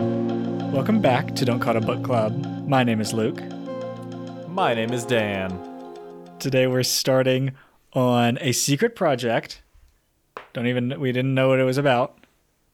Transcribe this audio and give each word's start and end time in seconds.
Welcome 0.00 1.02
back 1.02 1.34
to 1.36 1.44
Don't 1.44 1.60
Call 1.60 1.76
It 1.76 1.82
a 1.82 1.86
Book 1.86 2.02
Club. 2.02 2.66
My 2.66 2.82
name 2.84 3.02
is 3.02 3.12
Luke. 3.12 3.38
My 4.48 4.72
name 4.72 4.94
is 4.94 5.04
Dan. 5.04 5.50
Today 6.38 6.66
we're 6.66 6.84
starting 6.84 7.52
on 7.92 8.38
a 8.40 8.52
secret 8.52 8.96
project. 8.96 9.60
Don't 10.54 10.66
even 10.66 10.98
we 10.98 11.12
didn't 11.12 11.34
know 11.34 11.48
what 11.48 11.60
it 11.60 11.64
was 11.64 11.76
about 11.76 12.16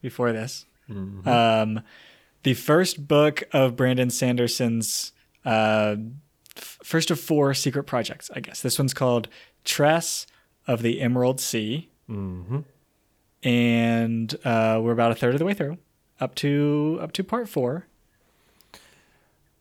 before 0.01 0.31
this. 0.31 0.65
Um, 0.89 1.81
the 2.43 2.53
first 2.53 3.09
book 3.09 3.43
of 3.51 3.75
Brandon 3.75 4.09
Sanderson's 4.09 5.11
uh, 5.43 5.97
f- 6.55 6.79
first 6.81 7.11
of 7.11 7.19
four 7.19 7.53
secret 7.53 7.83
projects, 7.83 8.31
I 8.33 8.39
guess. 8.39 8.61
This 8.61 8.79
one's 8.79 8.93
called 8.93 9.27
Tress 9.65 10.27
of 10.65 10.81
the 10.81 11.01
Emerald 11.01 11.41
Sea, 11.41 11.89
Mm-hmm. 12.09 12.59
and 13.43 14.33
uh, 14.45 14.79
we're 14.81 14.93
about 14.93 15.11
a 15.11 15.15
third 15.15 15.33
of 15.35 15.39
the 15.39 15.45
way 15.45 15.53
through, 15.53 15.77
up 16.19 16.35
to 16.35 16.97
up 17.01 17.11
to 17.13 17.23
part 17.23 17.49
four. 17.49 17.87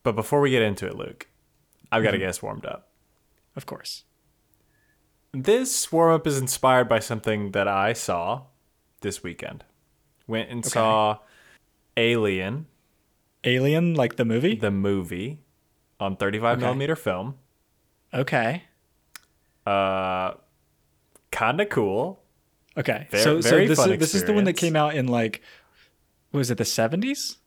But 0.03 0.13
before 0.13 0.41
we 0.41 0.51
get 0.51 0.63
into 0.63 0.87
it, 0.87 0.95
Luke, 0.97 1.27
I've 1.91 2.03
got 2.05 2.13
to 2.13 2.19
get 2.19 2.29
us 2.29 2.43
warmed 2.43 2.65
up. 2.65 2.89
Of 3.57 3.67
course. 3.67 4.05
This 5.33 5.91
warm 5.91 6.15
up 6.15 6.27
is 6.27 6.39
inspired 6.39 6.89
by 6.89 7.01
something 7.01 7.51
that 7.53 7.67
I 7.69 7.93
saw 7.93 8.43
this 9.01 9.23
weekend. 9.23 9.65
Went 10.27 10.49
and 10.51 10.65
saw 10.65 11.19
Alien, 11.97 12.67
Alien, 13.45 13.95
like 13.95 14.17
the 14.17 14.25
movie. 14.25 14.55
the 14.57 14.71
movie, 14.71 15.41
on 16.01 16.17
35 16.17 16.59
Okay. 16.59 16.65
millimeter 16.67 16.97
film. 16.97 17.37
Okay. 18.15 18.63
Uh, 19.67 20.35
kind 21.31 21.61
of 21.61 21.69
cool. 21.69 22.23
Okay. 22.77 23.07
Ver- 23.11 23.19
so, 23.19 23.41
so 23.41 23.51
very 23.51 23.67
this 23.67 23.79
is 23.79 23.99
this 23.99 24.15
is 24.15 24.25
the 24.25 24.33
one 24.33 24.45
that 24.45 24.55
came 24.57 24.77
out 24.77 24.95
in 24.95 25.07
like, 25.09 25.43
was 26.37 26.51
it 26.51 26.59
the 26.59 26.65
seventies, 26.65 27.39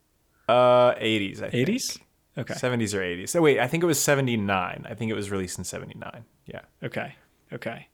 Uh, 0.48 0.94
80s, 0.95 1.38
I 1.38 1.42
think. 1.50 1.54
eighties? 1.54 2.00
Okay. 2.38 2.54
70s 2.54 2.94
or 2.94 3.02
80s. 3.02 3.30
So 3.30 3.42
wait, 3.42 3.59
I 3.59 3.68
think 3.68 3.84
it 3.84 3.86
was 3.88 4.00
79. 4.00 4.86
I 4.90 4.94
think 4.94 5.12
it 5.12 5.14
was 5.16 5.30
released 5.30 5.58
in 5.58 5.64
79. 5.66 6.23
Yeah. 6.45 6.62
Okay. 6.82 7.16
Okay. 7.52 7.88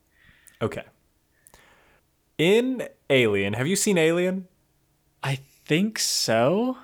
Okay. 0.62 0.84
In 2.38 2.86
Alien, 3.10 3.54
have 3.54 3.66
you 3.66 3.76
seen 3.76 3.98
Alien? 3.98 4.46
I 5.22 5.36
think 5.64 5.98
so. 5.98 6.76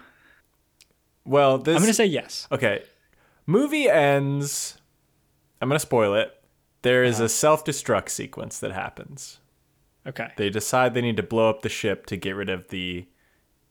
Well, 1.24 1.58
this 1.58 1.76
I'm 1.76 1.82
gonna 1.82 1.94
say 1.94 2.06
yes. 2.06 2.48
Okay. 2.50 2.82
Movie 3.46 3.88
ends. 3.88 4.78
I'm 5.60 5.68
going 5.68 5.76
to 5.76 5.80
spoil 5.80 6.14
it. 6.14 6.32
There 6.82 7.04
is 7.04 7.20
a 7.20 7.28
self 7.28 7.64
destruct 7.64 8.08
sequence 8.08 8.58
that 8.58 8.72
happens. 8.72 9.38
Okay. 10.06 10.32
They 10.36 10.50
decide 10.50 10.94
they 10.94 11.00
need 11.02 11.16
to 11.18 11.22
blow 11.22 11.48
up 11.50 11.62
the 11.62 11.68
ship 11.68 12.06
to 12.06 12.16
get 12.16 12.32
rid 12.34 12.48
of 12.50 12.68
the 12.68 13.06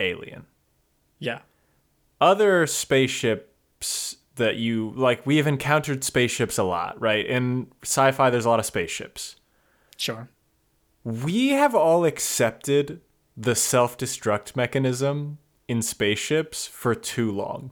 alien. 0.01 0.45
Yeah. 1.19 1.39
Other 2.19 2.67
spaceships 2.67 4.17
that 4.35 4.57
you 4.57 4.93
like, 4.95 5.25
we 5.25 5.37
have 5.37 5.47
encountered 5.47 6.03
spaceships 6.03 6.57
a 6.57 6.63
lot, 6.63 6.99
right? 6.99 7.25
In 7.25 7.67
sci 7.83 8.11
fi, 8.11 8.29
there's 8.29 8.45
a 8.45 8.49
lot 8.49 8.59
of 8.59 8.65
spaceships. 8.65 9.37
Sure. 9.97 10.29
We 11.03 11.49
have 11.49 11.73
all 11.75 12.05
accepted 12.05 13.01
the 13.37 13.55
self 13.55 13.97
destruct 13.97 14.55
mechanism 14.55 15.37
in 15.67 15.81
spaceships 15.81 16.67
for 16.67 16.93
too 16.93 17.31
long. 17.31 17.71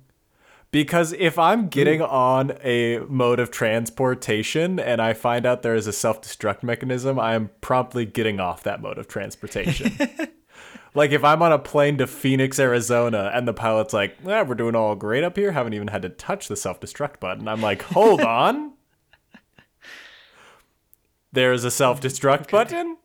Because 0.72 1.14
if 1.14 1.40
I'm 1.40 1.68
getting 1.68 2.02
on 2.02 2.54
a 2.64 3.00
mode 3.08 3.40
of 3.40 3.50
transportation 3.50 4.80
and 4.80 5.02
I 5.02 5.14
find 5.14 5.46
out 5.48 5.64
there 5.64 5.74
is 5.74 5.88
a 5.88 5.94
self 5.94 6.22
destruct 6.22 6.62
mechanism, 6.62 7.20
I 7.20 7.34
am 7.34 7.50
promptly 7.62 8.06
getting 8.06 8.40
off 8.40 8.64
that 8.64 8.82
mode 8.82 9.00
of 9.00 9.08
transportation. 9.08 9.98
like 10.94 11.12
if 11.12 11.24
I'm 11.24 11.42
on 11.42 11.52
a 11.52 11.60
plane 11.60 11.98
to 11.98 12.08
Phoenix, 12.08 12.60
Arizona, 12.60 13.32
and 13.34 13.48
the 13.48 13.54
pilot's 13.54 13.94
like, 13.94 14.18
eh, 14.26 14.42
we're 14.42 14.56
doing 14.56 14.76
all 14.76 14.96
great 14.96 15.24
up 15.24 15.38
here, 15.38 15.52
haven't 15.52 15.74
even 15.74 15.90
had 15.90 16.02
to 16.02 16.10
touch 16.10 16.48
the 16.48 16.56
self 16.56 16.80
destruct 16.80 17.20
button. 17.20 17.48
I'm 17.48 17.62
like, 17.62 17.82
hold 17.82 18.22
on. 18.26 18.74
There's 21.32 21.64
a 21.64 21.72
self 21.72 22.02
destruct 22.02 22.50
button? 22.50 22.98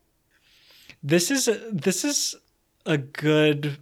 This 1.03 1.29
is 1.29 1.47
a, 1.47 1.53
this 1.71 2.03
is 2.03 2.35
a 2.85 2.97
good. 2.97 3.77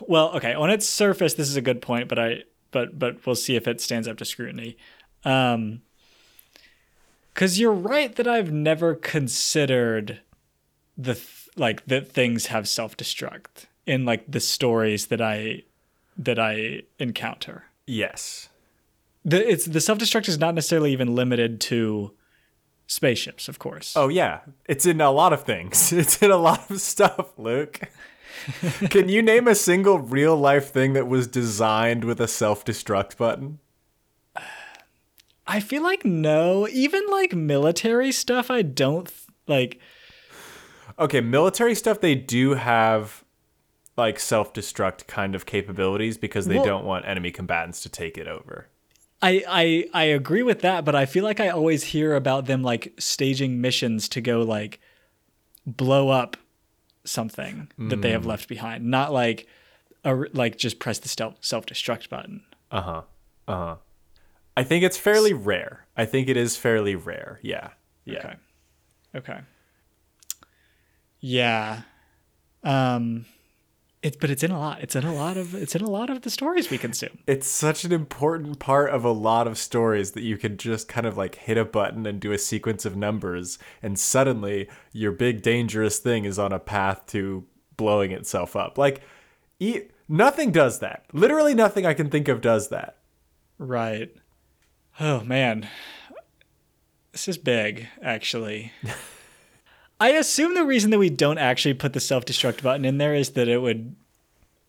Well, 0.00 0.30
okay. 0.36 0.54
On 0.54 0.70
its 0.70 0.86
surface, 0.86 1.34
this 1.34 1.48
is 1.48 1.56
a 1.56 1.62
good 1.62 1.82
point, 1.82 2.08
but 2.08 2.18
I 2.18 2.44
but 2.70 2.98
but 2.98 3.26
we'll 3.26 3.34
see 3.34 3.56
if 3.56 3.66
it 3.66 3.80
stands 3.80 4.06
up 4.06 4.16
to 4.18 4.24
scrutiny. 4.24 4.76
Um, 5.24 5.82
because 7.34 7.60
you're 7.60 7.72
right 7.72 8.14
that 8.16 8.26
I've 8.26 8.50
never 8.50 8.96
considered 8.96 10.20
the 10.96 11.14
th- 11.14 11.37
like 11.58 11.86
that 11.86 12.10
things 12.10 12.46
have 12.46 12.68
self 12.68 12.96
destruct 12.96 13.66
in 13.86 14.04
like 14.04 14.30
the 14.30 14.40
stories 14.40 15.06
that 15.06 15.20
I 15.20 15.62
that 16.16 16.38
I 16.38 16.82
encounter. 16.98 17.64
Yes. 17.86 18.48
The 19.24 19.48
it's 19.48 19.64
the 19.64 19.80
self 19.80 19.98
destruct 19.98 20.28
is 20.28 20.38
not 20.38 20.54
necessarily 20.54 20.92
even 20.92 21.14
limited 21.14 21.60
to 21.62 22.12
spaceships, 22.86 23.48
of 23.48 23.58
course. 23.58 23.94
Oh 23.96 24.08
yeah, 24.08 24.40
it's 24.66 24.86
in 24.86 25.00
a 25.00 25.10
lot 25.10 25.32
of 25.32 25.44
things. 25.44 25.92
It's 25.98 26.22
in 26.22 26.30
a 26.30 26.36
lot 26.36 26.70
of 26.70 26.80
stuff, 26.80 27.38
Luke. 27.38 27.80
Can 28.90 29.08
you 29.08 29.22
name 29.22 29.48
a 29.48 29.54
single 29.54 29.98
real 29.98 30.36
life 30.36 30.72
thing 30.72 30.92
that 30.92 31.08
was 31.08 31.26
designed 31.26 32.04
with 32.04 32.20
a 32.20 32.28
self-destruct 32.28 33.16
button? 33.16 33.58
I 35.46 35.60
feel 35.60 35.82
like 35.82 36.04
no, 36.04 36.68
even 36.68 37.06
like 37.08 37.34
military 37.34 38.12
stuff. 38.12 38.50
I 38.50 38.62
don't 38.62 39.10
like. 39.46 39.80
Okay, 40.98 41.20
military 41.20 41.74
stuff 41.74 42.00
they 42.00 42.14
do 42.14 42.54
have 42.54 43.24
like 43.96 44.18
self-destruct 44.18 45.06
kind 45.06 45.34
of 45.34 45.44
capabilities 45.46 46.16
because 46.18 46.46
they 46.46 46.56
Well- 46.56 46.64
don't 46.64 46.84
want 46.84 47.06
enemy 47.06 47.30
combatants 47.30 47.80
to 47.82 47.88
take 47.88 48.16
it 48.16 48.26
over. 48.28 48.68
I, 49.20 49.42
I 49.48 49.88
I 49.92 50.04
agree 50.04 50.44
with 50.44 50.60
that, 50.60 50.84
but 50.84 50.94
I 50.94 51.04
feel 51.04 51.24
like 51.24 51.40
I 51.40 51.48
always 51.48 51.82
hear 51.82 52.14
about 52.14 52.46
them 52.46 52.62
like 52.62 52.92
staging 53.00 53.60
missions 53.60 54.08
to 54.10 54.20
go 54.20 54.42
like 54.42 54.78
blow 55.66 56.08
up 56.08 56.36
something 57.04 57.68
that 57.78 58.00
they 58.00 58.10
have 58.10 58.26
left 58.26 58.48
behind, 58.48 58.84
not 58.84 59.12
like 59.12 59.48
a, 60.04 60.14
like 60.32 60.56
just 60.56 60.78
press 60.78 61.00
the 61.00 61.08
self 61.08 61.66
destruct 61.66 62.08
button. 62.08 62.44
Uh-huh. 62.70 63.02
Uh-huh. 63.48 63.76
I 64.56 64.62
think 64.62 64.84
it's 64.84 64.96
fairly 64.96 65.32
rare. 65.32 65.86
I 65.96 66.04
think 66.04 66.28
it 66.28 66.36
is 66.36 66.56
fairly 66.56 66.94
rare. 66.94 67.40
Yeah. 67.42 67.70
Yeah. 68.04 68.18
Okay. 68.18 68.34
Okay. 69.16 69.40
Yeah. 71.20 71.82
Um 72.62 73.26
it's 74.00 74.16
but 74.16 74.30
it's 74.30 74.44
in 74.44 74.52
a 74.52 74.58
lot. 74.58 74.80
It's 74.80 74.94
in 74.94 75.04
a 75.04 75.12
lot 75.12 75.36
of 75.36 75.54
it's 75.54 75.74
in 75.74 75.82
a 75.82 75.90
lot 75.90 76.08
of 76.08 76.22
the 76.22 76.30
stories 76.30 76.70
we 76.70 76.78
consume. 76.78 77.18
it's 77.26 77.48
such 77.48 77.84
an 77.84 77.90
important 77.92 78.60
part 78.60 78.90
of 78.90 79.04
a 79.04 79.10
lot 79.10 79.48
of 79.48 79.58
stories 79.58 80.12
that 80.12 80.22
you 80.22 80.36
can 80.38 80.56
just 80.56 80.86
kind 80.88 81.04
of 81.06 81.16
like 81.16 81.34
hit 81.34 81.58
a 81.58 81.64
button 81.64 82.06
and 82.06 82.20
do 82.20 82.30
a 82.32 82.38
sequence 82.38 82.84
of 82.84 82.96
numbers 82.96 83.58
and 83.82 83.98
suddenly 83.98 84.68
your 84.92 85.10
big 85.10 85.42
dangerous 85.42 85.98
thing 85.98 86.24
is 86.24 86.38
on 86.38 86.52
a 86.52 86.60
path 86.60 87.04
to 87.06 87.44
blowing 87.76 88.12
itself 88.12 88.54
up 88.54 88.78
like 88.78 89.00
e- 89.58 89.82
nothing 90.08 90.52
does 90.52 90.78
that 90.78 91.04
literally 91.12 91.54
nothing 91.54 91.84
i 91.84 91.92
can 91.94 92.08
think 92.08 92.28
of 92.28 92.40
does 92.40 92.68
that 92.68 92.94
Right. 93.60 94.14
Oh 95.00 95.20
man. 95.24 95.68
This 97.10 97.26
is 97.26 97.36
big, 97.38 97.88
actually. 98.00 98.70
I 100.00 100.10
assume 100.10 100.54
the 100.54 100.64
reason 100.64 100.90
that 100.92 100.98
we 100.98 101.10
don't 101.10 101.38
actually 101.38 101.74
put 101.74 101.92
the 101.92 102.00
self-destruct 102.00 102.62
button 102.62 102.84
in 102.84 102.98
there 102.98 103.14
is 103.14 103.30
that 103.30 103.48
it 103.48 103.58
would 103.58 103.96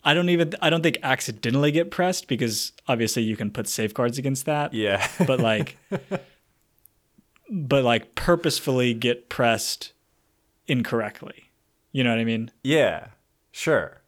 I 0.03 0.13
don't 0.13 0.29
even 0.29 0.53
I 0.61 0.69
don't 0.69 0.81
think 0.81 0.97
accidentally 1.03 1.71
get 1.71 1.91
pressed 1.91 2.27
because 2.27 2.71
obviously 2.87 3.23
you 3.23 3.35
can 3.37 3.51
put 3.51 3.67
safeguards 3.67 4.17
against 4.17 4.45
that. 4.45 4.73
yeah 4.73 5.07
But 5.27 5.39
like 5.39 5.77
but 7.49 7.83
like 7.83 8.15
purposefully 8.15 8.93
get 8.93 9.29
pressed 9.29 9.93
incorrectly. 10.67 11.49
You 11.91 12.03
know 12.03 12.11
what 12.11 12.19
I 12.19 12.23
mean? 12.25 12.51
yeah 12.63 13.07
sure 13.51 14.01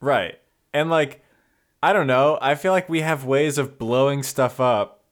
right 0.00 0.40
and 0.72 0.90
like 0.90 1.24
i 1.80 1.92
don't 1.92 2.08
know 2.08 2.36
i 2.42 2.56
feel 2.56 2.72
like 2.72 2.88
we 2.88 3.00
have 3.02 3.24
ways 3.24 3.56
of 3.56 3.78
blowing 3.78 4.22
stuff 4.24 4.58
up 4.60 5.03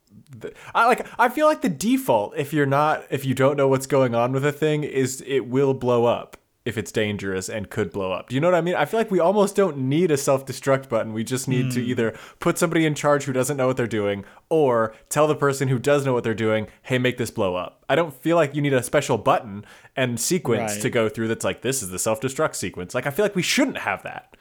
I 0.74 0.86
like 0.86 1.06
I 1.18 1.28
feel 1.28 1.46
like 1.46 1.62
the 1.62 1.68
default 1.68 2.36
if 2.36 2.52
you're 2.52 2.66
not 2.66 3.04
if 3.10 3.24
you 3.24 3.34
don't 3.34 3.56
know 3.56 3.68
what's 3.68 3.86
going 3.86 4.14
on 4.14 4.32
with 4.32 4.44
a 4.44 4.52
thing 4.52 4.84
is 4.84 5.22
it 5.26 5.46
will 5.46 5.74
blow 5.74 6.06
up 6.06 6.36
if 6.64 6.78
it's 6.78 6.92
dangerous 6.92 7.48
and 7.48 7.70
could 7.70 7.90
blow 7.90 8.12
up. 8.12 8.28
Do 8.28 8.36
you 8.36 8.40
know 8.40 8.46
what 8.46 8.54
I 8.54 8.60
mean? 8.60 8.76
I 8.76 8.84
feel 8.84 9.00
like 9.00 9.10
we 9.10 9.18
almost 9.18 9.56
don't 9.56 9.76
need 9.76 10.12
a 10.12 10.16
self-destruct 10.16 10.88
button. 10.88 11.12
We 11.12 11.24
just 11.24 11.48
need 11.48 11.72
to 11.72 11.80
hmm. 11.82 11.90
either 11.90 12.18
put 12.38 12.56
somebody 12.56 12.86
in 12.86 12.94
charge 12.94 13.24
who 13.24 13.32
doesn't 13.32 13.56
know 13.56 13.66
what 13.66 13.76
they're 13.76 13.86
doing 13.88 14.24
or 14.48 14.94
tell 15.08 15.26
the 15.26 15.34
person 15.34 15.68
who 15.68 15.78
does 15.80 16.06
know 16.06 16.12
what 16.12 16.22
they're 16.22 16.34
doing, 16.34 16.68
"Hey, 16.82 16.98
make 16.98 17.18
this 17.18 17.30
blow 17.30 17.56
up." 17.56 17.84
I 17.88 17.96
don't 17.96 18.14
feel 18.14 18.36
like 18.36 18.54
you 18.54 18.62
need 18.62 18.74
a 18.74 18.82
special 18.82 19.18
button 19.18 19.64
and 19.96 20.20
sequence 20.20 20.74
Right. 20.74 20.82
to 20.82 20.90
go 20.90 21.08
through 21.08 21.28
that's 21.28 21.44
like 21.44 21.62
this 21.62 21.82
is 21.82 21.90
the 21.90 21.98
self-destruct 21.98 22.54
sequence. 22.54 22.94
Like 22.94 23.06
I 23.06 23.10
feel 23.10 23.24
like 23.24 23.36
we 23.36 23.42
shouldn't 23.42 23.78
have 23.78 24.04
that. 24.04 24.36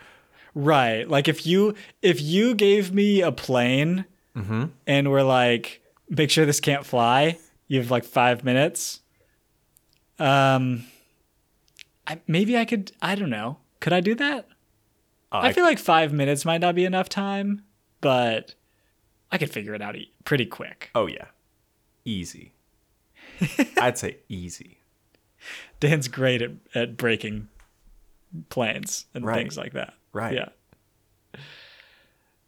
Right. 0.53 1.07
Like 1.09 1.27
if 1.27 1.47
you 1.47 1.73
if 2.01 2.21
you 2.21 2.53
gave 2.53 2.93
me 2.93 3.21
a 3.21 3.31
plane 3.31 4.05
mm-hmm. 4.35 4.65
and 4.85 5.11
we're 5.11 5.23
like, 5.23 5.80
make 6.11 6.29
sure 6.29 6.45
this 6.45 6.59
can't 6.59 6.85
fly, 6.85 7.39
you 7.67 7.79
have 7.79 7.89
like 7.89 8.03
five 8.05 8.43
minutes. 8.43 8.99
Um 10.19 10.85
I, 12.05 12.19
maybe 12.27 12.57
I 12.57 12.65
could 12.65 12.91
I 13.01 13.15
don't 13.15 13.29
know. 13.31 13.57
Could 13.79 13.93
I 13.93 13.99
do 14.01 14.13
that? 14.15 14.47
I 15.31 15.53
feel 15.53 15.63
like 15.63 15.79
five 15.79 16.11
minutes 16.11 16.43
might 16.45 16.59
not 16.61 16.75
be 16.75 16.83
enough 16.85 17.07
time, 17.07 17.63
but 18.01 18.53
I 19.31 19.37
could 19.37 19.49
figure 19.49 19.73
it 19.73 19.81
out 19.81 19.95
e- 19.95 20.11
pretty 20.25 20.45
quick. 20.45 20.89
Oh 20.93 21.07
yeah, 21.07 21.27
easy. 22.03 22.51
I'd 23.79 23.97
say 23.97 24.17
easy. 24.27 24.79
Dan's 25.79 26.07
great 26.09 26.41
at, 26.41 26.51
at 26.75 26.97
breaking 26.97 27.47
planes 28.49 29.05
and 29.13 29.25
Right. 29.25 29.37
things 29.37 29.57
like 29.57 29.71
that. 29.73 29.93
Right. 30.13 30.33
Yeah. 30.33 31.39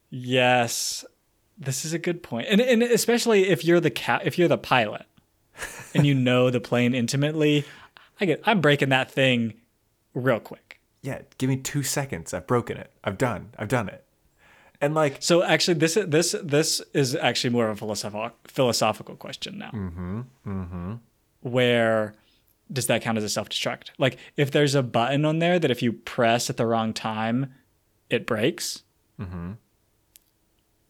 Yes, 0.09 1.05
this 1.57 1.85
is 1.85 1.93
a 1.93 1.99
good 1.99 2.23
point, 2.23 2.47
and 2.49 2.61
and 2.61 2.83
especially 2.83 3.49
if 3.49 3.63
you're 3.63 3.79
the 3.79 3.91
cat, 3.91 4.23
if 4.25 4.37
you're 4.37 4.47
the 4.47 4.57
pilot, 4.57 5.05
and 5.93 6.05
you 6.05 6.13
know 6.13 6.49
the 6.49 6.59
plane 6.59 6.93
intimately, 6.93 7.65
I 8.19 8.25
get 8.25 8.41
I'm 8.45 8.61
breaking 8.61 8.89
that 8.89 9.11
thing 9.11 9.53
real 10.13 10.39
quick. 10.39 10.79
Yeah, 11.01 11.21
give 11.37 11.49
me 11.49 11.57
two 11.57 11.83
seconds. 11.83 12.33
I've 12.33 12.47
broken 12.47 12.77
it. 12.77 12.91
I've 13.03 13.17
done. 13.17 13.49
I've 13.57 13.67
done 13.67 13.89
it. 13.89 14.05
And 14.79 14.93
like, 14.93 15.17
So 15.21 15.43
actually, 15.43 15.75
this 15.75 15.97
this 16.07 16.35
this 16.43 16.81
is 16.93 17.15
actually 17.15 17.51
more 17.51 17.69
of 17.69 17.71
a 17.71 17.75
philosophical 17.77 18.31
philosophical 18.45 19.15
question 19.15 19.57
now. 19.57 19.71
Mm-hmm. 19.71 20.21
Mm-hmm. 20.45 20.93
Where 21.41 22.15
does 22.71 22.87
that 22.87 23.01
count 23.01 23.17
as 23.17 23.23
a 23.23 23.29
self 23.29 23.49
destruct? 23.49 23.89
Like, 23.97 24.17
if 24.35 24.51
there's 24.51 24.75
a 24.75 24.83
button 24.83 25.25
on 25.25 25.39
there 25.39 25.59
that 25.59 25.71
if 25.71 25.81
you 25.81 25.93
press 25.93 26.49
at 26.49 26.57
the 26.57 26.65
wrong 26.65 26.93
time, 26.93 27.53
it 28.09 28.25
breaks. 28.25 28.83
Mm-hmm. 29.19 29.53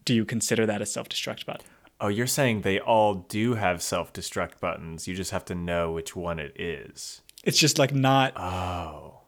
Do 0.06 0.14
you 0.14 0.26
consider 0.26 0.66
that 0.66 0.82
a 0.82 0.86
self 0.86 1.10
destruct 1.10 1.46
button? 1.46 1.66
oh, 2.02 2.08
you're 2.10 2.28
saying 2.28 2.62
they 2.62 2.80
all 2.80 3.14
do 3.14 3.54
have 3.54 3.82
self-destruct 3.82 4.60
buttons. 4.60 5.08
You 5.08 5.16
just 5.16 5.32
have 5.32 5.46
to 5.46 5.56
know 5.56 5.94
which 5.94 6.18
one 6.18 6.38
it 6.38 6.60
is. 6.60 7.22
It's 7.46 7.58
just 7.58 7.80
like 7.80 7.94
not 7.94 8.36
Oh. 8.36 9.22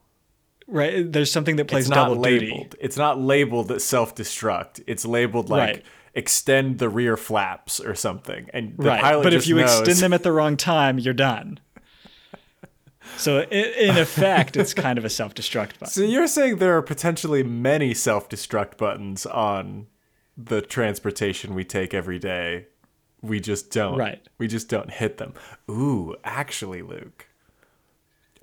right. 0.68 1.10
There's 1.10 1.32
something 1.32 1.56
that 1.56 1.70
plays 1.70 1.86
It's 1.86 1.90
not 1.96 2.10
double 2.10 2.22
labeled. 2.22 2.72
duty. 2.72 2.78
It's 2.82 2.98
not 2.98 3.18
labeled 3.18 3.72
as 3.72 3.86
self-destruct. 3.86 4.84
It's 4.88 5.06
labeled 5.06 5.50
like 5.50 5.60
Right. 5.76 5.86
extend 6.16 6.80
the 6.80 6.90
rear 6.90 7.16
flaps 7.16 7.80
or 7.80 7.96
something. 7.96 8.50
And 8.52 8.76
the 8.78 8.84
right. 8.90 9.02
pilot 9.02 9.24
But 9.24 9.34
if 9.34 9.48
you 9.48 9.56
knows, 9.56 9.80
extend 9.80 10.00
them 10.00 10.12
at 10.12 10.24
the 10.24 10.34
wrong 10.34 10.58
time, 10.58 11.00
you're 11.00 11.14
done. 11.14 11.60
So 13.18 13.42
in 13.44 13.98
effect, 13.98 14.58
it's 14.58 14.74
kind 14.74 14.98
of 14.98 15.06
a 15.06 15.10
self 15.10 15.34
destruct 15.36 15.80
button. 15.80 15.88
So 15.88 16.02
you're 16.02 16.28
saying 16.28 16.58
there 16.58 16.76
are 16.76 16.82
potentially 16.82 17.44
many 17.44 17.94
self-destruct 17.94 18.78
buttons 18.78 19.26
on 19.26 19.88
the 20.38 20.62
transportation 20.62 21.56
we 21.56 21.64
take 21.64 21.94
every 21.94 22.20
day. 22.20 22.68
We 23.22 23.40
just 23.40 23.72
don't. 23.72 23.98
Right. 23.98 24.22
We 24.38 24.48
just 24.48 24.70
don't 24.70 24.92
hit 24.92 25.18
them. 25.18 25.34
Ooh, 25.70 26.16
actually, 26.24 26.82
Luke. 26.82 27.28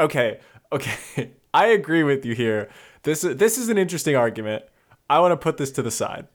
Okay, 0.00 0.40
okay. 0.72 1.32
I 1.54 1.66
agree 1.66 2.02
with 2.02 2.24
you 2.24 2.34
here. 2.34 2.70
This 3.02 3.20
this 3.22 3.58
is 3.58 3.68
an 3.68 3.78
interesting 3.78 4.16
argument. 4.16 4.64
I 5.10 5.18
want 5.20 5.32
to 5.32 5.36
put 5.36 5.56
this 5.58 5.70
to 5.72 5.82
the 5.82 5.90
side. 5.90 6.26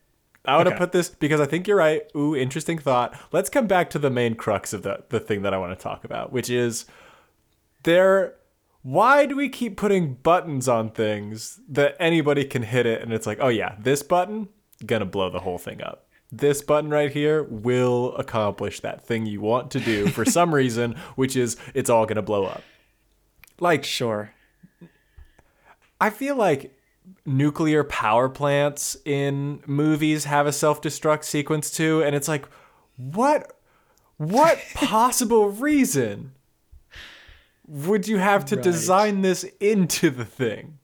I 0.46 0.56
want 0.56 0.68
to 0.68 0.76
Okay. 0.76 0.80
put 0.80 0.92
this 0.94 1.10
because 1.10 1.42
I 1.42 1.46
think 1.46 1.68
you're 1.68 1.76
right. 1.78 2.04
Ooh, 2.16 2.36
interesting 2.36 2.78
thought. 2.78 3.18
Let's 3.34 3.50
come 3.50 3.68
back 3.68 3.90
to 3.90 4.00
the 4.00 4.10
main 4.10 4.36
crux 4.36 4.72
of 4.74 4.84
the 4.84 5.04
the 5.10 5.20
thing 5.20 5.42
that 5.42 5.54
I 5.54 5.58
want 5.58 5.78
to 5.78 5.84
talk 5.84 6.06
about, 6.06 6.32
which 6.32 6.50
is 6.50 6.86
there 7.84 8.36
why 8.84 9.26
do 9.26 9.36
we 9.36 9.50
keep 9.50 9.76
putting 9.76 10.14
buttons 10.14 10.70
on 10.70 10.90
things 10.90 11.60
that 11.68 11.96
anybody 12.00 12.46
can 12.46 12.62
hit 12.64 12.86
it 12.86 13.02
and 13.02 13.12
it's 13.12 13.28
like 13.28 13.38
oh 13.42 13.48
yeah 13.50 13.76
this 13.80 14.02
button 14.04 14.48
gonna 14.86 15.06
blow 15.06 15.30
the 15.30 15.40
whole 15.40 15.58
thing 15.58 15.82
up 15.82 16.04
this 16.32 16.62
button 16.62 16.90
right 16.90 17.12
here 17.12 17.44
will 17.44 18.14
accomplish 18.18 18.82
that 18.82 19.02
thing 19.06 19.26
you 19.26 19.40
want 19.42 19.72
to 19.72 19.80
do 19.80 20.08
for 20.10 20.26
some 20.38 20.54
reason 20.54 20.94
which 21.16 21.36
is 21.36 21.56
it's 21.74 21.90
all 21.90 22.06
gonna 22.06 22.22
blow 22.22 22.46
up 22.46 22.62
like 23.60 23.84
Sure. 23.86 24.32
i 26.00 26.10
feel 26.10 26.36
like 26.36 26.74
nuclear 27.26 27.84
power 27.86 28.28
plants 28.28 28.98
in 29.06 29.62
movies 29.66 30.26
have 30.26 30.46
a 30.46 30.52
self-destruct 30.52 31.24
sequence 31.24 31.72
too 31.72 32.04
and 32.04 32.16
it's 32.16 32.28
like 32.28 32.48
what 32.98 33.54
what 34.18 34.60
possible 34.76 35.50
reason 35.50 36.34
would 37.68 38.08
you 38.08 38.18
have 38.18 38.46
to 38.46 38.56
Right. 38.56 38.64
design 38.64 39.22
this 39.22 39.44
into 39.60 40.10
the 40.10 40.26
thing 40.26 40.80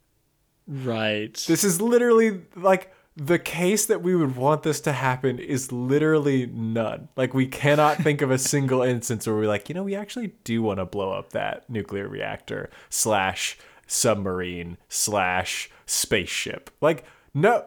Right. 0.65 1.33
this 1.47 1.65
is 1.65 1.81
literally 1.81 2.41
like 2.55 2.93
the 3.15 3.37
case 3.37 3.85
that 3.85 4.01
we 4.01 4.15
would 4.15 4.35
want 4.35 4.63
this 4.63 4.81
to 4.81 4.91
happen 4.91 5.37
is 5.39 5.71
literally 5.71 6.47
none. 6.47 7.09
Like 7.15 7.33
we 7.33 7.45
cannot 7.45 7.97
think 7.97 8.21
of 8.21 8.31
a 8.31 8.37
single 8.39 8.81
instance 8.93 9.27
where 9.27 9.35
we're 9.35 9.47
like, 9.47 9.69
you 9.69 9.75
know, 9.75 9.83
we 9.83 9.95
actually 9.95 10.33
do 10.43 10.61
want 10.63 10.79
to 10.79 10.85
blow 10.85 11.11
up 11.11 11.29
that 11.31 11.69
nuclear 11.69 12.07
reactor 12.07 12.69
slash 12.89 13.57
submarine 13.85 14.77
slash 14.89 15.69
spaceship. 15.85 16.71
Like 16.81 17.03
no, 17.33 17.65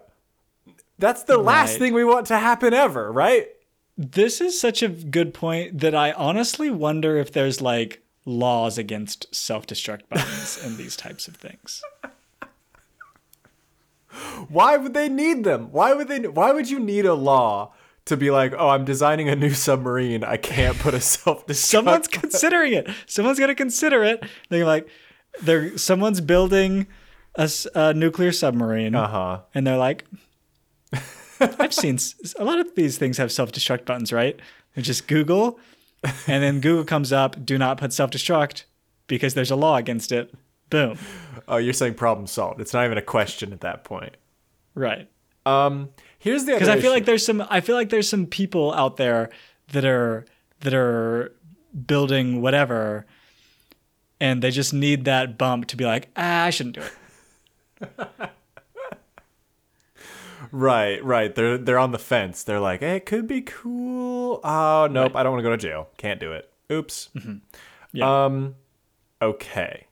that's 0.98 1.22
the 1.24 1.38
last 1.38 1.72
Right. 1.72 1.78
thing 1.78 1.92
we 1.94 2.04
want 2.04 2.26
to 2.28 2.38
happen 2.38 2.72
ever, 2.74 3.12
right? 3.12 3.48
This 3.98 4.40
is 4.40 4.60
such 4.60 4.82
a 4.82 4.88
good 4.88 5.32
point 5.32 5.78
that 5.80 5.94
I 5.94 6.12
honestly 6.12 6.70
wonder 6.70 7.16
if 7.16 7.32
there's 7.32 7.60
like 7.60 8.02
laws 8.24 8.78
against 8.78 9.32
self 9.34 9.66
destruct 9.66 10.08
buttons 10.08 10.58
and 10.64 10.76
these 10.76 10.96
types 10.96 11.28
of 11.28 11.36
things. 11.36 11.82
Why 14.48 14.76
would 14.76 14.94
they 14.94 15.08
need 15.08 15.44
them? 15.44 15.70
Why 15.72 15.92
would 15.92 16.08
they? 16.08 16.20
Why 16.28 16.52
would 16.52 16.68
you 16.70 16.78
need 16.80 17.06
a 17.06 17.14
law 17.14 17.72
to 18.06 18.16
be 18.16 18.30
like, 18.30 18.52
oh, 18.56 18.68
I'm 18.68 18.84
designing 18.84 19.28
a 19.28 19.34
new 19.36 19.50
submarine. 19.50 20.22
I 20.22 20.36
can't 20.36 20.78
put 20.78 20.94
a 20.94 21.00
self 21.16 21.46
destruct. 21.46 21.54
Someone's 21.56 22.08
considering 22.08 22.72
it. 22.72 22.88
Someone's 23.06 23.38
going 23.38 23.48
to 23.48 23.54
consider 23.54 24.04
it. 24.04 24.22
They're 24.48 24.64
like, 24.64 24.88
they're 25.42 25.76
someone's 25.76 26.20
building 26.20 26.86
a 27.74 27.92
nuclear 27.94 28.32
submarine, 28.32 28.94
Uh 28.94 29.08
huh. 29.08 29.40
and 29.54 29.66
they're 29.66 29.76
like, 29.76 30.04
I've 31.40 31.74
seen 31.74 31.98
a 32.38 32.44
lot 32.44 32.58
of 32.58 32.74
these 32.76 32.96
things 32.98 33.18
have 33.18 33.30
self 33.30 33.52
destruct 33.52 33.84
buttons, 33.84 34.12
right? 34.12 34.38
Just 34.78 35.06
Google, 35.08 35.58
and 36.26 36.42
then 36.42 36.60
Google 36.60 36.84
comes 36.84 37.12
up, 37.12 37.44
do 37.44 37.58
not 37.58 37.78
put 37.78 37.92
self 37.92 38.10
destruct 38.10 38.64
because 39.06 39.34
there's 39.34 39.50
a 39.50 39.56
law 39.56 39.76
against 39.76 40.12
it. 40.12 40.32
Boom. 40.70 40.98
Oh, 41.48 41.58
you're 41.58 41.72
saying 41.72 41.94
problem 41.94 42.26
solved. 42.26 42.60
It's 42.60 42.72
not 42.72 42.84
even 42.86 42.98
a 42.98 43.02
question 43.02 43.52
at 43.52 43.60
that 43.60 43.84
point. 43.84 44.16
Right. 44.76 45.08
Um, 45.44 45.88
here's 46.18 46.44
the 46.44 46.52
other 46.52 46.60
because 46.60 46.68
I 46.68 46.74
feel 46.74 46.90
issue. 46.90 46.90
like 46.90 47.04
there's 47.06 47.26
some 47.26 47.44
I 47.50 47.60
feel 47.60 47.74
like 47.74 47.88
there's 47.88 48.08
some 48.08 48.26
people 48.26 48.72
out 48.74 48.96
there 48.98 49.30
that 49.72 49.84
are 49.84 50.24
that 50.60 50.74
are 50.74 51.34
building 51.86 52.40
whatever 52.42 53.06
and 54.20 54.42
they 54.42 54.50
just 54.50 54.72
need 54.72 55.04
that 55.06 55.36
bump 55.38 55.66
to 55.68 55.76
be 55.76 55.84
like 55.84 56.08
ah 56.16 56.44
I 56.44 56.50
shouldn't 56.50 56.76
do 56.76 56.82
it. 56.82 58.08
right, 60.52 61.02
right. 61.04 61.34
They're 61.34 61.58
they're 61.58 61.78
on 61.78 61.92
the 61.92 61.98
fence. 61.98 62.42
They're 62.42 62.60
like, 62.60 62.80
hey, 62.80 62.96
it 62.96 63.06
could 63.06 63.26
be 63.26 63.42
cool. 63.42 64.40
Oh, 64.44 64.88
nope. 64.90 65.16
I 65.16 65.22
don't 65.22 65.32
want 65.32 65.40
to 65.40 65.48
go 65.48 65.50
to 65.50 65.56
jail. 65.56 65.88
Can't 65.96 66.20
do 66.20 66.32
it. 66.32 66.50
Oops. 66.70 67.08
Yeah. 67.92 68.24
Um, 68.26 68.56
okay. 69.22 69.86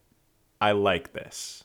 I 0.61 0.73
like 0.73 1.13
this. 1.13 1.64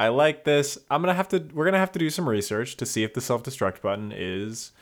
I 0.00 0.08
like 0.08 0.44
this. 0.44 0.78
I'm 0.90 1.00
gonna 1.02 1.14
have 1.14 1.28
to. 1.28 1.38
We're 1.52 1.64
gonna 1.64 1.78
have 1.78 1.92
to 1.92 1.98
do 1.98 2.10
some 2.10 2.28
research 2.28 2.76
to 2.78 2.86
see 2.86 3.04
if 3.04 3.14
the 3.14 3.20
self 3.20 3.42
destruct 3.42 3.80
button 3.82 4.12
is 4.14 4.72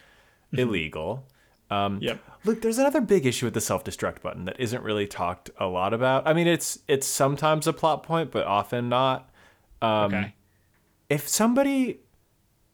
illegal. 0.53 1.27
Um, 1.71 1.99
Yep. 2.01 2.21
Look, 2.45 2.63
there's 2.63 2.79
another 2.79 3.01
big 3.01 3.27
issue 3.27 3.47
with 3.47 3.55
the 3.55 3.61
self 3.61 3.85
destruct 3.85 4.23
button 4.23 4.45
that 4.47 4.59
isn't 4.59 4.83
really 4.83 5.07
talked 5.07 5.51
a 5.59 5.67
lot 5.67 5.93
about. 5.93 6.27
I 6.27 6.33
mean, 6.33 6.47
it's 6.47 6.79
it's 6.89 7.07
sometimes 7.07 7.67
a 7.67 7.73
plot 7.73 8.03
point, 8.03 8.31
but 8.31 8.47
often 8.47 8.89
not. 8.89 9.31
Um, 9.83 10.15
okay. 10.15 10.35
if 11.09 11.27
somebody 11.29 12.01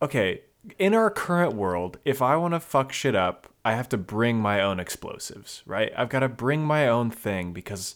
okay 0.03 0.43
in 0.79 0.93
our 0.93 1.09
current 1.09 1.55
world 1.55 1.99
if 2.05 2.21
i 2.21 2.35
want 2.35 2.53
to 2.53 2.59
fuck 2.59 2.91
shit 2.91 3.15
up 3.15 3.47
i 3.65 3.73
have 3.75 3.89
to 3.89 3.97
bring 3.97 4.39
my 4.41 4.61
own 4.61 4.81
explosives 4.81 5.63
right 5.67 5.93
i've 5.97 6.09
got 6.09 6.19
to 6.19 6.29
bring 6.29 6.63
my 6.65 6.89
own 6.89 7.09
thing 7.13 7.53
because 7.53 7.95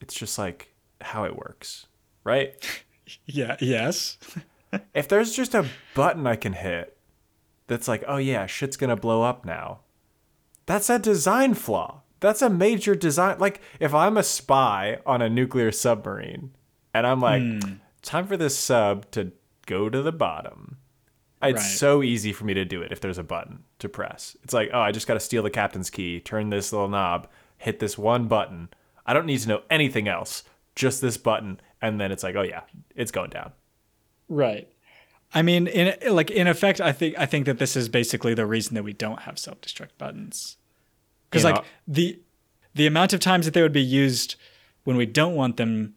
it's 0.00 0.14
just 0.14 0.38
like 0.38 0.72
how 1.00 1.24
it 1.24 1.34
works 1.34 1.86
right 2.22 2.84
Yeah, 3.26 3.56
yes. 3.60 4.18
if 4.94 5.08
there's 5.08 5.34
just 5.34 5.54
a 5.54 5.66
button 5.94 6.26
i 6.26 6.36
can 6.36 6.52
hit 6.52 6.96
that's 7.66 7.88
like 7.88 8.02
oh 8.06 8.16
yeah 8.16 8.46
shit's 8.46 8.76
gonna 8.76 8.96
blow 8.96 9.22
up 9.22 9.44
now 9.44 9.80
that's 10.66 10.88
a 10.90 10.98
design 10.98 11.54
flaw 11.54 12.02
that's 12.20 12.42
a 12.42 12.50
major 12.50 12.94
design 12.94 13.38
like 13.38 13.60
if 13.80 13.92
i'm 13.94 14.16
a 14.16 14.22
spy 14.22 14.98
on 15.04 15.20
a 15.22 15.28
nuclear 15.28 15.70
submarine 15.70 16.52
and 16.94 17.06
i'm 17.06 17.20
like 17.20 17.42
hmm. 17.42 17.74
time 18.02 18.26
for 18.26 18.36
this 18.36 18.56
sub 18.56 19.10
to 19.10 19.32
go 19.66 19.88
to 19.88 20.02
the 20.02 20.12
bottom 20.12 20.76
it's 21.42 21.60
Right. 21.60 21.60
so 21.60 22.02
easy 22.04 22.32
for 22.32 22.44
me 22.44 22.54
to 22.54 22.64
do 22.64 22.82
it 22.82 22.92
if 22.92 23.00
there's 23.00 23.18
a 23.18 23.24
button 23.24 23.64
to 23.80 23.88
press 23.88 24.36
it's 24.42 24.54
like 24.54 24.70
oh 24.72 24.80
i 24.80 24.92
just 24.92 25.06
got 25.06 25.14
to 25.14 25.20
steal 25.20 25.42
the 25.42 25.50
captain's 25.50 25.90
key 25.90 26.20
turn 26.20 26.50
this 26.50 26.72
little 26.72 26.88
knob 26.88 27.28
hit 27.58 27.78
this 27.78 27.98
one 27.98 28.26
button 28.28 28.68
i 29.04 29.12
don't 29.12 29.26
need 29.26 29.40
to 29.40 29.48
know 29.48 29.62
anything 29.68 30.08
else 30.08 30.44
just 30.74 31.00
this 31.00 31.16
button 31.16 31.60
and 31.82 32.00
then 32.00 32.10
it's 32.10 32.22
like 32.22 32.34
oh 32.36 32.42
yeah 32.42 32.62
it's 32.96 33.10
going 33.10 33.28
down 33.28 33.52
Right. 34.32 34.68
I 35.34 35.42
mean, 35.42 35.66
in 35.66 35.94
like 36.14 36.30
in 36.30 36.46
effect, 36.46 36.80
I 36.80 36.92
think 36.92 37.18
I 37.18 37.26
think 37.26 37.46
that 37.46 37.58
this 37.58 37.76
is 37.76 37.88
basically 37.88 38.34
the 38.34 38.46
reason 38.46 38.74
that 38.74 38.82
we 38.82 38.92
don't 38.92 39.20
have 39.20 39.38
self 39.38 39.60
destruct 39.60 39.96
buttons, 39.98 40.56
because 41.30 41.44
like 41.44 41.56
know- 41.56 41.64
the 41.88 42.20
the 42.74 42.86
amount 42.86 43.12
of 43.12 43.20
times 43.20 43.44
that 43.46 43.54
they 43.54 43.62
would 43.62 43.72
be 43.72 43.82
used 43.82 44.36
when 44.84 44.96
we 44.96 45.06
don't 45.06 45.34
want 45.34 45.56
them, 45.56 45.94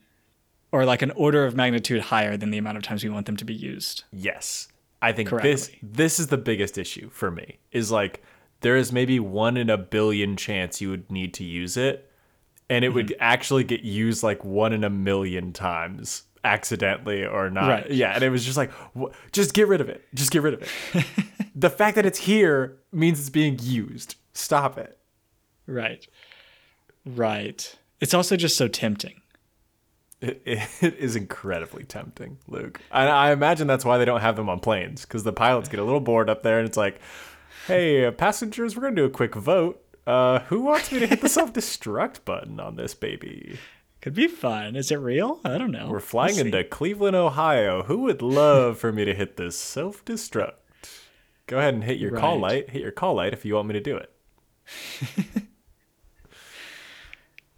or 0.71 0.85
like 0.85 1.01
an 1.01 1.11
order 1.11 1.45
of 1.45 1.55
magnitude 1.55 2.01
higher 2.03 2.37
than 2.37 2.51
the 2.51 2.57
amount 2.57 2.77
of 2.77 2.83
times 2.83 3.03
we 3.03 3.09
want 3.09 3.25
them 3.25 3.37
to 3.37 3.45
be 3.45 3.53
used. 3.53 4.03
Yes. 4.11 4.69
I 5.01 5.11
think 5.11 5.29
this 5.29 5.69
this 5.83 6.19
is 6.19 6.27
the 6.27 6.37
biggest 6.37 6.77
issue 6.77 7.09
for 7.09 7.29
me. 7.29 7.59
Is 7.71 7.91
like 7.91 8.23
there 8.61 8.77
is 8.77 8.91
maybe 8.93 9.19
one 9.19 9.57
in 9.57 9.69
a 9.69 9.77
billion 9.77 10.37
chance 10.37 10.79
you 10.79 10.89
would 10.89 11.11
need 11.11 11.33
to 11.35 11.43
use 11.43 11.75
it, 11.75 12.09
and 12.69 12.83
it 12.85 12.89
would 12.89 13.07
Mm-hmm. 13.07 13.21
actually 13.21 13.63
get 13.63 13.81
used 13.81 14.23
like 14.23 14.43
one 14.43 14.73
in 14.73 14.83
a 14.83 14.89
million 14.89 15.53
times 15.53 16.23
accidentally 16.43 17.25
or 17.25 17.49
not. 17.49 17.67
Right. 17.69 17.91
Yeah, 17.91 18.11
and 18.13 18.23
it 18.23 18.29
was 18.29 18.45
just 18.45 18.57
like, 18.57 18.71
wh- 18.99 19.11
just 19.31 19.53
get 19.53 19.67
rid 19.67 19.81
of 19.81 19.89
it. 19.89 20.03
Just 20.13 20.31
get 20.31 20.41
rid 20.43 20.53
of 20.55 20.61
it. 20.93 21.05
the 21.55 21.69
fact 21.69 21.95
that 21.95 22.05
it's 22.05 22.19
here 22.19 22.77
means 22.91 23.19
it's 23.19 23.29
being 23.29 23.57
used. 23.61 24.15
Stop 24.33 24.77
it. 24.77 24.97
Right. 25.67 26.07
Right. 27.05 27.75
It's 27.99 28.13
also 28.13 28.35
just 28.35 28.57
so 28.57 28.67
tempting. 28.67 29.21
It, 30.21 30.41
it 30.45 30.95
is 30.95 31.15
incredibly 31.15 31.83
tempting, 31.83 32.37
Luke. 32.47 32.79
And 32.91 33.09
I 33.09 33.31
imagine 33.31 33.67
that's 33.67 33.85
why 33.85 33.97
they 33.97 34.05
don't 34.05 34.21
have 34.21 34.35
them 34.35 34.49
on 34.49 34.59
planes 34.59 35.01
because 35.03 35.23
the 35.23 35.33
pilots 35.33 35.69
get 35.69 35.79
a 35.79 35.83
little 35.83 35.99
bored 35.99 36.29
up 36.29 36.41
there 36.43 36.57
and 36.59 36.67
it's 36.67 36.77
like, 36.77 36.99
hey, 37.67 38.05
uh, 38.05 38.11
passengers, 38.11 38.75
we're 38.75 38.81
going 38.81 38.95
to 38.95 39.01
do 39.01 39.05
a 39.05 39.09
quick 39.09 39.35
vote. 39.35 39.83
Uh, 40.05 40.39
who 40.41 40.61
wants 40.61 40.91
me 40.91 40.99
to 40.99 41.07
hit 41.07 41.21
the 41.21 41.29
self 41.29 41.51
destruct 41.53 42.25
button 42.25 42.59
on 42.59 42.75
this 42.75 42.93
baby? 42.93 43.57
Could 44.01 44.13
be 44.13 44.27
fun. 44.27 44.75
Is 44.75 44.91
it 44.91 44.97
real? 44.97 45.39
I 45.43 45.57
don't 45.57 45.71
know. 45.71 45.87
We're 45.89 45.99
flying 45.99 46.35
We'll 46.35 46.45
into 46.45 46.63
Cleveland, 46.63 47.15
Ohio. 47.15 47.83
Who 47.83 47.99
would 48.01 48.21
love 48.21 48.77
for 48.77 48.91
me 48.91 49.03
to 49.05 49.15
hit 49.15 49.37
this 49.37 49.57
self 49.57 50.05
destruct? 50.05 50.53
Go 51.47 51.57
ahead 51.57 51.73
and 51.73 51.83
hit 51.83 51.97
your 51.97 52.11
call 52.11 52.39
light. 52.39 52.69
Hit 52.69 52.81
your 52.81 52.91
call 52.91 53.15
light 53.15 53.33
if 53.33 53.45
you 53.45 53.55
want 53.55 53.67
me 53.67 53.73
to 53.73 53.81
do 53.81 53.97
it. 53.97 54.11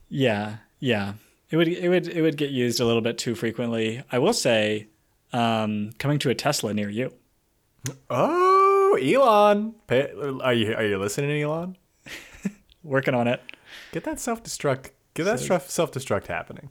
Yeah, 0.10 0.58
yeah. 0.80 1.14
It 1.50 1.58
would 1.58 1.68
it 1.68 1.90
would 1.90 2.08
it 2.08 2.22
would 2.22 2.38
get 2.38 2.50
used 2.52 2.80
a 2.80 2.86
little 2.86 3.02
bit 3.02 3.18
too 3.18 3.36
frequently. 3.36 4.04
I 4.12 4.20
will 4.20 4.34
say, 4.34 4.88
um, 5.34 5.92
coming 5.98 6.20
to 6.20 6.30
a 6.30 6.36
Tesla 6.36 6.74
near 6.74 6.90
you. 6.90 7.14
Oh, 8.10 8.98
Elon. 9.02 9.76
Are 9.90 10.54
you 10.54 10.74
are 10.76 10.86
you 10.86 10.98
listening, 10.98 11.42
Elon? 11.42 11.78
Working 12.88 13.14
on 13.14 13.28
it. 13.28 13.42
Get 13.92 14.04
that 14.06 14.20
self 14.20 14.42
destruct. 14.44 14.92
Get 15.14 15.26
that 15.26 15.40
self 15.40 15.92
destruct 15.92 16.28
happening. 16.28 16.70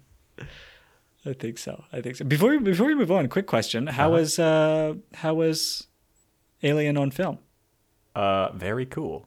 I 1.25 1.33
think 1.33 1.59
so. 1.59 1.85
I 1.93 2.01
think 2.01 2.17
so. 2.17 2.25
Before 2.25 2.51
we 2.51 2.59
before 2.59 2.87
we 2.87 2.95
move 2.95 3.11
on, 3.13 3.29
quick 3.29 3.47
question: 3.47 3.87
How 3.89 4.07
Uh-huh. 4.07 4.17
was 4.19 4.39
uh 4.39 4.95
how 5.15 5.35
was 5.35 5.87
Alien 6.63 6.97
on 6.97 7.11
film? 7.11 7.39
Uh, 8.15 8.51
very 8.53 8.87
cool. 8.87 9.27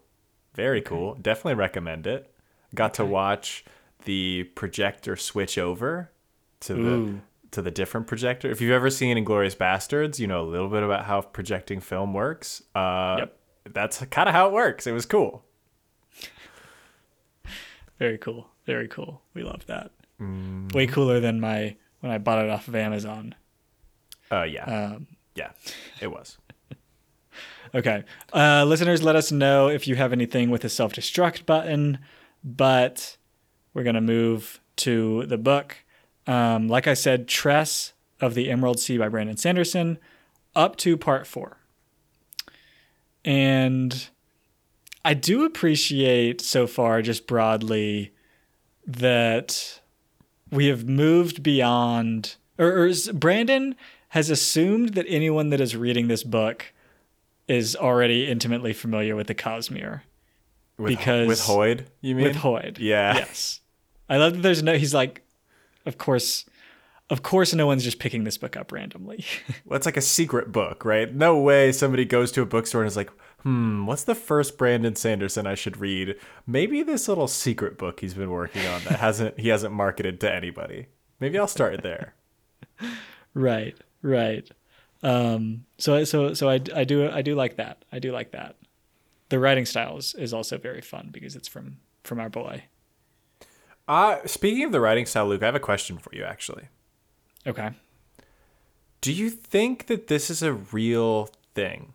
Very 0.56 0.82
cool. 0.82 1.16
Definitely 1.22 1.56
recommend 1.56 2.08
it. 2.08 2.34
Got 2.74 2.96
to 2.96 3.06
watch 3.06 3.64
the 4.06 4.46
projector 4.56 5.16
switch 5.16 5.58
over 5.58 6.12
to 6.62 6.74
the 6.74 7.16
to 7.52 7.62
the 7.62 7.72
different 7.72 8.08
projector. 8.08 8.50
If 8.50 8.62
you've 8.62 8.72
ever 8.72 8.90
seen 8.90 9.18
Inglourious 9.18 9.56
Basterds, 9.56 10.18
you 10.20 10.26
know 10.28 10.42
a 10.42 10.50
little 10.50 10.70
bit 10.70 10.82
about 10.84 11.06
how 11.06 11.22
projecting 11.22 11.82
film 11.82 12.14
works. 12.14 12.64
Uh, 12.74 13.18
Yep. 13.20 13.36
That's 13.72 14.04
kind 14.06 14.28
of 14.28 14.34
how 14.34 14.48
it 14.48 14.54
works. 14.54 14.88
It 14.88 14.94
was 14.94 15.06
cool. 15.06 15.44
Very 18.00 18.18
cool. 18.18 18.48
Very 18.66 18.88
cool. 18.88 19.22
We 19.34 19.44
love 19.44 19.66
that. 19.68 19.92
Mm-hmm. 20.22 20.70
Way 20.70 20.88
cooler 20.88 21.20
than 21.20 21.40
my 21.40 21.76
when 22.00 22.12
I 22.12 22.18
bought 22.18 22.44
it 22.44 22.50
off 22.50 22.68
of 22.68 22.76
Amazon. 22.76 23.36
Uh, 24.32 24.44
yeah, 24.44 24.64
Um, 24.64 25.08
yeah, 25.36 25.52
it 26.02 26.08
was. 26.12 26.38
Okay. 27.76 28.04
Uh, 28.34 28.66
listeners, 28.66 29.04
let 29.04 29.16
us 29.16 29.32
know 29.32 29.68
if 29.68 29.88
you 29.88 29.94
have 29.96 30.12
anything 30.12 30.50
with 30.50 30.64
a 30.64 30.70
self 30.70 30.92
destruct 30.94 31.46
button, 31.46 32.00
but 32.44 33.18
we're 33.76 33.84
going 33.84 33.94
to 33.94 34.02
move 34.02 34.60
to 34.78 35.28
the 35.28 35.38
book. 35.38 35.76
Um, 36.26 36.68
like 36.68 36.88
I 36.88 36.96
said, 36.96 37.28
Tress 37.28 37.94
of 38.20 38.34
the 38.34 38.50
Emerald 38.50 38.80
Sea 38.80 38.98
by 38.98 39.08
Brandon 39.08 39.38
Sanderson, 39.38 40.00
up 40.56 40.78
to 40.78 40.98
part 40.98 41.28
four. 41.28 41.58
And 43.24 44.10
I 45.06 45.14
do 45.14 45.46
appreciate 45.46 46.42
so 46.42 46.68
far, 46.68 47.02
just 47.02 47.26
broadly, 47.28 48.12
that 48.86 49.80
we 50.52 50.68
have 50.68 50.88
moved 50.88 51.44
beyond, 51.44 52.36
or, 52.58 52.86
or 52.86 52.92
Brandon 53.14 53.76
has 54.10 54.30
assumed 54.30 54.96
that 54.96 55.06
anyone 55.08 55.50
that 55.50 55.62
is 55.62 55.76
reading 55.76 56.08
this 56.08 56.24
book 56.24 56.74
is 57.48 57.76
already 57.76 58.28
intimately 58.28 58.74
familiar 58.74 59.16
with 59.16 59.28
the 59.28 59.36
Cosmere 59.36 60.02
With, 60.78 60.90
Because- 60.90 61.28
with 61.28 61.42
Hoid, 61.42 61.86
you 62.02 62.16
mean? 62.16 62.26
with 62.26 62.38
Hoid. 62.38 62.78
Yeah. 62.80 63.16
Yes. 63.16 63.62
I 64.10 64.18
love 64.18 64.34
that 64.34 64.42
there's 64.42 64.64
no, 64.64 64.76
he's 64.76 64.94
like, 64.94 65.22
of 65.86 65.98
course, 65.98 66.46
of 67.12 67.22
course, 67.24 67.54
no 67.54 67.66
one's 67.68 67.84
just 67.84 68.00
picking 68.00 68.24
this 68.24 68.38
book 68.38 68.58
up 68.58 68.72
randomly. 68.72 69.24
Well, 69.66 69.78
it's 69.78 69.86
like 69.86 69.98
a 69.98 70.02
secret 70.02 70.52
book, 70.52 70.84
right? 70.84 71.14
No 71.14 71.38
way 71.40 71.72
somebody 71.72 72.06
goes 72.06 72.32
to 72.34 72.42
a 72.42 72.46
bookstore 72.46 72.82
and 72.82 72.88
is 72.88 72.98
like, 72.98 73.12
hmm, 73.44 73.86
what's 73.86 74.04
the 74.04 74.16
first 74.16 74.58
Brandon 74.58 74.96
Sanderson 74.96 75.48
I 75.48 75.56
should 75.56 75.78
read? 75.78 76.16
Maybe 76.46 76.84
this 76.84 77.08
little 77.08 77.28
secret 77.28 77.78
book 77.78 78.00
he's 78.00 78.14
been 78.14 78.32
working 78.32 78.66
on 78.66 78.84
that 78.84 79.00
hasn't 79.00 79.40
he 79.40 79.50
hasn't 79.50 79.74
marketed 79.74 80.20
to 80.22 80.34
anybody. 80.34 80.88
Maybe 81.20 81.38
I'll 81.38 81.48
start 81.48 81.84
there. 81.84 82.14
right. 83.34 83.76
Right. 84.02 84.50
Um, 85.04 85.66
so, 85.78 86.04
so, 86.04 86.34
so 86.34 86.50
I, 86.50 86.62
I 86.76 86.84
do, 86.84 87.10
I 87.10 87.22
do 87.22 87.36
like 87.36 87.58
that. 87.58 87.84
I 87.92 88.00
do 88.00 88.12
like 88.12 88.32
that. 88.32 88.56
The 89.30 89.40
writing 89.40 89.66
style 89.66 89.98
is, 89.98 90.16
is 90.16 90.34
also 90.34 90.58
very 90.58 90.82
fun 90.82 91.10
because 91.12 91.36
it's 91.36 91.48
from, 91.48 91.78
from 92.04 92.20
our 92.20 92.30
boy. 92.30 92.64
Uh, 93.88 94.18
speaking 94.26 94.64
of 94.64 94.72
the 94.72 94.80
writing 94.80 95.06
style, 95.06 95.28
Luke, 95.28 95.42
I 95.42 95.46
have 95.46 95.56
a 95.56 95.60
question 95.60 95.98
for 95.98 96.14
you 96.14 96.24
actually. 96.24 96.68
Okay. 97.48 97.72
Do 99.02 99.14
you 99.14 99.30
think 99.30 99.88
that 99.88 100.08
this 100.08 100.30
is 100.30 100.44
a 100.44 100.54
real 100.54 101.30
thing? 101.56 101.94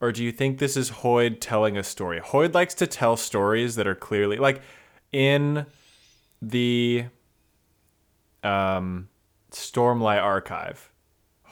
Or 0.00 0.12
do 0.12 0.22
you 0.22 0.30
think 0.30 0.58
this 0.58 0.76
is 0.76 0.90
Hoid 0.90 1.38
telling 1.40 1.76
a 1.76 1.82
story? 1.82 2.20
Hoid 2.20 2.54
likes 2.54 2.74
to 2.74 2.86
tell 2.86 3.16
stories 3.16 3.76
that 3.76 3.86
are 3.86 3.94
clearly 3.94 4.36
like 4.36 4.60
in 5.12 5.66
the 6.42 7.06
um, 8.42 9.08
Stormlight 9.50 10.22
archive. 10.22 10.92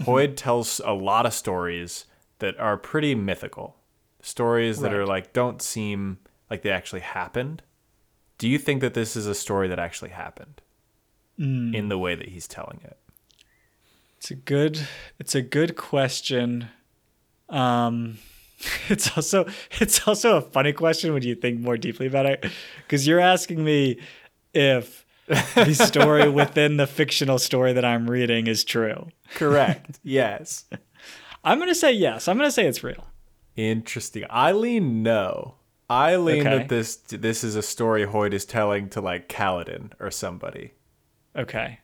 Hoid 0.02 0.36
tells 0.36 0.80
a 0.84 0.92
lot 0.92 1.24
of 1.24 1.32
stories 1.32 2.04
that 2.40 2.58
are 2.58 2.76
pretty 2.76 3.14
mythical. 3.14 3.76
Stories 4.20 4.80
that 4.80 4.92
are 4.92 5.06
like 5.06 5.32
don't 5.32 5.62
seem 5.62 6.18
like 6.50 6.62
they 6.62 6.70
actually 6.70 7.00
happened. 7.00 7.62
Do 8.38 8.48
you 8.48 8.58
think 8.58 8.80
that 8.80 8.94
this 8.94 9.16
is 9.16 9.26
a 9.26 9.34
story 9.34 9.68
that 9.68 9.78
actually 9.78 10.10
happened 10.10 10.60
in 11.38 11.88
the 11.88 11.98
way 11.98 12.14
that 12.14 12.28
he's 12.28 12.48
telling 12.48 12.80
it? 12.84 12.98
It's 14.18 14.30
a 14.30 14.34
good 14.34 14.86
it's 15.18 15.34
a 15.34 15.42
good 15.42 15.76
question. 15.76 16.68
Um 17.48 18.18
it's 18.88 19.16
also 19.16 19.46
it's 19.80 20.06
also 20.06 20.36
a 20.36 20.40
funny 20.40 20.72
question 20.72 21.12
when 21.12 21.22
you 21.22 21.34
think 21.34 21.60
more 21.60 21.76
deeply 21.76 22.06
about 22.06 22.26
it 22.26 22.44
because 22.78 23.06
you're 23.06 23.20
asking 23.20 23.64
me 23.64 23.98
if 24.52 25.04
the 25.26 25.74
story 25.74 26.28
within 26.40 26.76
the 26.76 26.86
fictional 26.86 27.38
story 27.38 27.72
that 27.72 27.84
I'm 27.84 28.08
reading 28.10 28.46
is 28.46 28.62
true. 28.64 29.08
Correct. 29.34 29.98
yes. 30.02 30.66
I'm 31.42 31.58
going 31.58 31.70
to 31.70 31.74
say 31.74 31.92
yes. 31.92 32.28
I'm 32.28 32.36
going 32.36 32.46
to 32.48 32.52
say 32.52 32.66
it's 32.66 32.84
real. 32.84 33.06
Interesting. 33.56 34.24
I 34.30 34.52
lean 34.52 35.02
no. 35.02 35.54
I 35.88 36.16
lean 36.16 36.46
Okay. 36.46 36.58
that 36.58 36.68
this 36.68 36.96
this 36.96 37.44
is 37.44 37.56
a 37.56 37.62
story 37.62 38.06
Hoid 38.06 38.32
is 38.32 38.44
telling 38.44 38.88
to 38.90 39.00
like 39.00 39.28
Kaladin 39.28 39.92
or 40.00 40.10
somebody, 40.10 40.72
Okay. 41.36 41.78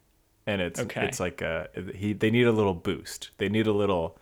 and 0.46 0.60
it's 0.62 0.80
Okay. 0.80 1.04
it's 1.06 1.20
like 1.20 1.42
a 1.42 1.68
he. 1.94 2.14
They 2.14 2.30
need 2.30 2.46
a 2.46 2.52
little 2.52 2.75
boost. 2.75 3.30
They 3.38 3.49
need 3.50 3.66
a 3.66 3.72
little 3.72 4.18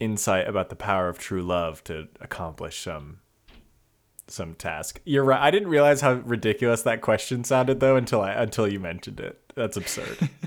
insight 0.00 0.48
about 0.48 0.68
the 0.68 0.76
power 0.76 1.08
of 1.08 1.18
true 1.18 1.42
love 1.42 1.82
to 1.84 2.08
accomplish 2.20 2.82
some 2.82 3.20
some 4.26 4.54
task. 4.54 5.00
You're 5.04 5.24
right. 5.24 5.40
I 5.40 5.50
didn't 5.50 5.68
realize 5.68 6.00
how 6.00 6.14
ridiculous 6.14 6.82
that 6.82 7.02
question 7.02 7.44
sounded 7.44 7.80
though 7.80 7.96
until 7.96 8.22
I 8.22 8.32
until 8.32 8.66
you 8.66 8.80
mentioned 8.80 9.20
it. 9.20 9.52
That's 9.54 9.76
absurd. 9.76 10.30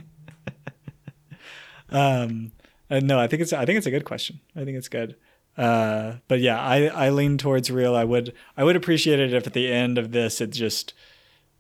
Um 1.90 2.52
uh, 2.90 3.00
no, 3.00 3.18
I 3.18 3.28
think 3.28 3.42
it's 3.42 3.54
I 3.54 3.66
think 3.66 3.78
it's 3.78 3.88
a 3.88 3.92
good 3.92 4.04
question. 4.04 4.42
I 4.58 4.66
think 4.66 4.78
it's 4.78 4.90
good. 4.90 5.16
Uh, 5.58 6.18
but 6.28 6.40
yeah, 6.40 6.60
I, 6.60 6.88
I 6.88 7.10
lean 7.10 7.38
towards 7.38 7.72
real. 7.72 7.96
I 7.96 8.04
would 8.04 8.34
I 8.58 8.66
would 8.66 8.76
appreciate 8.76 9.20
it 9.20 9.34
if 9.34 9.48
at 9.48 9.54
the 9.54 9.72
end 9.72 9.98
of 9.98 10.12
this 10.12 10.42
it 10.42 10.52
just 10.52 10.94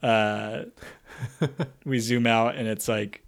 uh, 0.03 0.63
we 1.86 2.00
zoom 2.00 2.27
out 2.27 2.56
and 2.56 2.67
it's 2.67 2.88
like 2.88 3.24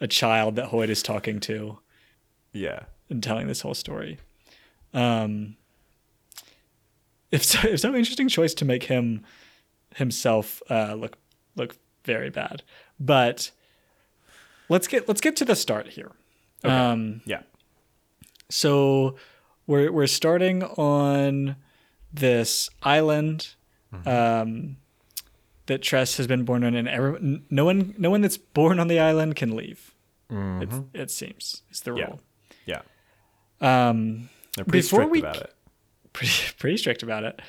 a 0.00 0.08
child 0.08 0.56
that 0.56 0.70
Hoid 0.70 0.88
is 0.88 1.02
talking 1.02 1.40
to 1.40 1.78
yeah. 2.52 2.84
And 3.10 3.22
telling 3.22 3.46
this 3.46 3.60
whole 3.62 3.74
story. 3.74 4.18
Um, 4.94 5.56
if 7.30 7.44
so, 7.44 7.58
if 7.68 7.80
so, 7.80 7.94
interesting 7.94 8.28
choice 8.28 8.54
to 8.54 8.64
make 8.64 8.84
him 8.84 9.24
himself 9.96 10.62
uh, 10.70 10.94
look 10.94 11.18
look 11.56 11.76
very 12.04 12.30
bad. 12.30 12.62
But 13.00 13.50
let's 14.68 14.86
get 14.88 15.08
let's 15.08 15.20
get 15.20 15.36
to 15.36 15.44
the 15.44 15.56
start 15.56 15.88
here. 15.88 16.12
Um, 16.64 17.20
Yeah. 17.24 17.42
so 18.50 19.16
we're 19.66 19.92
we're 19.92 20.06
starting 20.06 20.62
on 20.64 21.56
this 22.12 22.68
island 22.82 23.54
um, 24.06 24.76
that 25.66 25.82
Tress 25.82 26.16
has 26.16 26.26
been 26.26 26.44
born 26.44 26.64
on, 26.64 26.74
and 26.74 26.88
every, 26.88 27.42
no 27.50 27.64
one 27.64 27.94
no 27.98 28.10
one 28.10 28.20
that's 28.22 28.36
born 28.38 28.80
on 28.80 28.88
the 28.88 28.98
island 28.98 29.36
can 29.36 29.54
leave. 29.54 29.94
It, 30.30 30.68
it 30.92 31.10
seems 31.10 31.62
it's 31.70 31.80
the 31.80 31.94
Yeah. 31.94 32.04
rule. 32.06 32.20
Yeah. 32.66 32.80
Um, 33.60 34.28
They're 34.56 34.64
pretty 34.64 34.80
Before 34.86 35.00
strict 35.00 35.10
we- 35.12 35.18
about 35.20 35.36
it. 35.36 35.54
pretty 36.12 36.32
pretty 36.58 36.76
strict 36.76 37.02
about 37.02 37.24
it. 37.24 37.40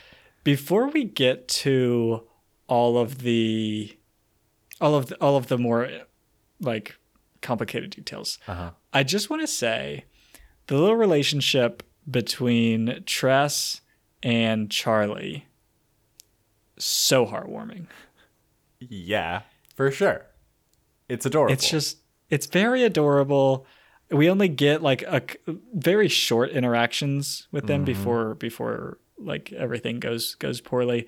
Before 0.43 0.87
we 0.89 1.03
get 1.03 1.47
to 1.49 2.23
all 2.67 2.97
of 2.97 3.19
the 3.19 3.95
all 4.81 4.95
of 4.95 5.07
the, 5.07 5.15
all 5.21 5.35
of 5.37 5.47
the 5.47 5.57
more 5.57 5.89
like 6.61 6.95
complicated 7.41 7.89
details, 7.91 8.37
Uh-huh. 8.47 8.71
I 8.93 9.03
just 9.03 9.29
want 9.29 9.41
to 9.41 9.47
say 9.47 10.05
the 10.67 10.75
little 10.77 10.95
relationship 10.95 11.83
between 12.09 13.03
Tress 13.05 13.81
and 14.23 14.69
Charlie 14.71 15.45
so 16.77 17.25
heartwarming. 17.25 17.87
Yeah, 18.79 19.41
for 19.75 19.91
sure. 19.91 20.25
It's 21.09 21.25
adorable. 21.25 21.53
It's 21.53 21.69
just 21.69 21.97
it's 22.29 22.45
very 22.45 22.83
adorable. 22.83 23.65
We 24.11 24.29
only 24.29 24.47
get 24.47 24.81
like 24.81 25.03
a 25.03 25.21
very 25.73 26.07
short 26.07 26.49
interactions 26.51 27.47
with 27.51 27.67
them 27.67 27.83
before 27.85 28.35
before 28.35 28.97
like 29.17 29.51
everything 29.53 29.99
goes 29.99 30.35
goes 30.35 30.61
poorly. 30.61 31.05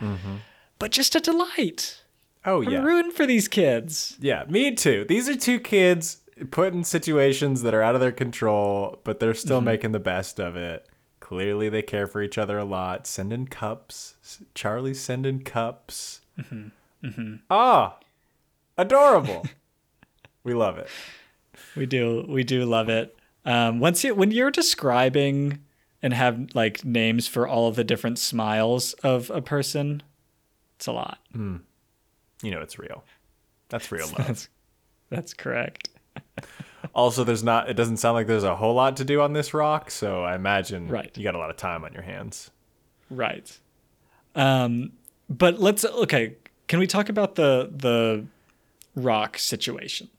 But 0.79 0.91
just 0.91 1.15
a 1.15 1.19
delight. 1.19 2.03
oh 2.45 2.63
I'm 2.63 2.71
yeah, 2.71 2.83
rooting 2.83 3.11
for 3.11 3.25
these 3.25 3.47
kids. 3.47 4.17
yeah. 4.19 4.43
Me 4.49 4.73
too. 4.75 5.05
These 5.07 5.29
are 5.29 5.35
two 5.35 5.59
kids 5.59 6.17
put 6.49 6.73
in 6.73 6.83
situations 6.83 7.61
that 7.61 7.73
are 7.73 7.83
out 7.83 7.93
of 7.95 8.01
their 8.01 8.11
control, 8.11 8.99
but 9.03 9.19
they're 9.19 9.33
still 9.35 9.57
Mm-hmm. 9.59 9.65
making 9.65 9.91
the 9.91 9.99
best 9.99 10.39
of 10.39 10.55
it. 10.55 10.87
Clearly, 11.19 11.69
they 11.69 11.81
care 11.83 12.07
for 12.07 12.21
each 12.21 12.37
other 12.37 12.57
a 12.57 12.65
lot. 12.65 13.05
Sending 13.07 13.45
cups. 13.47 14.15
Charlie's 14.55 14.99
sending 14.99 15.41
cups. 15.43 16.21
Mm-hmm. 16.39 17.35
Ah, 17.49 17.97
adorable. 18.77 19.45
we 20.43 20.53
love 20.53 20.77
it. 20.77 20.87
We 21.75 21.85
do 21.85 22.25
we 22.27 22.43
do 22.43 22.65
love 22.65 22.89
it. 22.89 23.15
Um, 23.45 23.79
once 23.79 24.03
you 24.03 24.13
when 24.15 24.31
you're 24.31 24.51
describing 24.51 25.59
and 26.03 26.13
have 26.13 26.49
like 26.53 26.83
names 26.83 27.27
for 27.27 27.47
all 27.47 27.67
of 27.67 27.75
the 27.75 27.83
different 27.83 28.19
smiles 28.19 28.93
of 29.03 29.29
a 29.29 29.41
person, 29.41 30.03
it's 30.75 30.87
a 30.87 30.91
lot. 30.91 31.19
You 31.33 31.61
know 32.51 32.61
it's 32.61 32.77
real. 32.79 33.03
That's 33.69 33.91
real 33.91 34.07
love. 34.17 34.27
That's 34.27 34.49
that's 35.09 35.33
correct. 35.33 35.89
also, 36.95 37.23
there's 37.23 37.43
not. 37.43 37.69
It 37.69 37.73
doesn't 37.75 37.97
sound 37.97 38.15
like 38.15 38.27
there's 38.27 38.43
a 38.43 38.55
whole 38.55 38.73
lot 38.73 38.97
to 38.97 39.05
do 39.05 39.21
on 39.21 39.33
this 39.33 39.53
rock, 39.53 39.89
so 39.91 40.23
I 40.23 40.35
imagine 40.35 40.87
Right. 40.87 41.15
you 41.17 41.23
got 41.23 41.35
a 41.35 41.37
lot 41.37 41.49
of 41.49 41.57
time 41.57 41.83
on 41.85 41.93
your 41.93 42.01
hands. 42.03 42.51
Right. 43.09 43.57
Um, 44.35 44.93
but 45.29 45.59
let's 45.59 45.85
okay. 45.85 46.35
Can 46.67 46.79
we 46.79 46.87
talk 46.87 47.09
about 47.09 47.35
the 47.35 47.69
the 47.73 48.25
rock 48.95 49.37
situation? 49.37 50.09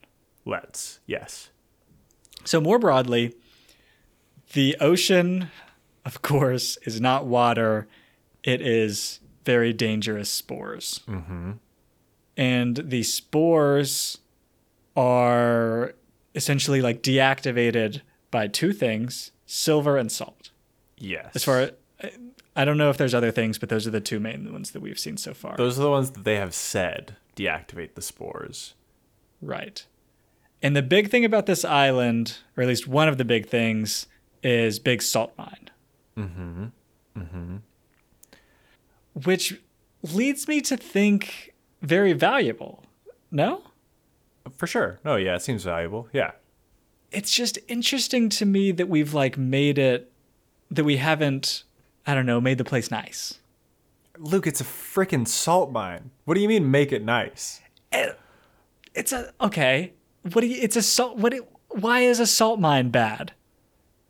Let's. 0.44 1.00
Yes. 1.06 1.50
So 2.44 2.60
more 2.60 2.78
broadly, 2.78 3.34
the 4.52 4.76
ocean, 4.80 5.48
of 6.04 6.22
course, 6.22 6.76
is 6.82 7.00
not 7.00 7.26
water. 7.26 7.86
It 8.42 8.60
is 8.60 9.20
very 9.44 9.72
dangerous 9.72 10.30
spores. 10.30 11.00
Mm-hmm. 11.08 11.52
And 12.36 12.76
the 12.76 13.02
spores 13.02 14.18
are 14.96 15.94
essentially 16.34 16.80
like 16.80 17.02
deactivated 17.02 18.00
by 18.30 18.48
two 18.48 18.72
things: 18.72 19.32
silver 19.46 19.96
and 19.96 20.10
salt. 20.10 20.50
Yes. 20.98 21.30
As 21.34 21.44
far 21.44 21.70
I 22.54 22.64
don't 22.64 22.76
know 22.76 22.90
if 22.90 22.98
there's 22.98 23.14
other 23.14 23.30
things, 23.30 23.58
but 23.58 23.68
those 23.68 23.86
are 23.86 23.90
the 23.90 24.00
two 24.00 24.20
main 24.20 24.52
ones 24.52 24.72
that 24.72 24.80
we've 24.80 24.98
seen 24.98 25.16
so 25.16 25.32
far. 25.32 25.56
Those 25.56 25.78
are 25.78 25.82
the 25.82 25.90
ones 25.90 26.10
that 26.10 26.24
they 26.24 26.36
have 26.36 26.54
said 26.54 27.16
deactivate 27.36 27.94
the 27.94 28.02
spores. 28.02 28.74
Right. 29.40 29.86
And 30.62 30.76
the 30.76 30.82
big 30.82 31.10
thing 31.10 31.24
about 31.24 31.46
this 31.46 31.64
island, 31.64 32.38
or 32.56 32.62
at 32.62 32.68
least 32.68 32.86
one 32.86 33.08
of 33.08 33.18
the 33.18 33.24
big 33.24 33.48
things, 33.48 34.06
is 34.42 34.78
big 34.78 35.02
salt 35.02 35.32
mine. 35.36 35.70
Mm-hmm. 36.16 36.64
Mm-hmm. 37.18 37.56
Which 39.24 39.60
leads 40.02 40.46
me 40.46 40.60
to 40.62 40.76
think 40.76 41.52
very 41.80 42.12
valuable. 42.12 42.84
No? 43.30 43.62
For 44.56 44.66
sure. 44.66 45.00
No, 45.04 45.16
yeah, 45.16 45.34
it 45.34 45.42
seems 45.42 45.64
valuable. 45.64 46.08
Yeah. 46.12 46.32
It's 47.10 47.32
just 47.32 47.58
interesting 47.68 48.28
to 48.30 48.46
me 48.46 48.72
that 48.72 48.88
we've 48.88 49.12
like 49.12 49.36
made 49.36 49.78
it 49.78 50.10
that 50.70 50.84
we 50.84 50.96
haven't, 50.96 51.64
I 52.06 52.14
don't 52.14 52.24
know, 52.24 52.40
made 52.40 52.58
the 52.58 52.64
place 52.64 52.90
nice. 52.90 53.40
Luke, 54.16 54.46
it's 54.46 54.60
a 54.60 54.64
freaking 54.64 55.26
salt 55.28 55.72
mine. 55.72 56.10
What 56.24 56.34
do 56.34 56.40
you 56.40 56.48
mean 56.48 56.70
make 56.70 56.92
it 56.92 57.04
nice? 57.04 57.60
It's 58.94 59.12
a 59.12 59.32
okay. 59.40 59.92
What 60.22 60.42
do 60.42 60.46
you 60.46 60.58
it's 60.60 60.76
a 60.76 60.82
salt 60.82 61.16
what 61.16 61.34
it, 61.34 61.42
why 61.68 62.00
is 62.00 62.20
a 62.20 62.26
salt 62.26 62.60
mine 62.60 62.90
bad? 62.90 63.32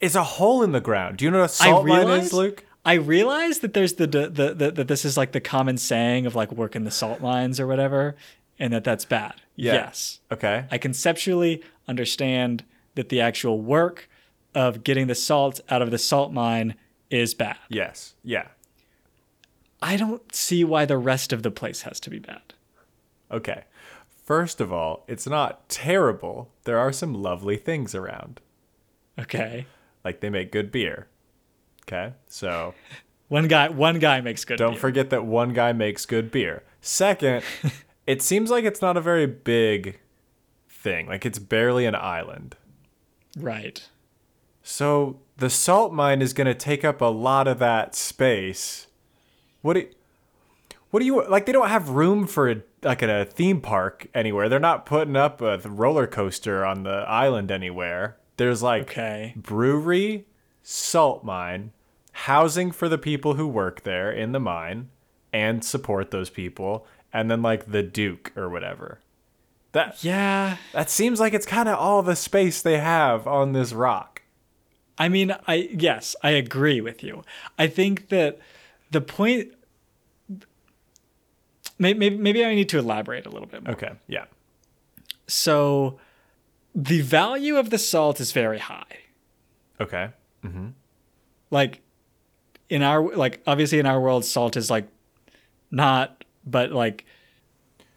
It's 0.01 0.15
a 0.15 0.25
hole 0.25 0.63
in 0.63 0.73
the 0.73 0.81
ground. 0.81 1.19
Do 1.19 1.25
you 1.25 1.31
know 1.31 1.41
what 1.41 1.51
a 1.51 1.55
salt 1.55 1.87
mine 1.87 2.09
is, 2.09 2.33
Luke? 2.33 2.65
I 2.85 2.95
realize 2.95 3.61
that 3.61 3.75
there's 3.75 3.95
the, 3.95 4.09
the, 4.09 4.29
the, 4.29 4.55
the 4.55 4.71
that 4.73 4.89
this 4.89 5.05
is 5.05 5.17
like 5.17 5.31
the 5.33 5.41
common 5.41 5.79
saying 5.79 6.27
of 6.27 6.35
like 6.35 6.51
working 6.51 6.83
the 6.83 6.91
salt 6.91 7.21
mines 7.21 7.61
or 7.61 7.67
whatever, 7.69 8.17
and 8.59 8.73
that 8.73 8.83
that's 8.83 9.05
bad. 9.05 9.35
Yeah. 9.55 9.75
Yes, 9.75 10.21
Okay. 10.33 10.65
I 10.71 10.79
conceptually 10.79 11.63
understand 11.87 12.65
that 12.97 13.09
the 13.11 13.21
actual 13.21 13.61
work 13.61 14.09
of 14.55 14.83
getting 14.83 15.07
the 15.07 15.15
salt 15.15 15.61
out 15.71 15.81
of 15.83 15.91
the 15.93 15.99
salt 15.99 16.33
mine 16.33 16.75
is 17.11 17.35
bad. 17.35 17.59
yes. 17.69 18.15
Yeah. 18.25 18.49
I 19.81 19.97
don't 19.97 20.33
see 20.35 20.63
why 20.65 20.85
the 20.85 20.97
rest 20.97 21.33
of 21.33 21.43
the 21.43 21.51
place 21.51 21.83
has 21.83 21.99
to 22.01 22.11
be 22.11 22.19
bad. 22.21 22.41
Okay. 23.31 23.65
First 24.33 24.63
of 24.63 24.73
all, 24.73 25.05
it's 25.09 25.27
not 25.27 25.69
terrible. 25.69 26.51
There 26.65 26.79
are 26.79 26.91
some 26.91 27.13
lovely 27.13 27.59
things 27.59 27.95
around. 27.95 28.41
Okay, 29.19 29.67
Like 30.07 30.21
they 30.21 30.31
make 30.31 30.51
good 30.51 30.73
beer. 30.73 31.09
Okay. 31.83 32.15
So 32.29 32.73
one 33.29 33.47
guy 33.47 33.69
one 33.69 33.99
guy 33.99 34.23
makes 34.23 34.47
good. 34.47 34.57
don't 34.57 34.73
beer. 34.73 34.81
forget 34.81 35.11
that 35.11 35.27
one 35.27 35.53
guy 35.53 35.75
makes 35.75 36.07
good 36.07 36.31
beer. 36.31 36.63
Second, 36.81 37.45
it 38.07 38.23
seems 38.23 38.51
like 38.51 38.65
it's 38.65 38.81
not 38.81 38.97
a 38.97 39.03
very 39.03 39.27
big 39.27 40.01
thing. 40.67 41.09
Like 41.09 41.27
it's 41.27 41.39
barely 41.39 41.85
an 41.85 41.95
island. 41.95 42.57
right. 43.37 43.87
So 44.63 45.21
the 45.37 45.51
salt 45.51 45.93
mine 45.93 46.23
is 46.23 46.33
going 46.33 46.47
to 46.47 46.55
take 46.55 46.87
up 46.87 47.03
a 47.03 47.07
lot 47.07 47.47
of 47.49 47.59
that 47.59 47.95
space. 47.95 48.87
What 49.61 49.75
do 49.75 49.81
you, 49.81 49.89
what 50.91 51.01
do 51.01 51.07
you 51.07 51.23
like? 51.29 51.45
They 51.45 51.53
don't 51.53 51.69
have 51.69 51.91
room 51.91 52.27
for 52.27 52.51
a, 52.51 52.63
like 52.83 53.03
at 53.03 53.09
a 53.11 53.25
theme 53.25 53.61
park 53.61 54.07
anywhere. 54.15 54.49
They're 54.49 54.59
not 54.59 54.87
putting 54.87 55.17
up 55.17 55.41
a 55.41 55.59
roller 55.59 56.07
coaster 56.07 56.65
on 56.65 56.83
the 56.83 57.05
island 57.09 57.51
anywhere. 57.51 58.17
There's 58.37 58.63
like 58.63 58.83
Okay. 58.83 59.35
brewery, 59.37 60.27
salt 60.63 61.23
mine, 61.25 61.73
housing 62.13 62.73
for 62.73 62.89
the 62.89 62.99
people 62.99 63.35
who 63.35 63.47
work 63.47 63.83
there 63.85 64.11
in 64.11 64.33
the 64.33 64.41
mine 64.41 64.89
and 65.33 65.65
support 65.65 66.11
those 66.11 66.29
people, 66.31 66.87
and 67.13 67.31
then 67.31 67.41
like 67.43 67.71
the 67.71 67.83
Duke 67.83 68.33
or 68.37 68.49
whatever. 68.49 69.01
That 69.73 70.03
Yeah. 70.05 70.57
that 70.73 70.91
seems 70.91 71.21
like 71.21 71.33
it's 71.35 71.47
kind 71.47 71.69
of 71.69 71.79
all 71.79 72.03
the 72.03 72.17
space 72.17 72.61
they 72.61 72.79
have 72.79 73.27
on 73.27 73.53
this 73.53 73.73
rock. 73.73 74.23
I 74.99 75.09
mean, 75.09 75.35
I 75.47 75.71
yes, 75.73 76.15
I 76.23 76.31
agree 76.31 76.81
with 76.81 77.03
you. 77.03 77.23
I 77.59 77.67
think 77.67 78.09
that 78.11 78.39
the 78.91 79.01
point. 79.01 79.53
Maybe, 81.83 82.11
maybe 82.11 82.45
I 82.45 82.55
need 82.55 82.69
to 82.71 82.79
elaborate 82.79 83.27
a 83.27 83.31
little 83.31 83.49
bit 83.49 83.65
more. 83.65 83.75
Okay, 83.75 83.91
yeah. 84.07 84.25
So, 85.27 85.99
the 86.75 87.01
value 87.01 87.57
of 87.57 87.71
the 87.71 87.79
salt 87.79 88.21
is 88.21 88.33
very 88.33 88.59
high. 88.59 88.99
Okay. 89.81 90.11
Mm-hmm. 90.45 90.69
Like, 91.51 91.81
in 92.69 92.83
our 92.83 93.15
like 93.15 93.43
obviously 93.47 93.79
in 93.79 93.87
our 93.87 94.01
world, 94.01 94.25
salt 94.25 94.57
is 94.57 94.71
like 94.71 94.89
not, 95.71 96.25
but 96.47 96.73
like 96.73 97.05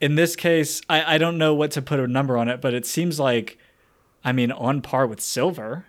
in 0.01 0.15
this 0.15 0.35
case, 0.35 0.81
I 0.89 1.15
I 1.15 1.17
don't 1.17 1.37
know 1.37 1.53
what 1.53 1.71
to 1.71 1.81
put 1.81 1.99
a 1.99 2.07
number 2.07 2.37
on 2.37 2.49
it, 2.49 2.59
but 2.59 2.73
it 2.73 2.85
seems 2.85 3.19
like, 3.19 3.57
I 4.23 4.33
mean, 4.33 4.51
on 4.51 4.81
par 4.81 5.07
with 5.07 5.21
silver. 5.21 5.85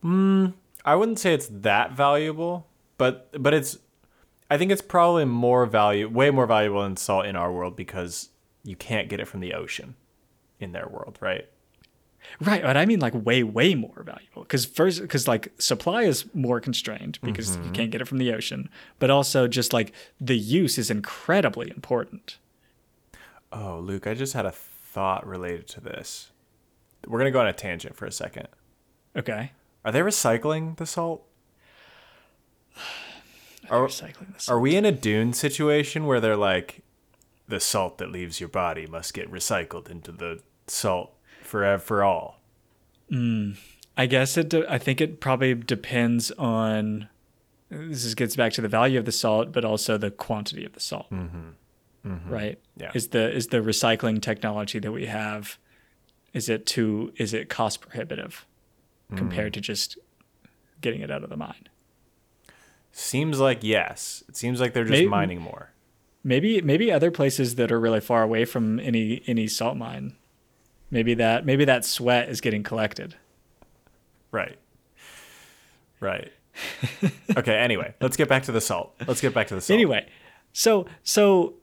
Hmm, 0.00 0.46
I 0.84 0.94
wouldn't 0.94 1.18
say 1.18 1.34
it's 1.34 1.48
that 1.50 1.92
valuable, 1.92 2.68
but 2.96 3.30
but 3.42 3.52
it's 3.52 3.78
I 4.50 4.58
think 4.58 4.70
it's 4.70 4.82
probably 4.82 5.24
more 5.24 5.66
value 5.66 6.08
way 6.08 6.30
more 6.30 6.46
valuable 6.46 6.82
than 6.82 6.96
salt 6.96 7.26
in 7.26 7.36
our 7.36 7.52
world 7.52 7.76
because 7.76 8.30
you 8.62 8.76
can't 8.76 9.08
get 9.08 9.20
it 9.20 9.28
from 9.28 9.40
the 9.40 9.54
ocean 9.54 9.96
in 10.60 10.72
their 10.72 10.88
world, 10.88 11.18
right? 11.20 11.48
Right, 12.40 12.62
but 12.62 12.76
I 12.76 12.86
mean 12.86 13.00
like 13.00 13.14
way, 13.14 13.42
way 13.42 13.74
more 13.74 14.02
valuable 14.02 14.42
because 14.42 14.66
first, 14.66 15.00
because 15.00 15.28
like 15.28 15.52
supply 15.58 16.02
is 16.02 16.24
more 16.34 16.60
constrained 16.60 17.18
because 17.22 17.56
you 17.56 17.62
mm-hmm. 17.62 17.72
can't 17.72 17.90
get 17.90 18.00
it 18.00 18.08
from 18.08 18.18
the 18.18 18.32
ocean, 18.32 18.68
but 18.98 19.10
also 19.10 19.46
just 19.46 19.72
like 19.72 19.92
the 20.20 20.36
use 20.36 20.76
is 20.76 20.90
incredibly 20.90 21.70
important. 21.70 22.38
Oh, 23.52 23.78
Luke, 23.78 24.06
I 24.06 24.14
just 24.14 24.34
had 24.34 24.44
a 24.44 24.52
thought 24.52 25.26
related 25.26 25.68
to 25.68 25.80
this. 25.80 26.30
We're 27.06 27.18
going 27.18 27.30
to 27.30 27.32
go 27.32 27.40
on 27.40 27.46
a 27.46 27.52
tangent 27.52 27.94
for 27.94 28.06
a 28.06 28.12
second. 28.12 28.48
Okay, 29.14 29.52
Are 29.84 29.92
they 29.92 30.00
recycling 30.00 30.76
the 30.76 30.86
salt? 30.86 31.24
Are, 33.70 33.86
recycling 33.86 34.32
this. 34.32 34.48
are 34.48 34.60
we 34.60 34.76
in 34.76 34.84
a 34.84 34.92
dune 34.92 35.32
situation 35.32 36.06
where 36.06 36.20
they're 36.20 36.36
like 36.36 36.82
the 37.48 37.60
salt 37.60 37.98
that 37.98 38.10
leaves 38.10 38.40
your 38.40 38.48
body 38.48 38.86
must 38.86 39.14
get 39.14 39.30
recycled 39.30 39.90
into 39.90 40.12
the 40.12 40.40
salt 40.66 41.12
forever 41.42 41.82
for 41.82 42.04
all? 42.04 42.40
Hmm. 43.08 43.52
I 43.96 44.06
guess 44.06 44.36
it. 44.36 44.50
De- 44.50 44.70
I 44.70 44.78
think 44.78 45.00
it 45.00 45.20
probably 45.20 45.54
depends 45.54 46.30
on. 46.32 47.08
This 47.68 48.04
is, 48.04 48.14
gets 48.14 48.36
back 48.36 48.52
to 48.52 48.60
the 48.60 48.68
value 48.68 48.98
of 48.98 49.06
the 49.06 49.12
salt, 49.12 49.52
but 49.52 49.64
also 49.64 49.98
the 49.98 50.10
quantity 50.10 50.64
of 50.64 50.72
the 50.72 50.80
salt. 50.80 51.10
Mm-hmm. 51.10 51.48
Mm-hmm. 52.06 52.30
Right. 52.30 52.60
Yeah. 52.76 52.92
Is 52.94 53.08
the 53.08 53.32
is 53.32 53.48
the 53.48 53.58
recycling 53.58 54.22
technology 54.22 54.78
that 54.78 54.92
we 54.92 55.06
have? 55.06 55.58
Is 56.32 56.48
it 56.48 56.66
too? 56.66 57.12
Is 57.16 57.34
it 57.34 57.48
cost 57.48 57.80
prohibitive 57.80 58.46
mm. 59.10 59.16
compared 59.16 59.54
to 59.54 59.60
just 59.60 59.98
getting 60.80 61.00
it 61.00 61.10
out 61.10 61.24
of 61.24 61.30
the 61.30 61.36
mine? 61.36 61.68
Seems 62.98 63.38
like 63.38 63.58
yes. 63.62 64.24
It 64.28 64.36
seems 64.36 64.58
like 64.60 64.72
they're 64.72 64.84
just 64.84 64.92
Maybe- 64.92 65.08
mining 65.08 65.40
more. 65.40 65.70
Maybe 66.24 66.60
maybe 66.62 66.90
other 66.90 67.10
places 67.12 67.54
that 67.54 67.70
are 67.70 67.78
really 67.78 68.00
far 68.00 68.22
away 68.22 68.44
from 68.46 68.80
any 68.80 69.22
any 69.26 69.46
salt 69.46 69.76
mine. 69.76 70.16
Maybe 70.90 71.14
that 71.14 71.44
maybe 71.44 71.64
that 71.66 71.84
sweat 71.84 72.28
is 72.28 72.40
getting 72.40 72.62
collected. 72.62 73.14
Right. 74.32 74.58
Right. 76.00 76.32
okay, 77.36 77.54
anyway, 77.58 77.94
let's 78.00 78.16
get 78.16 78.28
back 78.28 78.44
to 78.44 78.52
the 78.52 78.60
salt. 78.60 78.94
Let's 79.06 79.20
get 79.20 79.34
back 79.34 79.48
to 79.48 79.54
the 79.54 79.60
salt. 79.60 79.74
Anyway, 79.74 80.08
so 80.52 80.86
so 81.02 81.54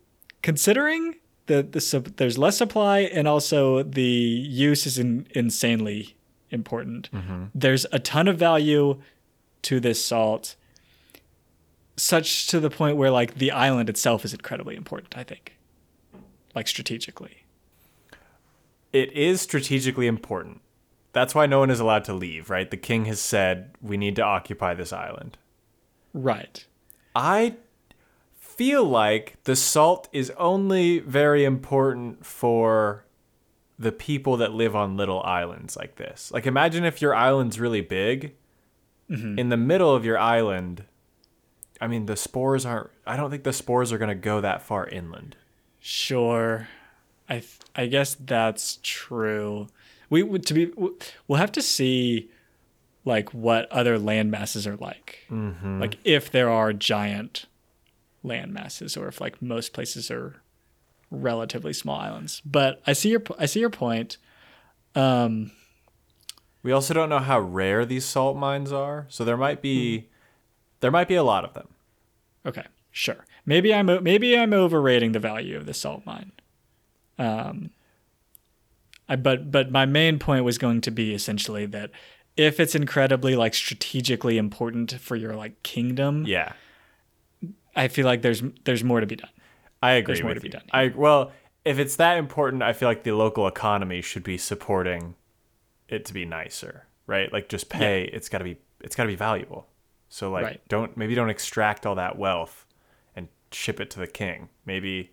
considering 0.43 1.15
the 1.47 1.63
the 1.63 1.81
sup- 1.81 2.15
there's 2.17 2.37
less 2.37 2.57
supply 2.57 2.99
and 2.99 3.27
also 3.27 3.83
the 3.83 4.01
use 4.03 4.85
is 4.85 4.97
in, 4.99 5.27
insanely 5.31 6.15
important. 6.51 7.09
Mm-hmm. 7.11 7.45
There's 7.55 7.85
a 7.91 7.99
ton 7.99 8.27
of 8.27 8.37
value 8.37 9.01
to 9.63 9.79
this 9.79 10.03
salt, 10.03 10.55
such 11.95 12.47
to 12.47 12.59
the 12.59 12.69
point 12.69 12.97
where 12.97 13.11
like 13.11 13.35
the 13.35 13.51
island 13.51 13.89
itself 13.89 14.25
is 14.25 14.33
incredibly 14.33 14.75
important. 14.75 15.17
I 15.17 15.23
think, 15.23 15.57
like 16.55 16.67
strategically. 16.67 17.45
It 18.91 19.11
is 19.13 19.41
strategically 19.41 20.07
important. 20.07 20.61
That's 21.13 21.33
why 21.33 21.45
no 21.45 21.59
one 21.59 21.69
is 21.69 21.79
allowed 21.79 22.03
to 22.05 22.13
leave, 22.13 22.49
right? 22.49 22.69
The 22.69 22.77
king 22.77 23.05
has 23.05 23.19
said 23.19 23.71
we 23.81 23.97
need 23.97 24.15
to 24.17 24.21
occupy 24.21 24.73
this 24.73 24.93
island. 24.93 25.37
Right. 26.13 26.65
I 27.15 27.55
feel 28.35 28.83
like 28.83 29.37
the 29.45 29.55
salt 29.55 30.09
is 30.11 30.31
only 30.37 30.99
very 30.99 31.43
important 31.43 32.25
for 32.25 33.05
the 33.79 33.91
people 33.91 34.37
that 34.37 34.53
live 34.53 34.75
on 34.75 34.95
little 34.95 35.21
islands 35.23 35.75
like 35.75 35.95
this. 35.95 36.31
Like 36.31 36.45
imagine 36.45 36.83
if 36.83 37.01
your 37.01 37.15
island's 37.15 37.59
really 37.59 37.81
big. 37.81 38.35
Mm-hmm. 39.09 39.37
In 39.37 39.49
the 39.49 39.57
middle 39.57 39.93
of 39.93 40.05
your 40.05 40.17
island, 40.17 40.85
I 41.83 41.87
mean 41.87 42.05
the 42.05 42.15
spores 42.15 42.65
aren't 42.65 42.91
I 43.05 43.17
don't 43.17 43.29
think 43.29 43.43
the 43.43 43.51
spores 43.51 43.91
are 43.91 43.97
going 43.97 44.07
to 44.07 44.15
go 44.15 44.39
that 44.39 44.61
far 44.61 44.87
inland. 44.87 45.35
Sure. 45.81 46.69
I 47.27 47.33
th- 47.33 47.59
I 47.75 47.87
guess 47.87 48.15
that's 48.15 48.79
true. 48.83 49.67
We 50.09 50.23
would 50.23 50.45
to 50.45 50.53
be. 50.53 50.71
We'll 51.27 51.39
have 51.39 51.51
to 51.51 51.61
see 51.61 52.31
like 53.03 53.33
what 53.33 53.69
other 53.69 53.99
land 53.99 54.31
masses 54.31 54.65
are 54.65 54.77
like. 54.77 55.25
Mm-hmm. 55.29 55.81
Like 55.81 55.97
if 56.05 56.31
there 56.31 56.49
are 56.49 56.71
giant 56.71 57.47
land 58.23 58.53
masses 58.53 58.95
or 58.95 59.09
if 59.09 59.19
like 59.19 59.41
most 59.41 59.73
places 59.73 60.09
are 60.09 60.41
relatively 61.11 61.73
small 61.73 61.99
islands. 61.99 62.41
But 62.45 62.81
I 62.87 62.93
see 62.93 63.09
your 63.09 63.23
I 63.37 63.45
see 63.45 63.59
your 63.59 63.69
point. 63.69 64.17
Um 64.95 65.51
We 66.61 66.71
also 66.71 66.93
don't 66.93 67.09
know 67.09 67.19
how 67.19 67.41
rare 67.41 67.85
these 67.85 68.05
salt 68.05 68.37
mines 68.37 68.71
are, 68.71 69.05
so 69.09 69.25
there 69.25 69.35
might 69.35 69.61
be 69.61 70.07
there 70.79 70.91
might 70.91 71.09
be 71.09 71.15
a 71.15 71.23
lot 71.23 71.43
of 71.43 71.53
them. 71.53 71.67
Okay, 72.45 72.65
sure. 72.91 73.25
Maybe 73.45 73.73
I'm 73.73 73.87
maybe 74.03 74.37
I'm 74.37 74.53
overrating 74.53 75.11
the 75.11 75.19
value 75.19 75.57
of 75.57 75.65
the 75.65 75.73
salt 75.73 76.05
mine. 76.05 76.31
Um 77.17 77.71
I, 79.09 79.15
but 79.17 79.51
but 79.51 79.71
my 79.71 79.85
main 79.85 80.17
point 80.19 80.45
was 80.45 80.57
going 80.57 80.81
to 80.81 80.91
be 80.91 81.13
essentially 81.13 81.65
that 81.67 81.91
if 82.37 82.59
it's 82.59 82.73
incredibly 82.73 83.35
like 83.35 83.53
strategically 83.53 84.37
important 84.37 84.93
for 84.93 85.15
your 85.15 85.35
like 85.35 85.61
kingdom, 85.63 86.25
Yeah. 86.25 86.53
I 87.75 87.87
feel 87.87 88.05
like 88.05 88.21
there's 88.21 88.41
there's 88.63 88.83
more 88.83 88.99
to 88.99 89.05
be 89.05 89.15
done. 89.15 89.29
I 89.81 89.93
agree 89.93 90.13
There's 90.15 90.23
more 90.23 90.29
with 90.33 90.37
to 90.37 90.41
be 90.41 90.47
you. 90.47 90.51
done 90.53 90.63
I 90.71 90.93
well, 90.95 91.31
if 91.65 91.77
it's 91.79 91.97
that 91.97 92.17
important, 92.17 92.63
I 92.63 92.73
feel 92.73 92.87
like 92.87 93.03
the 93.03 93.11
local 93.11 93.47
economy 93.47 94.01
should 94.01 94.23
be 94.23 94.37
supporting 94.37 95.15
it 95.89 96.05
to 96.05 96.13
be 96.13 96.23
nicer, 96.25 96.87
right? 97.05 97.31
Like 97.31 97.49
just 97.49 97.69
pay. 97.69 98.03
It's 98.05 98.29
got 98.29 98.37
to 98.39 98.43
be 98.45 98.57
it's 98.81 98.95
got 98.95 99.03
to 99.03 99.07
be 99.09 99.15
valuable. 99.15 99.67
So 100.13 100.29
like 100.29 100.43
Right. 100.45 100.61
don't 100.67 100.95
maybe 100.95 101.15
don't 101.15 101.31
extract 101.31 101.87
all 101.87 101.95
that 101.95 102.19
wealth 102.19 102.67
and 103.15 103.29
ship 103.51 103.79
it 103.79 103.89
to 103.89 103.99
the 103.99 104.05
king. 104.05 104.49
Maybe 104.63 105.11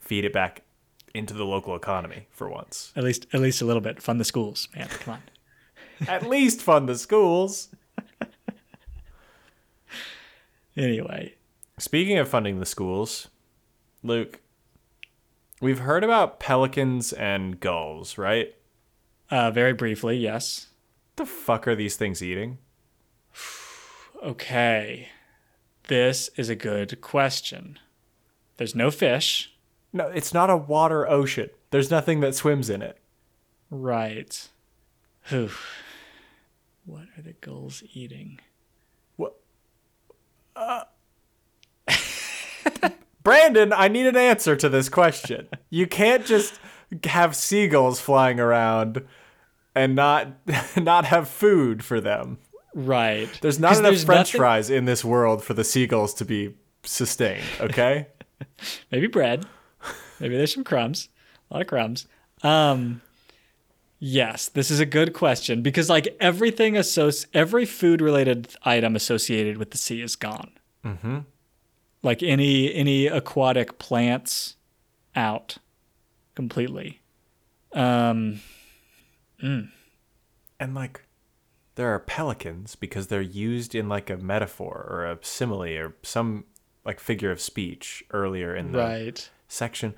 feed 0.00 0.24
it 0.24 0.32
back 0.32 0.62
into 1.14 1.34
the 1.34 1.44
local 1.46 1.76
economy 1.76 2.26
for 2.32 2.48
once. 2.48 2.92
At 2.96 3.04
least 3.04 3.28
at 3.32 3.40
least 3.40 3.62
a 3.62 3.64
little 3.64 3.80
bit. 3.80 4.02
Fund 4.02 4.18
the 4.18 4.24
schools, 4.24 4.68
man. 4.74 4.88
Come 4.88 5.14
on. 5.14 5.22
At 6.08 6.26
least 6.28 6.62
fund 6.62 6.88
the 6.88 6.98
schools. 6.98 7.68
Anyway, 10.76 11.34
Speaking 11.78 12.18
of 12.18 12.28
funding 12.28 12.58
the 12.58 12.66
schools, 12.66 13.28
Luke, 14.02 14.40
we've 15.60 15.80
heard 15.80 16.02
about 16.02 16.40
pelicans 16.40 17.12
and 17.12 17.60
gulls, 17.60 18.18
right? 18.18 18.54
uh, 19.30 19.50
very 19.52 19.72
briefly, 19.74 20.16
yes. 20.16 20.68
the 21.16 21.24
fuck 21.26 21.68
are 21.68 21.76
these 21.76 21.94
things 21.96 22.20
eating? 22.22 22.58
Okay, 24.22 25.08
this 25.88 26.28
is 26.36 26.48
a 26.48 26.54
good 26.54 27.00
question. 27.00 27.78
There's 28.58 28.74
no 28.74 28.90
fish, 28.90 29.54
No, 29.92 30.08
it's 30.08 30.34
not 30.34 30.50
a 30.50 30.56
water 30.56 31.08
ocean. 31.08 31.48
There's 31.70 31.90
nothing 31.90 32.20
that 32.20 32.34
swims 32.34 32.68
in 32.68 32.82
it. 32.82 32.98
right? 33.70 34.48
Whew. 35.28 35.50
What 36.84 37.04
are 37.16 37.22
the 37.22 37.32
gulls 37.34 37.82
eating? 37.94 38.40
What? 39.16 39.36
Uh, 40.54 40.84
Brandon, 43.22 43.72
I 43.72 43.88
need 43.88 44.06
an 44.06 44.16
answer 44.16 44.56
to 44.56 44.68
this 44.68 44.88
question. 44.88 45.48
You 45.70 45.86
can't 45.86 46.26
just 46.26 46.58
have 47.04 47.36
seagulls 47.36 48.00
flying 48.00 48.40
around 48.40 49.06
and 49.74 49.94
not 49.94 50.28
not 50.76 51.04
have 51.06 51.28
food 51.28 51.84
for 51.84 52.00
them. 52.00 52.38
Right. 52.74 53.28
There's 53.42 53.58
not 53.58 53.72
enough 53.72 53.90
there's 53.90 54.04
french 54.04 54.28
nothing- 54.28 54.38
fries 54.38 54.70
in 54.70 54.84
this 54.84 55.04
world 55.04 55.42
for 55.42 55.54
the 55.54 55.64
seagulls 55.64 56.14
to 56.14 56.24
be 56.24 56.54
sustained, 56.84 57.44
okay? 57.60 58.06
maybe 58.90 59.06
bread 59.06 59.46
maybe 60.18 60.36
there's 60.36 60.54
some 60.54 60.64
crumbs 60.64 61.08
a 61.50 61.54
lot 61.54 61.60
of 61.60 61.66
crumbs 61.66 62.06
um 62.42 63.00
yes 63.98 64.48
this 64.48 64.70
is 64.70 64.80
a 64.80 64.86
good 64.86 65.12
question 65.12 65.62
because 65.62 65.88
like 65.90 66.16
everything 66.20 66.74
associ- 66.74 67.26
every 67.34 67.64
food 67.66 68.00
related 68.00 68.54
item 68.62 68.96
associated 68.96 69.58
with 69.58 69.70
the 69.70 69.78
sea 69.78 70.00
is 70.00 70.16
gone 70.16 70.50
mm-hmm. 70.84 71.18
like 72.02 72.22
any 72.22 72.72
any 72.72 73.06
aquatic 73.06 73.78
plants 73.78 74.56
out 75.14 75.58
completely 76.34 77.00
um 77.74 78.40
and 79.42 80.74
like 80.74 81.04
there 81.80 81.94
are 81.94 81.98
pelicans 81.98 82.76
because 82.76 83.06
they're 83.06 83.22
used 83.22 83.74
in 83.74 83.88
like 83.88 84.10
a 84.10 84.16
metaphor 84.18 84.86
or 84.86 85.06
a 85.06 85.18
simile 85.22 85.78
or 85.78 85.94
some 86.02 86.44
like 86.84 87.00
figure 87.00 87.30
of 87.30 87.40
speech 87.40 88.04
earlier 88.10 88.54
in 88.54 88.72
the 88.72 88.78
right 88.78 89.30
section. 89.48 89.94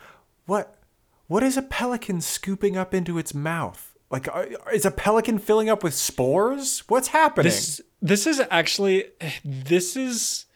What 0.47 0.79
what 1.27 1.43
is 1.43 1.57
a 1.57 1.63
pelican 1.63 2.21
scooping 2.21 2.77
up 2.77 2.95
into 2.95 3.19
its 3.19 3.35
mouth? 3.35 3.97
Like 4.11 4.33
are, 4.33 4.47
is 4.73 4.85
a 4.85 4.93
pelican 4.93 5.41
filling 5.41 5.69
up 5.69 5.83
with 5.83 5.93
spores? 5.93 6.85
What's 6.87 7.09
happening? 7.09 7.51
This 7.51 7.81
this 8.01 8.29
is 8.29 8.41
actually 8.49 9.07
this 9.45 9.97
is 9.97 10.47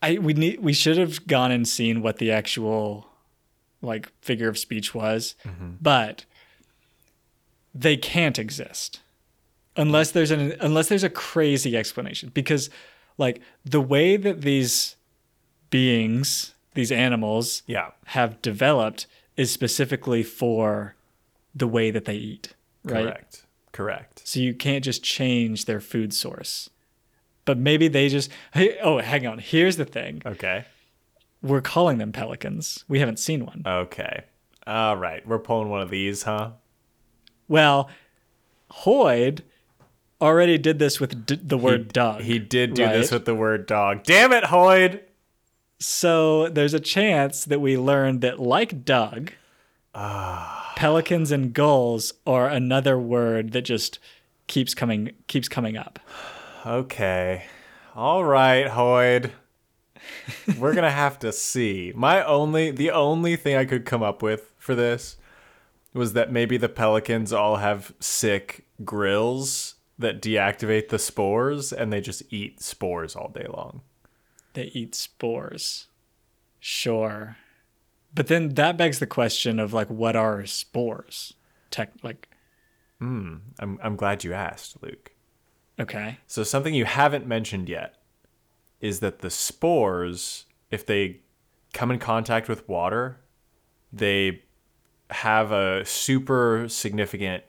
I 0.00 0.18
we 0.18 0.32
need 0.32 0.60
we 0.60 0.74
should 0.74 0.96
have 0.96 1.26
gone 1.26 1.50
and 1.50 1.66
seen 1.66 2.02
what 2.02 2.18
the 2.18 2.30
actual 2.30 3.08
like 3.80 4.12
figure 4.20 4.48
of 4.48 4.56
speech 4.56 4.94
was, 4.94 5.34
mm-hmm. 5.44 5.72
but 5.80 6.24
they 7.74 7.96
can't 7.96 8.38
exist 8.38 9.00
unless 9.76 10.10
there's 10.10 10.30
an 10.30 10.54
unless 10.60 10.88
there's 10.88 11.04
a 11.04 11.10
crazy 11.10 11.76
explanation 11.76 12.30
because 12.34 12.70
like 13.18 13.40
the 13.64 13.80
way 13.80 14.16
that 14.16 14.42
these 14.42 14.96
beings, 15.70 16.54
these 16.74 16.92
animals 16.92 17.62
yeah, 17.66 17.90
have 18.06 18.40
developed 18.42 19.06
is 19.36 19.50
specifically 19.50 20.22
for 20.22 20.94
the 21.54 21.66
way 21.66 21.90
that 21.90 22.04
they 22.04 22.14
eat, 22.14 22.54
right? 22.84 23.04
correct. 23.04 23.46
Correct. 23.72 24.22
So 24.28 24.38
you 24.38 24.52
can't 24.52 24.84
just 24.84 25.02
change 25.02 25.64
their 25.64 25.80
food 25.80 26.12
source. 26.12 26.68
But 27.44 27.58
maybe 27.58 27.88
they 27.88 28.08
just 28.08 28.30
hey, 28.52 28.78
oh, 28.82 28.98
hang 28.98 29.26
on. 29.26 29.38
Here's 29.38 29.76
the 29.76 29.84
thing. 29.84 30.22
Okay. 30.24 30.66
We're 31.42 31.62
calling 31.62 31.98
them 31.98 32.12
pelicans. 32.12 32.84
We 32.86 33.00
haven't 33.00 33.18
seen 33.18 33.44
one. 33.44 33.62
Okay. 33.66 34.24
All 34.66 34.96
right. 34.96 35.26
We're 35.26 35.40
pulling 35.40 35.70
one 35.70 35.80
of 35.80 35.90
these, 35.90 36.22
huh? 36.22 36.52
Well, 37.48 37.90
Hoid 38.70 39.40
already 40.22 40.56
did 40.58 40.78
this 40.78 41.00
with 41.00 41.26
d- 41.26 41.38
the 41.42 41.58
word 41.58 41.92
dog. 41.92 42.22
He 42.22 42.38
did 42.38 42.74
do 42.74 42.86
this 42.86 43.10
with 43.10 43.24
the 43.24 43.34
word 43.34 43.66
dog. 43.66 44.04
Damn 44.04 44.32
it, 44.32 44.44
Hoid. 44.44 45.00
So 45.78 46.48
there's 46.48 46.74
a 46.74 46.80
chance 46.80 47.44
that 47.44 47.60
we 47.60 47.76
learned 47.76 48.20
that 48.20 48.38
like 48.38 48.84
Doug, 48.84 49.32
Ah. 49.94 50.72
pelicans 50.76 51.30
and 51.32 51.52
gulls 51.52 52.14
are 52.26 52.48
another 52.48 52.98
word 52.98 53.52
that 53.52 53.62
just 53.62 53.98
keeps 54.46 54.74
coming 54.74 55.10
keeps 55.26 55.48
coming 55.48 55.76
up. 55.76 55.98
Okay. 56.64 57.44
All 57.94 58.24
right, 58.24 58.66
Hoid. 58.68 59.32
We're 60.58 60.72
going 60.72 60.84
to 60.84 60.90
have 60.90 61.18
to 61.20 61.32
see. 61.32 61.92
My 61.94 62.24
only 62.24 62.70
the 62.70 62.90
only 62.90 63.36
thing 63.36 63.56
I 63.56 63.64
could 63.64 63.84
come 63.84 64.02
up 64.02 64.22
with 64.22 64.52
for 64.58 64.74
this 64.74 65.16
was 65.94 66.12
that 66.14 66.32
maybe 66.32 66.56
the 66.56 66.68
pelicans 66.68 67.32
all 67.32 67.56
have 67.56 67.92
sick 68.00 68.64
grills 68.84 69.74
that 69.98 70.22
deactivate 70.22 70.88
the 70.88 70.98
spores 70.98 71.72
and 71.72 71.92
they 71.92 72.00
just 72.00 72.22
eat 72.32 72.60
spores 72.60 73.14
all 73.14 73.28
day 73.28 73.46
long. 73.48 73.82
They 74.54 74.64
eat 74.74 74.94
spores. 74.94 75.86
Sure. 76.60 77.36
But 78.14 78.26
then 78.26 78.50
that 78.50 78.76
begs 78.76 78.98
the 78.98 79.06
question 79.06 79.58
of 79.58 79.72
like 79.72 79.88
what 79.88 80.16
are 80.16 80.44
spores? 80.46 81.34
Tech 81.70 81.92
like 82.02 82.28
hmm. 82.98 83.36
I'm 83.58 83.78
I'm 83.82 83.96
glad 83.96 84.24
you 84.24 84.32
asked, 84.32 84.82
Luke. 84.82 85.12
okay. 85.80 86.18
So 86.26 86.42
something 86.42 86.74
you 86.74 86.84
haven't 86.84 87.26
mentioned 87.26 87.68
yet 87.68 87.96
is 88.80 89.00
that 89.00 89.20
the 89.20 89.30
spores, 89.30 90.44
if 90.70 90.84
they 90.84 91.20
come 91.72 91.90
in 91.90 91.98
contact 91.98 92.48
with 92.48 92.68
water, 92.68 93.18
they 93.92 94.42
have 95.10 95.52
a 95.52 95.84
super 95.84 96.66
significant 96.68 97.44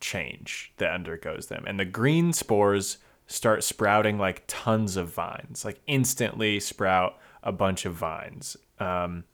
change 0.00 0.72
that 0.78 0.92
undergoes 0.92 1.46
them. 1.46 1.64
And 1.66 1.78
the 1.78 1.84
green 1.84 2.32
spores 2.32 2.98
start 3.26 3.62
sprouting 3.62 4.18
like 4.18 4.44
tons 4.46 4.96
of 4.96 5.12
vines, 5.12 5.64
like 5.64 5.80
instantly 5.86 6.60
sprout 6.60 7.18
a 7.42 7.52
bunch 7.52 7.84
of 7.84 7.94
vines. 7.94 8.56
Um, 8.80 9.24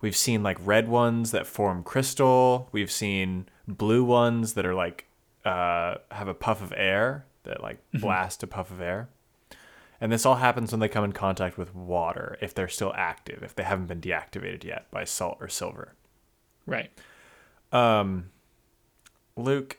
we've 0.00 0.16
seen 0.16 0.42
like 0.42 0.58
red 0.60 0.88
ones 0.88 1.30
that 1.30 1.46
form 1.46 1.82
crystal. 1.82 2.68
We've 2.72 2.90
seen 2.90 3.48
blue 3.66 4.04
ones 4.04 4.54
that 4.54 4.66
are 4.66 4.74
like 4.74 5.06
uh, 5.44 5.96
have 6.10 6.28
a 6.28 6.34
puff 6.34 6.62
of 6.62 6.72
air 6.76 7.24
that 7.44 7.62
like 7.62 7.78
blast 7.94 8.42
a 8.42 8.46
puff 8.46 8.70
of 8.70 8.80
air. 8.80 9.08
And 10.00 10.10
this 10.10 10.24
all 10.24 10.36
happens 10.36 10.72
when 10.72 10.80
they 10.80 10.88
come 10.88 11.04
in 11.04 11.12
contact 11.12 11.58
with 11.58 11.74
water, 11.74 12.38
if 12.40 12.54
they're 12.54 12.68
still 12.68 12.92
active, 12.96 13.42
if 13.42 13.54
they 13.54 13.62
haven't 13.62 13.86
been 13.86 14.00
deactivated 14.00 14.64
yet 14.64 14.90
by 14.90 15.04
salt 15.04 15.36
or 15.40 15.48
silver. 15.48 15.94
Right. 16.66 16.90
Luke, 19.36 19.78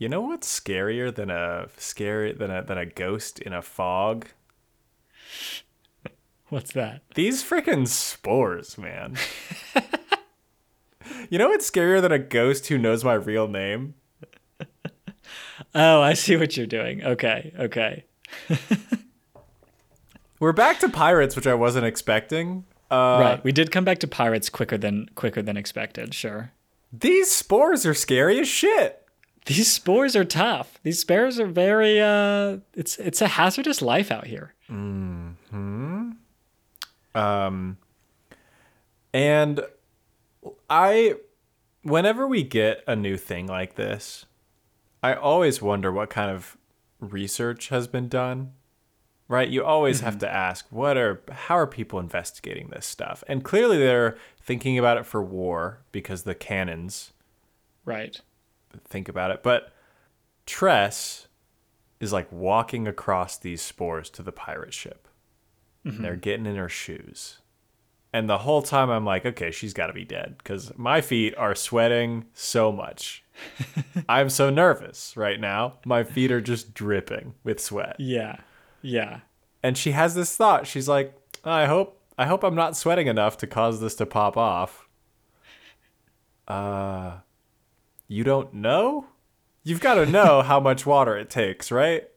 you 0.00 0.08
know 0.08 0.22
what's 0.22 0.48
scarier 0.48 1.14
than 1.14 1.30
a 1.30 1.68
scary 1.76 2.32
than 2.32 2.50
a 2.50 2.64
than 2.64 2.78
a 2.78 2.86
ghost 2.86 3.38
in 3.38 3.52
a 3.52 3.62
fog? 3.62 4.26
What's 6.48 6.72
that? 6.72 7.02
These 7.14 7.44
freaking 7.44 7.86
spores, 7.86 8.76
man. 8.76 9.14
you 11.30 11.38
know 11.38 11.48
what's 11.50 11.70
scarier 11.70 12.02
than 12.02 12.10
a 12.10 12.18
ghost 12.18 12.66
who 12.66 12.76
knows 12.76 13.04
my 13.04 13.14
real 13.14 13.46
name? 13.46 13.94
Oh, 15.76 16.00
I 16.00 16.14
see 16.14 16.36
what 16.36 16.56
you're 16.56 16.66
doing. 16.66 17.04
Okay. 17.04 17.52
Okay. 17.56 18.04
We're 20.40 20.52
back 20.52 20.80
to 20.80 20.88
pirates, 20.88 21.36
which 21.36 21.46
I 21.46 21.54
wasn't 21.54 21.86
expecting. 21.86 22.64
Uh, 22.90 23.18
right. 23.20 23.44
We 23.44 23.52
did 23.52 23.70
come 23.70 23.84
back 23.84 23.98
to 23.98 24.08
pirates 24.08 24.48
quicker 24.48 24.76
than 24.76 25.08
quicker 25.14 25.42
than 25.42 25.56
expected. 25.56 26.14
Sure. 26.14 26.50
These 26.92 27.30
spores 27.30 27.86
are 27.86 27.94
scary 27.94 28.40
as 28.40 28.48
shit. 28.48 29.00
These 29.46 29.72
spores 29.72 30.14
are 30.14 30.24
tough. 30.24 30.78
These 30.82 31.00
spores 31.00 31.40
are 31.40 31.46
very 31.46 32.00
uh 32.00 32.58
it's 32.74 32.98
it's 32.98 33.20
a 33.20 33.28
hazardous 33.28 33.82
life 33.82 34.10
out 34.10 34.26
here. 34.26 34.54
Hmm. 34.66 35.30
Um, 37.14 37.78
and 39.12 39.60
I, 40.68 41.16
whenever 41.82 42.26
we 42.26 42.42
get 42.42 42.82
a 42.86 42.94
new 42.96 43.16
thing 43.16 43.46
like 43.46 43.74
this, 43.74 44.26
I 45.02 45.14
always 45.14 45.60
wonder 45.60 45.90
what 45.90 46.10
kind 46.10 46.30
of 46.30 46.56
research 47.00 47.68
has 47.68 47.86
been 47.86 48.08
done. 48.08 48.52
Right? 49.28 49.48
You 49.48 49.64
always 49.64 50.00
have 50.00 50.18
to 50.18 50.28
ask, 50.28 50.66
what 50.70 50.96
are, 50.96 51.22
how 51.30 51.56
are 51.56 51.66
people 51.68 52.00
investigating 52.00 52.70
this 52.70 52.84
stuff? 52.84 53.22
And 53.28 53.44
clearly 53.44 53.78
they're 53.78 54.16
thinking 54.42 54.76
about 54.76 54.98
it 54.98 55.06
for 55.06 55.22
war 55.22 55.82
because 55.92 56.24
the 56.24 56.34
cannons 56.34 57.12
Right. 57.84 58.20
Think 58.84 59.08
about 59.08 59.30
it. 59.30 59.42
But 59.42 59.72
Tress 60.46 61.28
is 62.00 62.12
like 62.12 62.30
walking 62.32 62.88
across 62.88 63.36
these 63.36 63.62
spores 63.62 64.10
to 64.10 64.22
the 64.22 64.32
pirate 64.32 64.74
ship. 64.74 65.06
And 65.82 66.04
they're 66.04 66.16
getting 66.16 66.44
in 66.44 66.56
her 66.56 66.68
shoes. 66.68 67.38
And 68.12 68.28
the 68.28 68.38
whole 68.38 68.60
time 68.60 68.90
I'm 68.90 69.04
like, 69.04 69.24
okay, 69.24 69.50
she's 69.50 69.72
got 69.72 69.86
to 69.86 69.92
be 69.92 70.04
dead 70.04 70.36
because 70.38 70.76
my 70.76 71.00
feet 71.00 71.34
are 71.36 71.54
sweating 71.54 72.26
so 72.34 72.72
much. 72.72 73.24
I'm 74.08 74.28
so 74.28 74.50
nervous 74.50 75.16
right 75.16 75.40
now. 75.40 75.74
My 75.86 76.02
feet 76.02 76.32
are 76.32 76.40
just 76.40 76.74
dripping 76.74 77.34
with 77.44 77.60
sweat. 77.60 77.96
Yeah. 77.98 78.40
Yeah. 78.82 79.20
And 79.62 79.78
she 79.78 79.92
has 79.92 80.14
this 80.14 80.36
thought. 80.36 80.66
She's 80.66 80.88
like, 80.88 81.14
I 81.44 81.66
hope 81.66 81.98
I 82.18 82.26
hope 82.26 82.42
I'm 82.42 82.54
not 82.54 82.76
sweating 82.76 83.06
enough 83.06 83.38
to 83.38 83.46
cause 83.46 83.80
this 83.80 83.94
to 83.96 84.06
pop 84.06 84.36
off. 84.36 84.88
Uh 86.48 87.18
you 88.10 88.24
don't 88.24 88.52
know? 88.52 89.06
You've 89.62 89.80
got 89.80 89.94
to 89.94 90.04
know 90.06 90.42
how 90.42 90.58
much 90.68 90.84
water 90.84 91.16
it 91.16 91.30
takes, 91.30 91.70
right? 91.70 92.08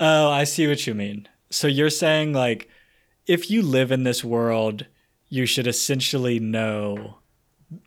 Oh, 0.00 0.30
I 0.30 0.44
see 0.44 0.66
what 0.66 0.86
you 0.86 0.94
mean. 0.94 1.28
So 1.50 1.66
you're 1.66 1.90
saying 1.90 2.32
like 2.32 2.68
if 3.26 3.50
you 3.50 3.60
live 3.62 3.92
in 3.92 4.04
this 4.04 4.24
world, 4.24 4.86
you 5.28 5.44
should 5.44 5.66
essentially 5.66 6.40
know 6.40 7.18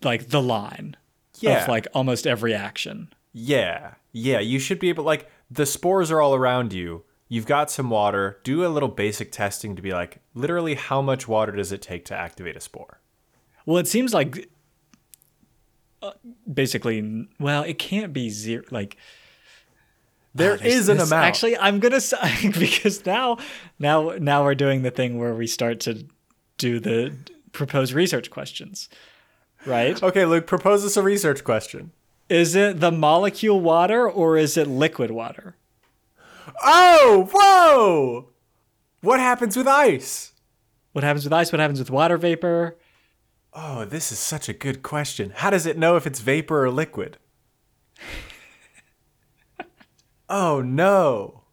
like 0.04 0.30
the 0.30 0.42
line 0.42 0.96
Yeah. 1.40 1.64
of 1.64 1.68
like 1.68 1.88
almost 1.94 2.28
every 2.28 2.54
action. 2.54 3.12
Yeah. 3.34 3.96
Yeah, 4.12 4.40
you 4.40 4.60
should 4.60 4.78
be 4.80 4.90
able 4.90 5.04
like 5.06 5.30
the 5.50 5.66
spores 5.66 6.12
are 6.12 6.22
all 6.22 6.36
around 6.36 6.72
you. 6.74 7.04
You've 7.30 7.46
got 7.46 7.72
some 7.72 7.90
water. 7.90 8.40
Do 8.44 8.66
a 8.66 8.68
little 8.68 8.90
basic 8.90 9.32
testing 9.32 9.76
to 9.78 9.82
be 9.82 9.94
like 9.94 10.20
literally 10.36 10.76
how 10.76 11.02
much 11.02 11.28
water 11.28 11.54
does 11.54 11.72
it 11.72 11.82
take 11.82 12.06
to 12.06 12.16
activate 12.16 12.58
a 12.58 12.60
spore? 12.62 13.00
Well, 13.66 13.78
it 13.78 13.88
seems 13.88 14.14
like 14.14 14.51
uh, 16.02 16.12
basically 16.52 17.28
well, 17.40 17.64
it 17.64 17.78
can't 17.80 18.12
be 18.14 18.30
zero 18.30 18.64
like 18.72 18.98
There 20.34 20.54
Oh, 20.54 20.66
is 20.66 20.90
an 20.90 20.98
this- 20.98 21.12
amount. 21.12 21.26
Actually, 21.26 21.58
I'm 21.58 21.80
gonna 21.80 22.02
say 22.02 22.50
because 22.60 23.06
now, 23.06 23.38
now, 23.80 24.14
now 24.20 24.44
we're 24.44 24.56
doing 24.56 24.82
the 24.82 24.92
thing 24.92 25.18
where 25.20 25.34
we 25.36 25.48
start 25.48 25.80
to 25.82 26.06
do 26.58 26.80
the 26.80 27.14
propose 27.52 27.94
research 27.94 28.30
questions, 28.30 28.88
right? 29.66 30.02
Okay, 30.02 30.26
Luke, 30.26 30.48
propose 30.48 30.86
us 30.86 30.96
a 30.98 31.02
research 31.04 31.44
question. 31.44 31.92
Is 32.30 32.56
it 32.56 32.80
the 32.80 32.92
molecule 32.92 33.60
water 33.60 34.10
or 34.10 34.38
is 34.38 34.56
it 34.58 34.68
liquid 34.68 35.12
water? 35.12 35.56
Oh, 36.64 37.30
whoa! 37.34 38.30
What 39.02 39.20
happens 39.20 39.58
with 39.58 39.68
ice? 39.68 40.32
What 40.94 41.04
happens 41.04 41.24
with 41.26 41.34
ice? 41.34 41.52
What 41.52 41.60
happens 41.60 41.80
with 41.80 41.90
water 41.92 42.18
vapor? 42.18 42.78
Oh, 43.54 43.84
this 43.84 44.12
is 44.12 44.20
such 44.20 44.48
a 44.48 44.54
good 44.54 44.82
question. 44.82 45.34
How 45.36 45.50
does 45.50 45.66
it 45.66 45.78
know 45.78 45.98
if 45.98 46.08
it's 46.08 46.22
vapor 46.22 46.64
or 46.66 46.72
liquid? 46.72 47.18
oh 50.30 50.62
no. 50.62 51.44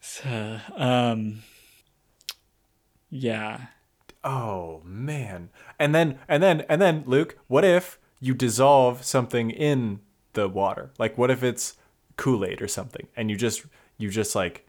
So, 0.00 0.60
um, 0.76 1.42
yeah. 3.10 3.66
Oh 4.24 4.82
man. 4.84 5.50
And 5.78 5.94
then 5.94 6.18
and 6.26 6.42
then 6.42 6.62
and 6.68 6.82
then 6.82 7.04
Luke, 7.06 7.38
what 7.46 7.64
if 7.64 7.98
you 8.18 8.34
dissolve 8.34 9.04
something 9.04 9.50
in 9.50 10.00
the 10.32 10.48
water? 10.48 10.90
Like 10.98 11.16
what 11.16 11.30
if 11.30 11.44
it's 11.44 11.76
Kool-Aid 12.16 12.60
or 12.60 12.68
something 12.68 13.06
and 13.16 13.30
you 13.30 13.36
just 13.36 13.66
you 13.98 14.10
just 14.10 14.34
like 14.34 14.66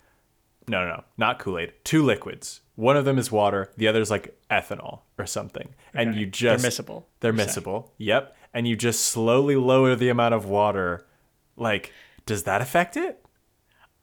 no, 0.67 0.82
no, 0.86 0.88
no, 0.97 1.03
not 1.17 1.39
Kool-Aid. 1.39 1.73
Two 1.84 2.03
liquids. 2.03 2.62
One 2.75 2.95
of 2.97 3.06
them 3.06 3.17
is 3.17 3.32
water, 3.32 3.71
the 3.77 3.88
other 3.88 4.01
is 4.01 4.12
like 4.12 4.38
ethanol 4.51 5.01
or 5.17 5.25
something. 5.25 5.69
And 5.93 6.15
you 6.15 6.25
just 6.27 6.62
They're 6.62 6.71
miscible, 6.71 7.06
They're 7.21 7.34
you're 7.34 7.47
saying. 7.47 7.65
miscible. 7.65 7.89
Yep. 7.97 8.36
And 8.53 8.67
you 8.67 8.75
just 8.75 9.06
slowly 9.06 9.56
lower 9.56 9.95
the 9.95 10.10
amount 10.10 10.34
of 10.36 10.45
water. 10.45 11.06
Like 11.56 11.91
does 12.27 12.43
that 12.43 12.62
affect 12.62 12.95
it? 12.97 13.23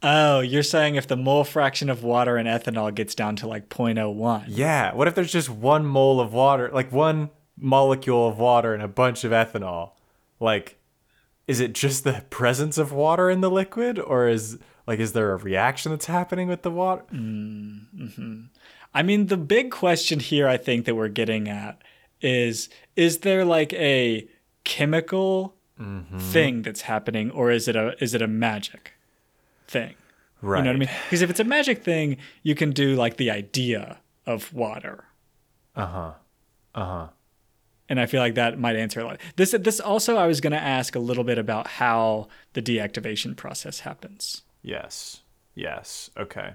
Oh, 0.03 0.41
you're 0.41 0.63
saying 0.63 0.97
if 0.97 1.07
the 1.07 1.17
mole 1.17 1.45
fraction 1.45 1.89
of 1.89 2.03
water 2.03 2.37
in 2.37 2.47
ethanol 2.47 2.93
gets 2.95 3.15
down 3.15 3.37
to 3.37 3.47
like 3.47 3.69
0.01. 3.69 4.45
Yeah. 4.49 4.93
What 4.93 5.07
if 5.09 5.15
there's 5.15 5.33
just 5.33 5.49
one 5.49 5.87
mole 5.87 6.21
of 6.21 6.33
water, 6.33 6.71
like 6.73 6.91
one 6.91 7.31
molecule 7.57 8.29
of 8.29 8.39
water 8.39 8.75
and 8.75 8.83
a 8.83 8.89
bunch 8.89 9.25
of 9.25 9.31
ethanol? 9.33 9.93
Like, 10.41 10.79
is 11.47 11.61
it 11.61 11.73
just 11.75 12.05
the 12.05 12.25
presence 12.29 12.77
of 12.77 12.93
water 12.93 13.31
in 13.31 13.41
the 13.41 13.51
liquid, 13.51 13.99
or 13.99 14.29
is 14.29 14.59
like 14.87 14.99
is 15.01 15.13
there 15.13 15.33
a 15.33 15.37
reaction 15.37 15.93
that's 15.93 16.07
happening 16.07 16.49
with 16.49 16.63
the 16.63 16.71
water? 16.71 17.05
I 18.97 19.03
mean, 19.03 19.27
the 19.27 19.37
big 19.37 19.71
question 19.71 20.21
here, 20.21 20.47
I 20.47 20.57
think, 20.57 20.85
that 20.87 20.95
we're 20.95 21.09
getting 21.09 21.49
at 21.49 21.81
is 22.21 22.69
is 22.97 23.19
there 23.19 23.45
like 23.45 23.73
a 23.75 24.29
chemical 24.65 25.55
Mm-hmm. 25.81 26.19
thing 26.21 26.63
that's 26.63 26.83
happening, 26.83 27.33
or 27.33 27.51
is 27.51 27.67
it 27.67 27.75
a 27.75 28.01
is 28.01 28.15
it 28.15 28.23
a 28.23 28.29
magic 28.29 28.93
thing? 29.67 29.97
Right. 30.41 30.59
You 30.59 30.63
know 30.65 30.71
what 30.71 30.77
I 30.77 30.79
mean? 30.79 30.89
Because 31.07 31.21
if 31.21 31.31
it's 31.31 31.41
a 31.41 31.45
magic 31.45 31.83
thing, 31.83 32.17
you 32.45 32.55
can 32.55 32.71
do 32.71 32.95
like 32.95 33.17
the 33.17 33.29
idea 33.33 33.99
of 34.25 34.55
water. 34.55 35.03
Uh 35.75 35.87
huh. 35.87 36.13
Uh 36.77 36.85
huh. 36.85 37.07
and 37.89 37.99
I 37.99 38.07
feel 38.07 38.21
like 38.21 38.37
that 38.37 38.57
might 38.57 38.77
answer 38.77 39.01
a 39.01 39.05
lot. 39.05 39.19
This 39.35 39.51
this 39.59 39.81
also 39.81 40.17
I 40.17 40.29
was 40.29 40.41
going 40.41 40.53
to 40.53 40.63
ask 40.63 40.95
a 40.95 41.01
little 41.01 41.25
bit 41.25 41.39
about 41.39 41.67
how 41.67 42.29
the 42.53 42.63
deactivation 42.63 43.35
process 43.37 43.81
happens. 43.81 44.43
Yes. 44.65 45.21
Yes. 45.55 46.11
Okay. 46.17 46.55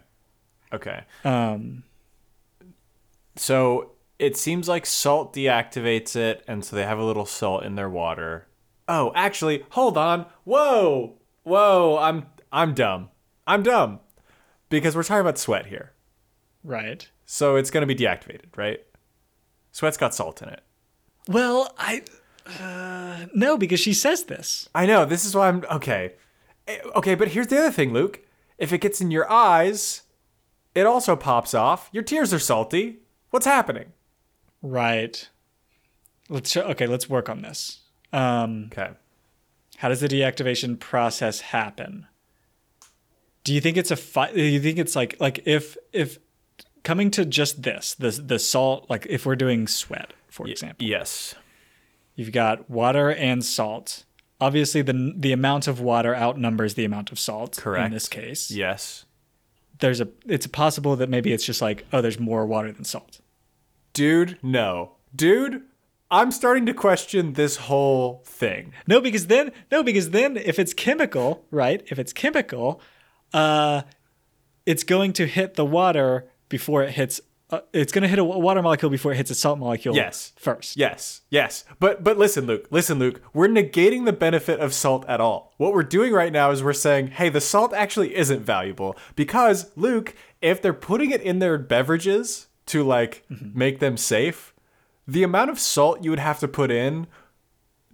Okay. 0.73 1.03
Um, 1.23 1.83
So 3.35 3.91
it 4.17 4.35
seems 4.35 4.67
like 4.67 4.85
salt 4.85 5.33
deactivates 5.33 6.15
it, 6.15 6.43
and 6.47 6.65
so 6.65 6.75
they 6.75 6.83
have 6.83 6.99
a 6.99 7.03
little 7.05 7.25
salt 7.25 7.63
in 7.63 7.75
their 7.75 7.89
water. 7.89 8.47
Oh, 8.87 9.11
actually, 9.15 9.63
hold 9.69 9.97
on. 9.97 10.25
Whoa, 10.43 11.17
whoa. 11.43 11.97
I'm 11.99 12.25
I'm 12.51 12.73
dumb. 12.73 13.09
I'm 13.47 13.63
dumb 13.63 13.99
because 14.69 14.95
we're 14.95 15.03
talking 15.03 15.21
about 15.21 15.37
sweat 15.37 15.67
here. 15.67 15.93
right. 16.63 17.09
So 17.25 17.55
it's 17.57 17.69
gonna 17.69 17.85
be 17.85 17.95
deactivated, 17.95 18.57
right? 18.57 18.79
Sweat's 19.71 19.97
got 19.97 20.15
salt 20.15 20.41
in 20.41 20.49
it. 20.49 20.61
Well, 21.27 21.71
I 21.77 22.01
uh, 22.59 23.27
no 23.35 23.55
because 23.55 23.79
she 23.79 23.93
says 23.93 24.23
this. 24.23 24.67
I 24.73 24.87
know. 24.87 25.05
This 25.05 25.23
is 25.25 25.35
why 25.35 25.47
I'm 25.47 25.63
okay. 25.71 26.13
Eh, 26.69 26.79
Okay, 26.95 27.15
but 27.15 27.29
here's 27.29 27.47
the 27.47 27.57
other 27.59 27.71
thing, 27.71 27.91
Luke. 27.93 28.21
If 28.57 28.71
it 28.73 28.79
gets 28.81 29.01
in 29.01 29.11
your 29.11 29.29
eyes, 29.31 30.03
it 30.75 30.85
also 30.85 31.15
pops 31.15 31.53
off. 31.53 31.89
Your 31.91 32.03
tears 32.03 32.33
are 32.33 32.39
salty. 32.39 32.99
What's 33.31 33.45
happening? 33.45 33.93
Right. 34.61 35.29
Let's 36.29 36.55
okay. 36.55 36.85
Let's 36.87 37.09
work 37.09 37.29
on 37.29 37.41
this. 37.41 37.79
Um, 38.13 38.69
Okay. 38.71 38.91
how 39.77 39.89
does 39.89 40.01
the 40.01 40.07
deactivation 40.07 40.79
process 40.79 41.39
happen? 41.41 42.07
Do 43.43 43.53
you 43.53 43.61
think 43.61 43.77
it's 43.77 43.91
a 43.91 43.95
fi- 43.95 44.31
do 44.33 44.43
you 44.43 44.59
think 44.59 44.77
it's 44.77 44.95
like 44.95 45.15
like 45.19 45.41
if 45.45 45.77
if 45.93 46.19
coming 46.83 47.09
to 47.11 47.25
just 47.25 47.63
this 47.63 47.93
the 47.95 48.11
the 48.11 48.37
salt 48.39 48.89
like 48.89 49.05
if 49.09 49.25
we're 49.25 49.35
doing 49.35 49.67
sweat 49.67 50.13
for 50.27 50.47
example 50.47 50.85
Yes. 50.85 51.35
you've 52.15 52.31
got 52.31 52.69
water 52.69 53.09
and 53.11 53.43
salt 53.43 54.05
obviously 54.41 54.81
the 54.81 55.13
the 55.17 55.31
amount 55.31 55.67
of 55.67 55.79
water 55.79 56.15
outnumbers 56.15 56.73
the 56.75 56.85
amount 56.85 57.11
of 57.11 57.19
salt 57.19 57.57
Correct. 57.57 57.85
in 57.87 57.91
this 57.93 58.07
case 58.07 58.49
Yes. 58.51 59.05
there's 59.79 59.99
a 60.01 60.07
it's 60.25 60.47
possible 60.47 60.95
that 60.95 61.09
maybe 61.09 61.31
it's 61.33 61.45
just 61.45 61.61
like 61.61 61.85
oh 61.93 62.01
there's 62.01 62.19
more 62.19 62.45
water 62.45 62.71
than 62.71 62.83
salt 62.83 63.19
Dude, 63.93 64.37
no. 64.43 64.91
Dude, 65.15 65.63
I'm 66.11 66.31
starting 66.31 66.65
to 66.67 66.73
question 66.73 67.33
this 67.33 67.57
whole 67.57 68.21
thing. 68.25 68.73
no 68.87 69.01
because 69.01 69.27
then 69.27 69.51
no 69.71 69.83
because 69.83 70.11
then 70.11 70.37
if 70.37 70.57
it's 70.59 70.73
chemical 70.73 71.43
right 71.51 71.83
if 71.87 71.99
it's 71.99 72.13
chemical 72.13 72.81
uh 73.33 73.81
it's 74.65 74.83
going 74.83 75.13
to 75.13 75.25
hit 75.25 75.55
the 75.55 75.65
water 75.65 76.29
before 76.49 76.83
it 76.83 76.91
hits 76.91 77.19
uh, 77.51 77.61
it's 77.73 77.91
going 77.91 78.03
to 78.03 78.07
hit 78.07 78.19
a 78.19 78.23
water 78.23 78.61
molecule 78.61 78.91
before 78.91 79.11
it 79.11 79.15
hits 79.15 79.31
a 79.31 79.35
salt 79.35 79.57
molecule 79.57 79.95
Yes. 79.95 80.33
first 80.35 80.77
Yes, 80.77 81.21
yes. 81.29 81.65
But 81.79 82.03
but 82.03 82.17
listen, 82.17 82.45
Luke, 82.45 82.67
listen, 82.69 82.99
Luke. 82.99 83.21
We're 83.33 83.47
negating 83.47 84.05
the 84.05 84.13
benefit 84.13 84.59
of 84.59 84.73
salt 84.73 85.03
at 85.07 85.19
all. 85.19 85.53
What 85.57 85.73
we're 85.73 85.83
doing 85.83 86.13
right 86.13 86.31
now 86.31 86.51
is 86.51 86.63
we're 86.63 86.73
saying, 86.73 87.07
hey, 87.07 87.29
the 87.29 87.41
salt 87.41 87.73
actually 87.73 88.15
isn't 88.15 88.41
valuable 88.41 88.95
because 89.15 89.71
Luke, 89.75 90.13
if 90.41 90.61
they're 90.61 90.73
putting 90.73 91.11
it 91.11 91.21
in 91.21 91.39
their 91.39 91.57
beverages 91.57 92.47
to 92.67 92.83
like 92.83 93.23
make 93.29 93.79
them 93.79 93.97
safe, 93.97 94.53
the 95.07 95.23
amount 95.23 95.49
of 95.49 95.59
salt 95.59 96.03
you 96.03 96.11
would 96.11 96.19
have 96.19 96.39
to 96.39 96.47
put 96.47 96.69
in 96.69 97.07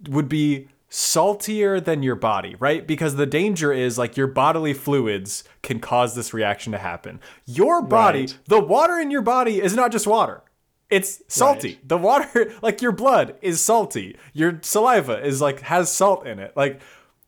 would 0.06 0.28
be 0.28 0.68
saltier 0.88 1.80
than 1.80 2.02
your 2.02 2.14
body, 2.14 2.54
right? 2.58 2.86
Because 2.86 3.16
the 3.16 3.26
danger 3.26 3.72
is 3.72 3.98
like 3.98 4.16
your 4.16 4.26
bodily 4.26 4.72
fluids 4.72 5.44
can 5.62 5.80
cause 5.80 6.14
this 6.14 6.32
reaction 6.32 6.72
to 6.72 6.78
happen. 6.78 7.20
Your 7.44 7.82
body, 7.82 8.20
Right. 8.20 8.38
the 8.46 8.60
water 8.60 8.98
in 8.98 9.10
your 9.10 9.22
body 9.22 9.60
is 9.60 9.74
not 9.74 9.90
just 9.92 10.06
water. 10.06 10.42
It's 10.88 11.22
salty. 11.26 11.70
Right. 11.70 11.88
The 11.88 11.98
water, 11.98 12.52
like 12.62 12.80
your 12.80 12.92
blood 12.92 13.34
is 13.42 13.60
salty. 13.60 14.16
Your 14.32 14.60
saliva 14.62 15.24
is 15.26 15.40
like 15.40 15.60
has 15.62 15.90
salt 15.90 16.26
in 16.26 16.38
it. 16.38 16.56
Like 16.56 16.80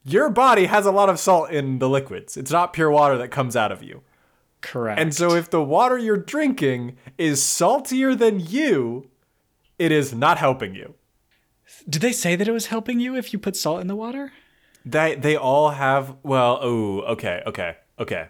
your 0.04 0.30
body 0.30 0.66
has 0.66 0.86
a 0.86 0.92
lot 0.92 1.08
of 1.08 1.18
salt 1.18 1.50
in 1.50 1.80
the 1.80 1.88
liquids. 1.88 2.36
It's 2.36 2.52
not 2.52 2.72
pure 2.72 2.90
water 2.90 3.18
that 3.18 3.30
comes 3.32 3.56
out 3.56 3.72
of 3.72 3.82
you. 3.82 4.02
correct 4.60 5.00
And 5.00 5.12
so 5.14 5.34
if 5.34 5.50
the 5.50 5.62
water 5.62 5.98
you're 5.98 6.16
drinking 6.16 6.96
is 7.18 7.42
saltier 7.42 8.14
than 8.14 8.38
you, 8.38 9.08
it 9.78 9.90
is 9.90 10.14
not 10.14 10.38
helping 10.38 10.74
you. 10.76 10.94
Did 11.88 12.02
they 12.02 12.12
say 12.12 12.36
that 12.36 12.46
it 12.48 12.52
was 12.52 12.66
helping 12.66 13.00
you 13.00 13.16
if 13.16 13.32
you 13.32 13.38
put 13.38 13.56
salt 13.56 13.80
in 13.80 13.86
the 13.86 13.96
water 13.96 14.32
They 14.84 15.14
they 15.16 15.36
all 15.36 15.70
have 15.70 16.16
well, 16.22 16.58
oh, 16.62 17.00
okay, 17.14 17.42
okay, 17.46 17.76
okay. 17.98 18.28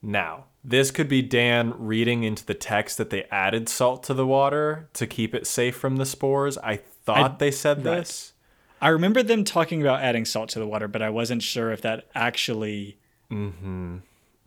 Now, 0.00 0.46
this 0.64 0.90
could 0.90 1.08
be 1.08 1.22
Dan 1.22 1.74
reading 1.76 2.24
into 2.24 2.44
the 2.44 2.54
text 2.54 2.98
that 2.98 3.10
they 3.10 3.24
added 3.30 3.68
salt 3.68 4.02
to 4.04 4.14
the 4.14 4.26
water 4.26 4.88
to 4.94 5.06
keep 5.06 5.34
it 5.34 5.46
safe 5.46 5.76
from 5.76 5.96
the 5.96 6.06
spores. 6.06 6.56
I 6.58 6.76
thought 6.76 7.32
I- 7.32 7.36
they 7.38 7.50
said 7.50 7.78
right. 7.84 7.98
this. 7.98 8.32
I 8.80 8.88
remember 8.88 9.22
them 9.22 9.44
talking 9.44 9.80
about 9.80 10.00
adding 10.02 10.24
salt 10.24 10.48
to 10.50 10.58
the 10.58 10.66
water, 10.66 10.88
but 10.88 11.02
I 11.02 11.10
wasn't 11.10 11.42
sure 11.42 11.70
if 11.70 11.80
that 11.82 12.06
actually 12.16 12.98
Mm-hmm. 13.30 13.98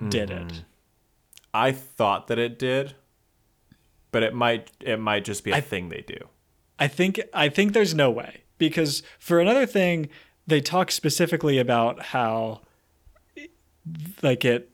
did 0.09 0.29
it. 0.29 0.63
I 1.53 1.71
thought 1.71 2.27
that 2.27 2.37
it 2.37 2.59
did, 2.59 2.95
but 4.11 4.23
it 4.23 4.33
might 4.33 4.71
it 4.81 4.99
might 4.99 5.23
just 5.25 5.43
be 5.43 5.51
a 5.51 5.61
thing 5.61 5.89
they 5.89 6.03
do. 6.05 6.17
I 6.79 6.87
think 6.87 7.19
I 7.33 7.49
think 7.49 7.73
there's 7.73 7.93
no 7.95 8.09
way 8.11 8.43
because 8.57 9.01
for 9.19 9.39
another 9.39 9.65
thing, 9.65 10.09
they 10.47 10.61
talk 10.61 10.91
specifically 10.91 11.57
about 11.57 12.01
how 12.07 12.61
like 14.21 14.43
it 14.45 14.69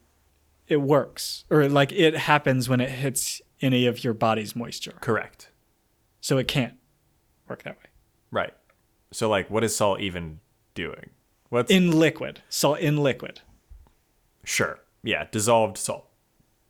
it 0.68 0.78
works 0.82 1.44
or 1.50 1.68
like 1.68 1.92
it 1.92 2.16
happens 2.16 2.70
when 2.70 2.80
it 2.80 2.90
hits 2.90 3.42
any 3.62 3.86
of 3.86 4.04
your 4.04 4.14
body's 4.14 4.56
moisture, 4.56 4.94
Correct. 5.02 5.50
so 6.22 6.38
it 6.38 6.48
can't 6.48 6.74
work 7.48 7.64
that 7.64 7.78
way. 7.78 7.90
Right. 8.32 8.54
So 9.12 9.30
like 9.30 9.50
what 9.50 9.64
is 9.64 9.76
salt 9.76 10.00
even 10.00 10.40
doing? 10.74 11.10
What's 11.50 11.70
In 11.70 11.92
liquid, 11.92 12.42
salt 12.50 12.80
in 12.80 12.98
liquid, 12.98 13.42
sure. 14.46 14.80
Yeah, 15.04 15.28
dissolved 15.32 15.78
salt. 15.78 16.08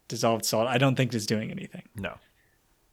dissolved 0.08 0.44
salt. 0.46 0.68
I 0.68 0.78
don't 0.80 0.96
think 0.96 1.14
is 1.14 1.26
doing 1.28 1.52
anything. 1.52 1.84
No. 1.96 2.16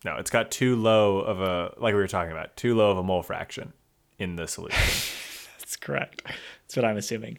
No, 0.05 0.17
it's 0.17 0.31
got 0.31 0.51
too 0.51 0.77
low 0.77 1.19
of 1.19 1.41
a 1.41 1.75
like 1.79 1.95
we 1.95 2.01
were 2.01 2.07
talking 2.09 2.33
about, 2.33 2.57
too 2.57 2.75
low 2.77 2.91
of 2.91 2.99
a 2.99 3.03
mole 3.03 3.23
fraction 3.23 3.73
in 4.19 4.37
the 4.37 4.47
solution. 4.47 4.79
That's 5.59 5.77
correct. 5.77 6.23
That's 6.25 6.77
what 6.77 6.85
I'm 6.85 6.97
assuming. 6.97 7.39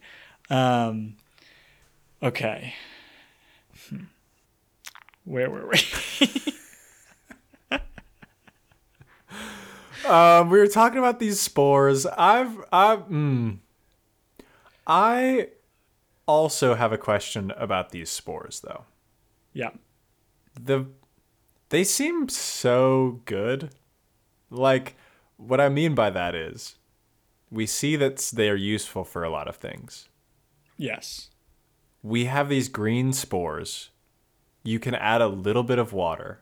Um, 0.50 1.16
okay. 2.22 2.74
Hmm. 3.90 4.04
Where 5.24 5.50
were 5.50 5.68
we? 5.68 5.80
um, 10.08 10.50
we 10.50 10.60
were 10.60 10.68
talking 10.68 11.00
about 11.00 11.20
these 11.20 11.40
spores. 11.40 12.06
I've 12.06 12.58
I've 12.72 13.08
mm, 13.08 13.60
I 14.86 15.48
also 16.26 16.76
have 16.76 16.92
a 16.92 16.98
question 16.98 17.52
about 17.58 17.90
these 17.92 18.10
spores 18.10 18.60
though. 18.62 18.84
yeah. 19.54 19.70
The 20.62 20.88
they 21.70 21.84
seem 21.84 22.30
so 22.30 23.22
good. 23.26 23.70
Like 24.50 24.96
what 25.38 25.62
I 25.62 25.70
mean 25.70 25.96
by 25.96 26.10
that 26.10 26.36
is 26.36 26.76
we 27.50 27.66
see 27.66 27.96
that 27.96 28.18
they 28.34 28.50
are 28.50 28.56
useful 28.56 29.04
for 29.04 29.24
a 29.24 29.30
lot 29.30 29.48
of 29.48 29.56
things. 29.56 30.10
Yes. 30.78 31.30
we 32.02 32.26
have 32.26 32.50
these 32.50 32.70
green 32.70 33.12
spores. 33.14 33.90
You 34.64 34.80
can 34.80 34.96
add 34.96 35.22
a 35.22 35.28
little 35.28 35.64
bit 35.64 35.80
of 35.80 35.94
water, 35.94 36.42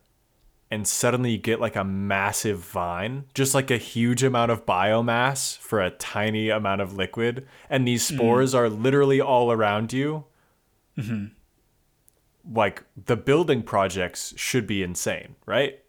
and 0.69 0.87
suddenly 0.87 1.31
you 1.31 1.37
get 1.37 1.59
like 1.61 1.75
a 1.75 1.83
massive 1.83 2.59
vine, 2.59 3.25
just 3.33 3.53
like 3.53 3.71
a 3.71 3.77
huge 3.77 4.23
amount 4.23 4.51
of 4.51 4.65
biomass 4.65 5.57
for 5.57 5.81
a 5.81 5.91
tiny 5.91 6.49
amount 6.49 6.81
of 6.81 6.93
liquid. 6.93 7.47
And 7.69 7.87
these 7.87 8.07
hmm. 8.07 8.15
spores 8.15 8.53
are 8.53 8.69
literally 8.69 9.21
all 9.21 9.51
around 9.51 9.93
you. 9.93 10.25
Mm-hmm. 10.97 11.25
Like 12.51 12.83
the 13.05 13.17
building 13.17 13.61
projects 13.61 14.33
should 14.37 14.65
be 14.67 14.81
insane, 14.83 15.35
right? 15.45 15.79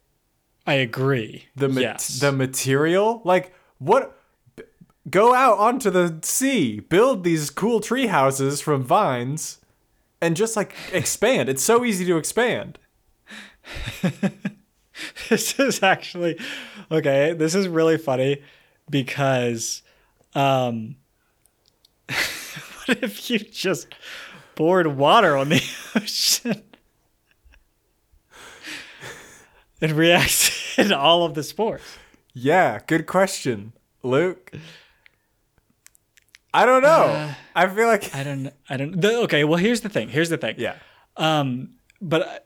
I 0.66 0.74
agree. 0.74 1.46
The 1.56 1.68
ma- 1.68 1.80
yes. 1.80 2.20
the 2.20 2.32
material, 2.32 3.22
like 3.24 3.54
what? 3.78 4.20
b- 4.56 4.64
Go 5.08 5.34
out 5.34 5.58
onto 5.58 5.88
the 5.90 6.18
sea, 6.22 6.80
build 6.80 7.24
these 7.24 7.48
cool 7.48 7.80
tree 7.80 8.08
houses 8.08 8.60
from 8.60 8.82
vines, 8.82 9.58
and 10.20 10.36
just 10.36 10.56
like 10.56 10.74
expand. 10.92 11.48
It's 11.48 11.62
so 11.62 11.84
easy 11.84 12.04
to 12.06 12.16
expand. 12.18 12.78
this 15.28 15.58
is 15.58 15.82
actually 15.82 16.38
okay. 16.90 17.32
This 17.32 17.54
is 17.54 17.68
really 17.68 17.98
funny 17.98 18.42
because 18.90 19.82
um, 20.34 20.96
what 22.08 23.02
if 23.02 23.30
you 23.30 23.38
just 23.38 23.88
poured 24.58 24.88
water 24.88 25.36
on 25.36 25.50
the 25.50 25.62
ocean 25.94 26.64
and 29.80 29.92
reacted 29.92 30.90
all 30.92 31.22
of 31.24 31.34
the 31.34 31.44
spores? 31.44 31.80
Yeah, 32.34 32.80
good 32.86 33.06
question, 33.06 33.72
Luke. 34.02 34.50
I 36.52 36.66
don't 36.66 36.82
know. 36.82 37.30
I 37.54 37.68
feel 37.68 37.86
like 37.86 38.12
I 38.14 38.24
don't. 38.24 38.52
I 38.68 38.76
don't. 38.76 39.00
The, 39.00 39.18
okay. 39.20 39.44
Well, 39.44 39.58
here's 39.58 39.82
the 39.82 39.88
thing. 39.88 40.08
Here's 40.08 40.28
the 40.28 40.38
thing. 40.38 40.56
yeah, 40.58 40.74
Um, 41.16 41.74
but 42.00 42.22
uh, 42.22 42.38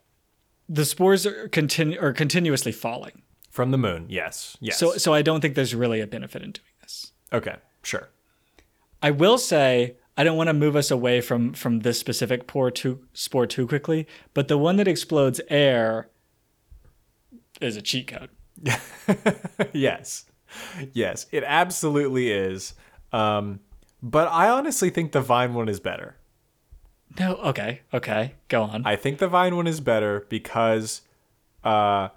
the 0.68 0.84
spores 0.84 1.24
are 1.24 1.48
continu- 1.48 2.00
are 2.02 2.12
continuously 2.12 2.72
falling. 2.72 3.22
From 3.50 3.70
the 3.70 3.78
moon, 3.78 4.06
yes. 4.08 4.56
Yes. 4.60 4.78
So 4.78 4.96
so 4.98 5.14
I 5.14 5.22
don't 5.22 5.40
think 5.40 5.54
there's 5.54 5.74
really 5.74 6.00
a 6.00 6.06
benefit 6.06 6.42
in 6.42 6.52
doing 6.52 6.66
this. 6.82 7.12
okay, 7.32 7.56
sure. 7.82 8.08
I 9.02 9.10
will 9.10 9.38
say 9.38 9.96
I 10.16 10.24
don't 10.24 10.36
want 10.36 10.48
to 10.48 10.54
move 10.54 10.76
us 10.76 10.90
away 10.90 11.20
from 11.20 11.52
from 11.54 11.80
this 11.80 11.98
specific 11.98 12.46
pour 12.46 12.70
too, 12.70 13.06
spore 13.12 13.46
too 13.46 13.66
quickly, 13.66 14.06
but 14.34 14.48
the 14.48 14.58
one 14.58 14.76
that 14.76 14.88
explodes 14.88 15.40
air 15.48 16.08
is 17.60 17.76
a 17.76 17.82
cheat 17.82 18.08
code. 18.08 18.30
yes. 19.72 20.26
Yes, 20.92 21.26
it 21.32 21.44
absolutely 21.46 22.30
is. 22.30 22.74
Um, 23.12 23.60
but 24.02 24.28
I 24.28 24.48
honestly 24.48 24.90
think 24.90 25.12
the 25.12 25.20
Vine 25.20 25.54
one 25.54 25.68
is 25.68 25.80
better. 25.80 26.16
No, 27.18 27.36
okay, 27.36 27.80
okay, 27.92 28.34
go 28.48 28.62
on. 28.62 28.86
I 28.86 28.96
think 28.96 29.18
the 29.18 29.28
Vine 29.28 29.56
one 29.56 29.66
is 29.66 29.80
better 29.80 30.26
because 30.28 31.02
uh, 31.62 32.08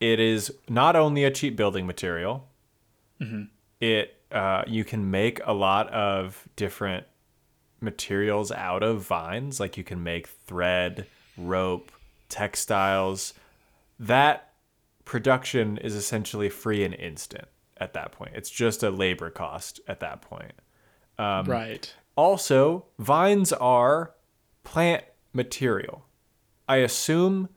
it 0.00 0.20
is 0.20 0.52
not 0.68 0.96
only 0.96 1.24
a 1.24 1.30
cheap 1.30 1.56
building 1.56 1.86
material. 1.86 2.48
It 3.80 4.16
uh, 4.32 4.64
you 4.66 4.84
can 4.84 5.10
make 5.10 5.40
a 5.44 5.52
lot 5.52 5.88
of 5.90 6.48
different 6.56 7.06
materials 7.82 8.52
out 8.52 8.82
of 8.82 9.02
vines. 9.02 9.60
Like 9.60 9.76
you 9.76 9.84
can 9.84 10.02
make 10.02 10.26
thread, 10.26 11.06
rope, 11.36 11.92
textiles. 12.28 13.34
That 13.98 14.52
production 15.04 15.78
is 15.78 15.94
essentially 15.94 16.48
free 16.48 16.84
and 16.84 16.94
instant 16.94 17.46
at 17.76 17.92
that 17.94 18.12
point. 18.12 18.32
It's 18.34 18.50
just 18.50 18.82
a 18.82 18.90
labor 18.90 19.30
cost 19.30 19.80
at 19.88 20.00
that 20.00 20.22
point. 20.22 20.52
Um, 21.18 21.46
right. 21.46 21.92
Also, 22.16 22.86
vines 22.98 23.52
are 23.52 24.14
plant 24.64 25.04
material. 25.32 26.06
I 26.68 26.76
assume 26.76 27.48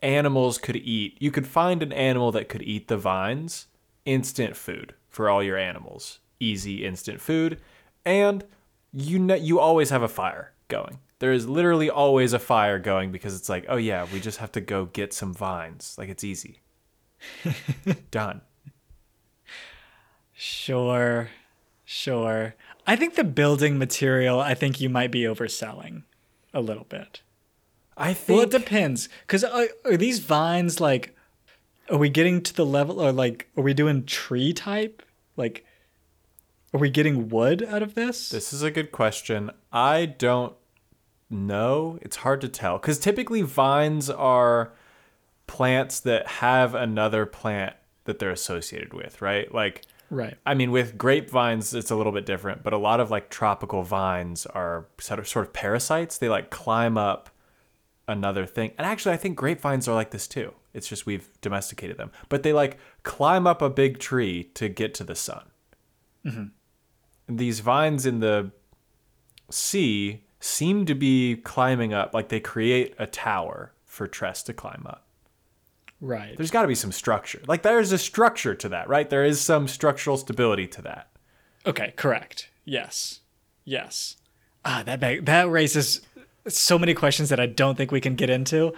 animals 0.00 0.58
could 0.58 0.76
eat. 0.76 1.16
You 1.20 1.30
could 1.30 1.46
find 1.46 1.82
an 1.82 1.92
animal 1.92 2.32
that 2.32 2.48
could 2.48 2.62
eat 2.62 2.88
the 2.88 2.96
vines. 2.96 3.66
Instant 4.04 4.56
food 4.56 4.94
for 5.08 5.28
all 5.28 5.42
your 5.42 5.56
animals. 5.56 6.20
Easy 6.40 6.84
instant 6.84 7.20
food, 7.20 7.60
and 8.04 8.44
you 8.92 9.18
know, 9.18 9.34
you 9.34 9.60
always 9.60 9.90
have 9.90 10.02
a 10.02 10.08
fire 10.08 10.52
going. 10.68 10.98
There 11.18 11.32
is 11.32 11.48
literally 11.48 11.90
always 11.90 12.32
a 12.32 12.38
fire 12.38 12.78
going 12.78 13.10
because 13.10 13.34
it's 13.34 13.48
like, 13.48 13.66
oh 13.68 13.76
yeah, 13.76 14.06
we 14.12 14.20
just 14.20 14.38
have 14.38 14.52
to 14.52 14.60
go 14.60 14.86
get 14.86 15.12
some 15.12 15.34
vines. 15.34 15.96
Like 15.98 16.08
it's 16.08 16.22
easy. 16.24 16.60
Done. 18.10 18.40
Sure. 20.32 21.30
Sure. 21.84 22.54
I 22.86 22.96
think 22.96 23.14
the 23.14 23.24
building 23.24 23.78
material, 23.78 24.40
I 24.40 24.54
think 24.54 24.80
you 24.80 24.88
might 24.88 25.10
be 25.10 25.22
overselling 25.22 26.04
a 26.54 26.60
little 26.60 26.84
bit. 26.84 27.22
I 27.96 28.14
think 28.14 28.36
Well, 28.36 28.46
it 28.46 28.50
depends. 28.50 29.08
Because 29.26 29.42
are, 29.42 29.62
uh, 29.62 29.66
are 29.84 29.96
these 29.96 30.20
vines 30.20 30.80
like, 30.80 31.16
are 31.90 31.98
we 31.98 32.08
getting 32.08 32.42
to 32.42 32.54
the 32.54 32.66
level, 32.66 33.00
or 33.00 33.10
like, 33.10 33.48
are 33.56 33.62
we 33.62 33.74
doing 33.74 34.04
tree 34.04 34.52
type? 34.52 35.02
Like, 35.36 35.64
are 36.74 36.80
we 36.80 36.90
getting 36.90 37.28
wood 37.28 37.62
out 37.62 37.82
of 37.82 37.94
this? 37.94 38.28
This 38.28 38.52
is 38.52 38.62
a 38.62 38.70
good 38.70 38.92
question. 38.92 39.50
I 39.72 40.06
don't 40.06 40.54
know. 41.30 41.98
It's 42.02 42.16
hard 42.16 42.40
to 42.42 42.48
tell 42.48 42.78
because 42.78 42.98
typically 42.98 43.42
vines 43.42 44.10
are 44.10 44.72
plants 45.46 46.00
that 46.00 46.26
have 46.26 46.74
another 46.74 47.26
plant 47.26 47.74
that 48.04 48.18
they're 48.18 48.30
associated 48.30 48.92
with, 48.92 49.20
right? 49.22 49.52
Like, 49.52 49.82
right. 50.10 50.36
I 50.46 50.54
mean, 50.54 50.70
with 50.70 50.98
grapevines, 50.98 51.74
it's 51.74 51.90
a 51.90 51.96
little 51.96 52.12
bit 52.12 52.26
different, 52.26 52.62
but 52.62 52.72
a 52.72 52.78
lot 52.78 53.00
of 53.00 53.10
like 53.10 53.30
tropical 53.30 53.82
vines 53.82 54.46
are 54.46 54.86
sort 54.98 55.18
of 55.18 55.28
sort 55.28 55.46
of 55.46 55.52
parasites. 55.52 56.18
They 56.18 56.28
like 56.28 56.50
climb 56.50 56.98
up 56.98 57.30
another 58.06 58.46
thing. 58.46 58.72
And 58.78 58.86
actually, 58.86 59.14
I 59.14 59.18
think 59.18 59.36
grapevines 59.36 59.88
are 59.88 59.94
like 59.94 60.10
this 60.10 60.26
too. 60.26 60.54
It's 60.74 60.88
just 60.88 61.06
we've 61.06 61.28
domesticated 61.40 61.96
them, 61.96 62.12
but 62.28 62.42
they 62.42 62.52
like 62.52 62.78
climb 63.02 63.46
up 63.46 63.62
a 63.62 63.70
big 63.70 63.98
tree 63.98 64.44
to 64.54 64.68
get 64.68 64.94
to 64.94 65.04
the 65.04 65.14
sun. 65.14 65.44
Mm-hmm. 66.24 66.44
These 67.28 67.60
vines 67.60 68.06
in 68.06 68.20
the 68.20 68.50
sea 69.50 70.24
seem 70.40 70.86
to 70.86 70.94
be 70.94 71.36
climbing 71.36 71.92
up, 71.92 72.14
like 72.14 72.28
they 72.28 72.40
create 72.40 72.94
a 72.98 73.06
tower 73.06 73.72
for 73.84 74.06
Tress 74.06 74.42
to 74.44 74.52
climb 74.52 74.86
up. 74.86 75.04
Right. 76.00 76.36
There's 76.36 76.50
got 76.50 76.62
to 76.62 76.68
be 76.68 76.74
some 76.74 76.92
structure. 76.92 77.42
Like 77.46 77.62
there's 77.62 77.90
a 77.92 77.98
structure 77.98 78.54
to 78.54 78.68
that, 78.68 78.88
right? 78.88 79.10
There 79.10 79.24
is 79.24 79.40
some 79.40 79.66
structural 79.66 80.16
stability 80.16 80.68
to 80.68 80.82
that. 80.82 81.10
Okay, 81.66 81.92
correct. 81.96 82.50
Yes. 82.64 83.20
Yes. 83.64 84.16
Ah, 84.64 84.82
that 84.86 85.00
bag, 85.00 85.24
that 85.26 85.50
raises 85.50 86.02
so 86.46 86.78
many 86.78 86.94
questions 86.94 87.28
that 87.30 87.40
I 87.40 87.46
don't 87.46 87.76
think 87.76 87.90
we 87.90 88.00
can 88.00 88.14
get 88.14 88.30
into. 88.30 88.72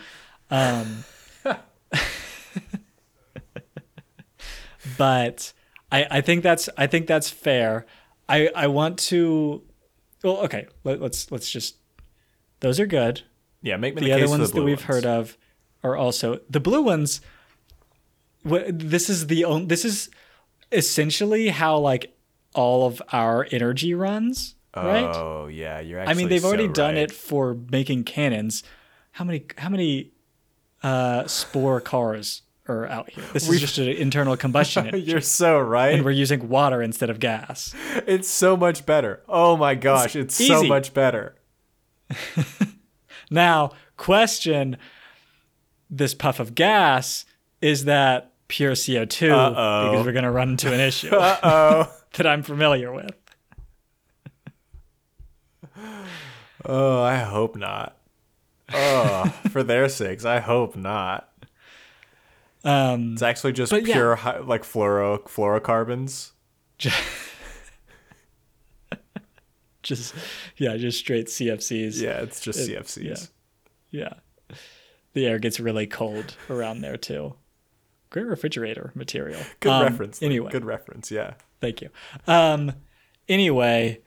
Um, 0.50 1.04
but 4.98 5.52
I, 5.92 6.06
I 6.10 6.20
think 6.20 6.42
that's 6.42 6.68
I 6.76 6.86
think 6.86 7.06
that's 7.06 7.30
fair. 7.30 7.86
I, 8.30 8.50
I 8.54 8.66
want 8.68 8.98
to 9.10 9.62
well 10.22 10.38
okay 10.46 10.66
let, 10.84 11.00
let's 11.00 11.30
let's 11.32 11.50
just 11.50 11.76
those 12.60 12.78
are 12.80 12.86
good 12.86 13.22
Yeah, 13.62 13.76
make 13.76 13.94
me 13.94 14.00
the, 14.02 14.06
the, 14.08 14.12
other 14.14 14.28
ones 14.28 14.50
the 14.50 14.56
that 14.58 14.64
we've 14.64 14.78
ones. 14.78 14.86
heard 14.86 15.06
of 15.06 15.36
are 15.82 15.96
also 15.96 16.40
the 16.48 16.60
blue 16.60 16.82
ones. 16.82 17.20
wh- 18.48 18.68
This 18.68 19.08
is 19.10 19.26
the 19.28 19.44
only. 19.44 19.66
This 19.66 19.84
is 19.84 20.10
essentially 20.72 21.48
how 21.48 21.78
like 21.78 22.14
all 22.54 22.86
of 22.86 23.00
our 23.12 23.46
energy 23.50 23.94
runs, 23.94 24.54
right? 24.76 25.04
Oh 25.14 25.46
yeah, 25.48 25.80
you're. 25.80 26.00
I 26.00 26.14
mean, 26.14 26.28
they've 26.28 26.44
already 26.44 26.66
so 26.66 26.72
done 26.72 26.94
right. 26.94 27.04
it 27.04 27.12
for 27.12 27.56
making 27.70 28.04
cannons. 28.04 28.62
How 29.12 29.24
many? 29.24 29.44
How 29.58 29.68
many 29.70 30.10
uh, 30.82 31.26
spore 31.26 31.80
cars 31.80 32.42
are 32.70 32.86
out 32.86 33.10
here? 33.10 33.24
This 33.32 33.48
is 33.48 33.60
just 33.60 33.78
an 33.78 33.88
internal 33.88 34.36
combustion 34.36 34.86
engine, 34.92 35.08
You're 35.08 35.20
so 35.20 35.58
right. 35.58 35.94
and 35.94 36.04
we're 36.04 36.10
using 36.12 36.48
water 36.48 36.80
instead 36.82 37.10
of 37.10 37.20
gas. 37.20 37.74
It's 38.06 38.28
so 38.28 38.56
much 38.56 38.86
better. 38.86 39.22
Oh 39.28 39.56
my 39.56 39.74
gosh, 39.74 40.16
it's, 40.16 40.34
so 40.34 40.62
much 40.62 40.94
better. 40.94 41.36
Now, 43.32 43.70
question: 43.96 44.76
This 45.88 46.14
puff 46.14 46.40
of 46.40 46.56
gas 46.56 47.24
is 47.60 47.84
that 47.84 48.32
pure 48.48 48.74
CO 48.74 49.04
two? 49.04 49.30
Uh-oh. 49.32 49.90
Because 49.90 50.04
we're 50.06 50.12
going 50.12 50.24
to 50.24 50.32
run 50.32 50.50
into 50.50 50.72
an 50.72 50.80
issue 50.80 51.10
Oh, 51.12 51.88
that 52.14 52.26
I'm 52.26 52.42
familiar 52.42 52.92
with. 52.92 53.14
oh, 56.64 57.02
I 57.02 57.18
hope 57.18 57.56
not. 57.56 57.96
Oh, 58.72 59.26
for 59.50 59.62
their 59.62 59.88
sakes, 59.88 60.24
I 60.24 60.40
hope 60.40 60.76
not. 60.76 61.29
Um, 62.64 63.12
It's 63.14 63.22
actually 63.22 63.52
just 63.52 63.72
yeah. 63.72 63.80
pure 63.80 64.16
hi- 64.16 64.38
like 64.40 64.62
fluoro 64.64 65.22
fluorocarbons. 65.28 66.32
just 69.82 70.14
yeah, 70.56 70.76
just 70.76 70.98
straight 70.98 71.26
CFCs. 71.26 72.00
Yeah, 72.00 72.20
it's 72.20 72.40
just 72.40 72.58
It- 72.68 72.78
CFCs. 72.78 73.30
Yeah. 73.90 74.12
yeah. 74.50 74.56
The 75.12 75.26
air 75.26 75.38
gets 75.38 75.58
really 75.58 75.86
cold 75.86 76.36
around 76.48 76.82
there 76.82 76.96
too. 76.96 77.34
Great 78.10 78.26
refrigerator 78.26 78.92
material. 78.94 79.40
Good 79.60 79.70
Um, 79.72 79.82
reference. 79.84 80.22
Anyway, 80.22 80.50
good 80.50 80.64
reference. 80.64 81.10
Yeah. 81.10 81.34
thank 81.60 81.80
you. 81.82 81.90
Um, 82.26 82.72
anyway, 83.28 84.00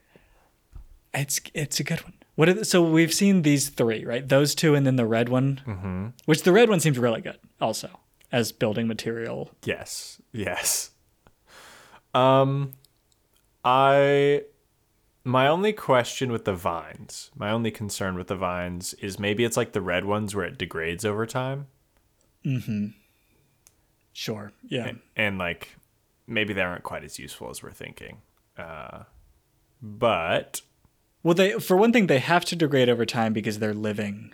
it's 1.14 1.40
it's 1.54 1.80
a 1.80 1.84
good 1.84 2.02
one. 2.04 2.14
What 2.36 2.50
are 2.50 2.54
the, 2.54 2.66
so 2.66 2.82
we've 2.84 3.14
seen 3.14 3.44
these 3.44 3.70
three, 3.70 4.04
right? 4.06 4.28
Those 4.28 4.56
two, 4.56 4.74
and 4.76 4.88
then 4.88 4.96
the 4.96 5.06
red 5.06 5.30
one, 5.30 5.62
mm-hmm. 5.68 6.08
which 6.26 6.42
the 6.44 6.52
red 6.52 6.68
one 6.70 6.80
seems 6.80 6.98
really 6.98 7.22
good, 7.22 7.38
also 7.62 7.90
as 8.34 8.52
building 8.52 8.88
material. 8.88 9.52
Yes. 9.64 10.22
Yes. 10.34 10.92
Um 12.14 12.74
I 13.64 14.44
my 15.24 15.48
only 15.48 15.72
question 15.72 16.34
with 16.34 16.44
the 16.44 16.54
vines, 16.54 17.32
my 17.34 17.50
only 17.50 17.72
concern 17.72 18.16
with 18.16 18.28
the 18.28 18.36
vines 18.36 18.94
is 18.96 19.18
maybe 19.18 19.46
it's 19.46 19.56
like 19.56 19.72
the 19.72 19.82
red 19.82 20.04
ones 20.04 20.36
where 20.36 20.46
it 20.46 20.58
degrades 20.58 21.06
over 21.06 21.26
time 21.26 21.68
Mm-hmm. 22.46 22.88
Sure. 24.12 24.52
Yeah. 24.68 24.92
and 25.16 25.38
like 25.38 25.78
maybe 26.28 26.54
they 26.54 26.62
aren't 26.62 26.84
quite 26.84 27.04
as 27.06 27.18
useful 27.20 27.50
as 27.50 27.64
we're 27.64 27.72
thinking. 27.72 28.18
Uh 28.58 29.04
but 29.82 30.62
Well, 31.24 31.34
they 31.34 31.54
for 31.60 31.78
one 31.78 31.92
thing 31.94 32.08
they 32.08 32.20
have 32.20 32.46
to 32.46 32.56
degrade 32.56 32.90
over 32.90 33.06
time 33.06 33.32
because 33.34 33.60
they're 33.60 33.74
living 33.74 34.34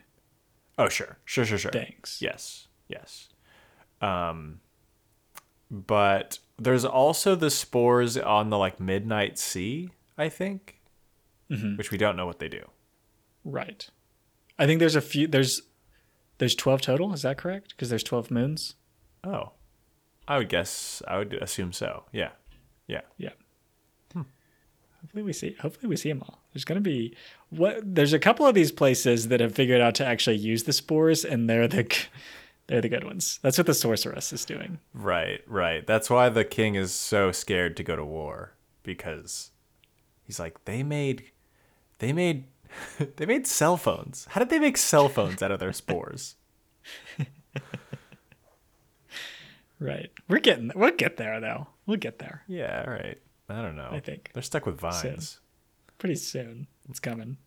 oh 0.77 0.89
sure. 0.89 1.17
Sure, 1.25 1.45
sure, 1.45 1.57
sure. 1.59 1.71
things. 1.71 2.17
Yes. 2.21 2.67
Yes. 2.87 3.28
Um 4.01 4.61
but 5.71 6.39
there's 6.57 6.85
also 6.85 7.35
the 7.35 7.51
spores 7.51 8.17
on 8.17 8.49
the 8.49 8.57
like 8.57 8.79
midnight 8.79 9.37
sea, 9.37 9.91
I 10.17 10.29
think. 10.29 10.79
Which 11.77 11.89
we 11.89 11.97
don't 11.97 12.15
know 12.15 12.27
what 12.27 12.37
they 12.37 12.47
do. 12.47 12.63
Right. 13.43 13.89
I 14.59 14.67
think 14.67 14.79
there's 14.79 14.95
a 14.95 15.01
few. 15.01 15.25
There's 15.25 15.63
there's 16.37 16.53
twelve 16.53 16.81
total. 16.81 17.11
Is 17.13 17.23
that 17.23 17.37
correct? 17.37 17.69
Because 17.69 17.89
there's 17.89 18.03
twelve 18.03 18.29
moons. 18.29 18.75
Oh, 19.23 19.53
I 20.27 20.37
would 20.37 20.49
guess. 20.49 21.01
I 21.07 21.17
would 21.17 21.33
assume 21.33 21.73
so. 21.73 22.03
Yeah, 22.11 22.29
yeah. 22.87 23.01
Yeah. 23.17 23.31
Hopefully 25.01 25.23
we 25.23 25.33
see. 25.33 25.55
Hopefully 25.61 25.87
we 25.87 25.95
see 25.95 26.09
them 26.09 26.21
all. 26.21 26.39
There's 26.53 26.65
gonna 26.65 26.81
be 26.81 27.15
what. 27.49 27.79
There's 27.83 28.13
a 28.13 28.19
couple 28.19 28.45
of 28.45 28.53
these 28.53 28.71
places 28.71 29.29
that 29.29 29.39
have 29.39 29.55
figured 29.55 29.81
out 29.81 29.95
to 29.95 30.05
actually 30.05 30.35
use 30.35 30.63
the 30.63 30.73
spores, 30.73 31.23
and 31.23 31.49
they're 31.49 31.67
the 31.67 31.89
They're 32.69 32.81
the 32.81 32.87
good 32.89 33.03
ones. 33.03 33.39
That's 33.41 33.57
what 33.57 33.65
the 33.67 33.73
sorceress 33.73 34.31
is 34.31 34.45
doing. 34.45 34.77
Right, 34.93 35.41
right. 35.47 35.85
That's 35.85 36.07
why 36.09 36.29
the 36.29 36.45
king 36.45 36.75
is 36.75 36.93
so 36.93 37.31
scared 37.31 37.75
to 37.77 37.83
go 37.83 37.95
to 37.95 38.05
war 38.05 38.53
because 38.83 39.49
he's 40.23 40.39
like 40.39 40.63
they 40.65 40.83
made 40.83 41.31
they 41.97 42.13
made 42.13 42.45
they 43.17 43.25
made 43.25 43.47
cell 43.47 43.75
phones. 43.75 44.27
How 44.29 44.39
did 44.39 44.49
they 44.49 44.59
make 44.59 44.77
cell 44.77 45.09
phones 45.09 45.41
out 45.41 45.51
of 45.51 45.59
their 45.59 45.73
spores? 45.73 46.35
Right. 49.79 50.11
We're 50.27 50.39
getting 50.39 50.71
we'll 50.75 50.91
get 50.91 51.17
there 51.17 51.39
though. 51.39 51.67
We'll 51.85 51.97
get 51.97 52.19
there 52.19 52.43
Yeah, 52.47 52.83
all 52.85 52.91
right. 52.93 53.17
I 53.47 53.61
don't 53.61 53.75
know. 53.77 53.89
I 53.91 53.99
think. 53.99 54.29
they're 54.33 54.43
stuck 54.43 54.65
with 54.65 54.79
vines. 54.79 55.39
pretty 55.97 56.15
soon. 56.15 56.67
It's 56.89 56.99
coming. 56.99 57.37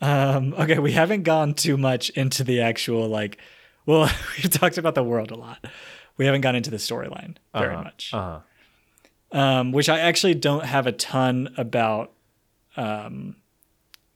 Um 0.00 0.54
okay, 0.54 0.78
we 0.78 0.92
haven't 0.92 1.22
gone 1.22 1.54
too 1.54 1.76
much 1.76 2.10
into 2.10 2.44
the 2.44 2.60
actual 2.60 3.08
like 3.08 3.38
well, 3.86 4.10
we've 4.36 4.50
talked 4.50 4.78
about 4.78 4.94
the 4.94 5.04
world 5.04 5.30
a 5.30 5.36
lot. 5.36 5.64
We 6.16 6.24
haven't 6.26 6.40
gone 6.42 6.56
into 6.56 6.70
the 6.70 6.76
storyline 6.78 7.36
very 7.54 7.74
much. 7.76 8.10
Uh-huh. 8.12 8.40
um, 9.38 9.72
which 9.72 9.88
I 9.88 9.98
actually 10.00 10.34
don't 10.34 10.64
have 10.64 10.86
a 10.86 10.92
ton 10.92 11.52
about, 11.56 12.12
um, 12.76 13.36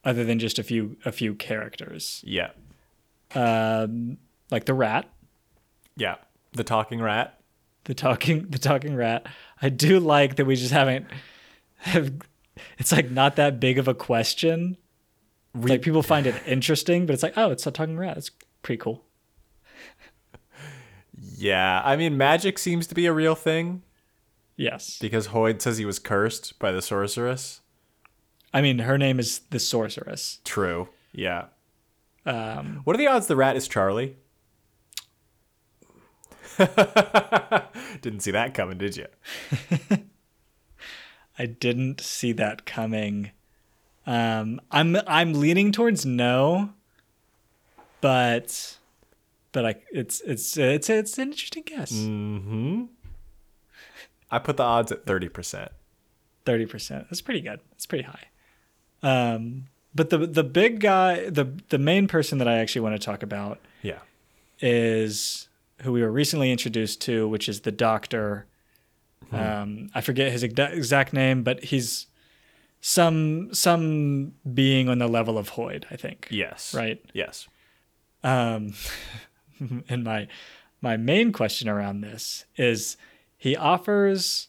other 0.05 0.25
than 0.25 0.39
just 0.39 0.59
a 0.59 0.63
few 0.63 0.97
a 1.05 1.11
few 1.13 1.35
characters, 1.35 2.23
Yeah. 2.27 2.51
um, 3.35 4.19
like 4.51 4.65
the 4.65 4.75
rat, 4.75 5.09
Yeah. 5.97 6.17
The 6.53 6.65
talking 6.65 7.01
rat. 7.03 7.35
the 7.85 7.95
talking 7.95 8.47
the 8.49 8.59
talking 8.59 8.95
rat. 8.95 9.27
I 9.61 9.69
do 9.71 9.99
like 10.01 10.37
that 10.37 10.45
we 10.47 10.57
just 10.57 10.73
haven't 10.73 11.07
have. 11.79 12.13
It's 12.79 12.93
like 12.93 13.11
not 13.11 13.37
that 13.37 13.61
big 13.61 13.79
of 13.79 13.87
a 13.89 13.95
question. 13.95 14.77
Like 15.55 15.83
people 15.83 16.03
find 16.03 16.27
it 16.27 16.35
interesting, 16.47 17.07
but 17.07 17.15
it's 17.15 17.23
like, 17.23 17.37
oh, 17.37 17.51
it's 17.51 17.67
a 17.67 17.71
talking 17.71 17.99
rat. 17.99 18.17
It's 18.17 18.31
pretty 18.63 18.81
cool. 18.81 19.05
Yeah. 21.37 21.83
I 21.85 21.97
mean, 21.97 22.17
magic 22.17 22.59
seems 22.59 22.87
to 22.89 22.95
be 22.95 23.07
a 23.07 23.13
real 23.13 23.35
thing 23.35 23.83
Yes, 24.59 24.99
because 25.01 25.29
Hoid 25.29 25.63
says 25.63 25.79
he 25.79 25.85
was 25.85 26.01
cursed 26.01 26.59
by 26.59 26.73
the 26.73 26.83
sorceress. 26.83 27.61
I 28.53 28.61
mean 28.61 28.81
her 28.81 28.99
name 28.99 29.21
is 29.21 29.39
the 29.51 29.61
sorceress. 29.61 30.41
True. 30.45 30.89
Yeah. 31.13 31.47
Um, 32.27 32.81
What 32.83 32.97
are 32.97 32.99
the 32.99 33.07
odds 33.07 33.29
the 33.29 33.37
rat 33.37 33.55
is 33.55 33.69
Charlie? 33.69 34.17
Didn't 36.59 38.21
see 38.21 38.33
that 38.33 38.53
coming, 38.53 38.79
did 38.79 38.97
you? 38.97 39.07
I 41.39 41.47
didn't 41.47 42.01
see 42.01 42.33
that 42.33 42.67
coming. 42.67 43.31
Um, 44.09 44.61
I'm 44.71 44.97
I'm 45.07 45.35
leaning 45.35 45.71
towards 45.71 46.07
no, 46.07 46.71
but 48.01 48.79
but 49.53 49.67
I 49.67 49.75
it's 49.93 50.21
it's 50.23 50.57
it's 50.57 50.89
it's 50.89 51.19
an 51.19 51.29
interesting 51.29 51.63
guess. 51.67 51.93
Mm-hmm. 51.93 52.85
I 54.31 54.39
put 54.39 54.57
the 54.57 54.63
odds 54.63 54.93
at 54.93 55.07
30%. 55.07 55.69
Thirty 56.45 56.67
percent. 56.67 57.07
That's 57.11 57.21
pretty 57.21 57.41
good. 57.43 57.61
That's 57.71 57.87
pretty 57.87 58.05
high. 58.05 58.25
Um, 59.03 59.67
but 59.95 60.09
the 60.11 60.19
the 60.19 60.45
big 60.45 60.81
guy, 60.81 61.29
the 61.29 61.45
the 61.69 61.79
main 61.79 62.09
person 62.09 62.39
that 62.39 62.49
I 62.49 62.59
actually 62.59 62.81
want 62.83 62.99
to 62.99 63.05
talk 63.05 63.23
about 63.23 63.59
Yeah. 63.83 63.99
is 64.61 65.49
who 65.83 65.93
we 65.93 66.01
were 66.03 66.11
recently 66.11 66.51
introduced 66.51 67.03
to, 67.03 67.29
which 67.29 67.49
is 67.49 67.61
the 67.61 67.73
Doctor. 67.73 68.47
Um, 69.31 69.91
I 69.95 70.01
forget 70.01 70.33
his 70.33 70.43
exact 70.43 71.13
name, 71.13 71.43
but 71.43 71.65
he's 71.65 72.07
some 72.81 73.53
some 73.55 74.35
being 74.55 74.89
on 74.89 74.99
the 74.99 75.09
level 75.09 75.37
of 75.39 75.51
Hoid, 75.53 75.85
I 75.91 75.97
think. 75.97 76.29
Yes. 76.31 76.75
Right. 76.75 77.03
Yes. 77.13 77.49
Um, 78.23 78.75
and 79.89 80.05
my 80.05 80.29
my 80.81 80.97
main 80.97 81.33
question 81.33 81.69
around 81.69 82.01
this 82.03 82.45
is 82.57 82.97
he 83.37 83.57
offers 83.57 84.49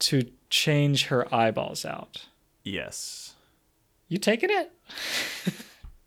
to 0.00 0.30
change 0.50 1.06
her 1.06 1.32
eyeballs 1.34 1.84
out. 1.84 2.26
Yes. 2.62 3.34
You 4.08 4.18
taking 4.18 4.50
it? 4.50 4.72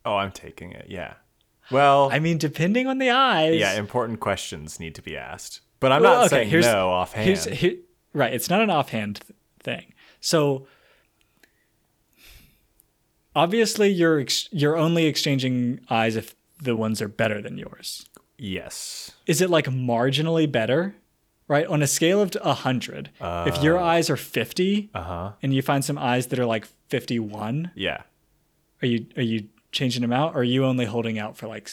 Oh, 0.05 0.15
I'm 0.15 0.31
taking 0.31 0.71
it. 0.71 0.85
Yeah. 0.87 1.15
Well, 1.69 2.09
I 2.13 2.19
mean, 2.19 2.37
depending 2.37 2.87
on 2.87 2.97
the 2.97 3.09
eyes. 3.09 3.59
yeah, 3.59 3.73
important 3.73 4.21
questions 4.21 4.79
need 4.79 4.95
to 4.95 5.01
be 5.01 5.17
asked. 5.17 5.59
But 5.81 5.91
I'm 5.91 6.01
Well, 6.01 6.13
not 6.13 6.25
okay, 6.27 6.35
saying 6.37 6.49
here's- 6.49 6.63
no 6.65 6.87
offhand. 6.89 7.25
Here's, 7.25 7.43
here, 7.43 7.75
right. 8.13 8.33
It's 8.33 8.49
not 8.49 8.61
an 8.61 8.69
offhand 8.69 9.17
th- 9.19 9.37
thing. 9.61 9.93
So 10.21 10.65
obviously, 13.43 13.89
you're 13.89 14.19
ex- 14.19 14.49
you're 14.51 14.75
only 14.77 15.05
exchanging 15.05 15.79
eyes 15.89 16.15
if 16.15 16.35
the 16.61 16.75
ones 16.75 17.01
are 17.01 17.07
better 17.07 17.41
than 17.41 17.57
yours. 17.57 18.05
yes. 18.37 19.11
Is 19.25 19.41
it 19.41 19.49
like 19.49 19.65
marginally 19.65 20.51
better? 20.51 20.95
Right 21.49 21.65
on 21.67 21.81
a 21.81 21.87
scale 21.87 22.19
of 22.21 22.35
a 22.43 22.53
hundred, 22.53 23.09
if 23.21 23.63
your 23.63 23.77
eyes 23.79 24.09
are 24.09 24.17
fifty 24.17 24.89
Uh-huh. 24.93 25.31
and 25.41 25.53
you 25.53 25.61
find 25.61 25.85
some 25.85 25.97
eyes 25.97 26.27
that 26.27 26.39
are 26.39 26.45
like 26.45 26.67
fifty-one, 26.89 27.71
Yeah. 27.73 28.01
are 28.81 28.85
you 28.87 29.05
are 29.15 29.23
you 29.23 29.47
changing 29.71 30.01
them 30.01 30.11
out, 30.11 30.35
or 30.35 30.39
are 30.41 30.43
you 30.55 30.65
only 30.65 30.83
holding 30.85 31.17
out 31.17 31.37
for 31.37 31.47
like 31.47 31.69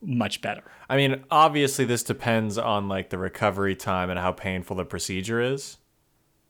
much 0.00 0.40
better? 0.40 0.62
I 0.88 0.96
mean, 0.96 1.24
obviously 1.32 1.84
this 1.84 2.04
depends 2.04 2.58
on 2.58 2.88
like 2.88 3.10
the 3.10 3.18
recovery 3.18 3.74
time 3.74 4.08
and 4.08 4.20
how 4.20 4.30
painful 4.30 4.76
the 4.76 4.84
procedure 4.84 5.40
is. 5.40 5.78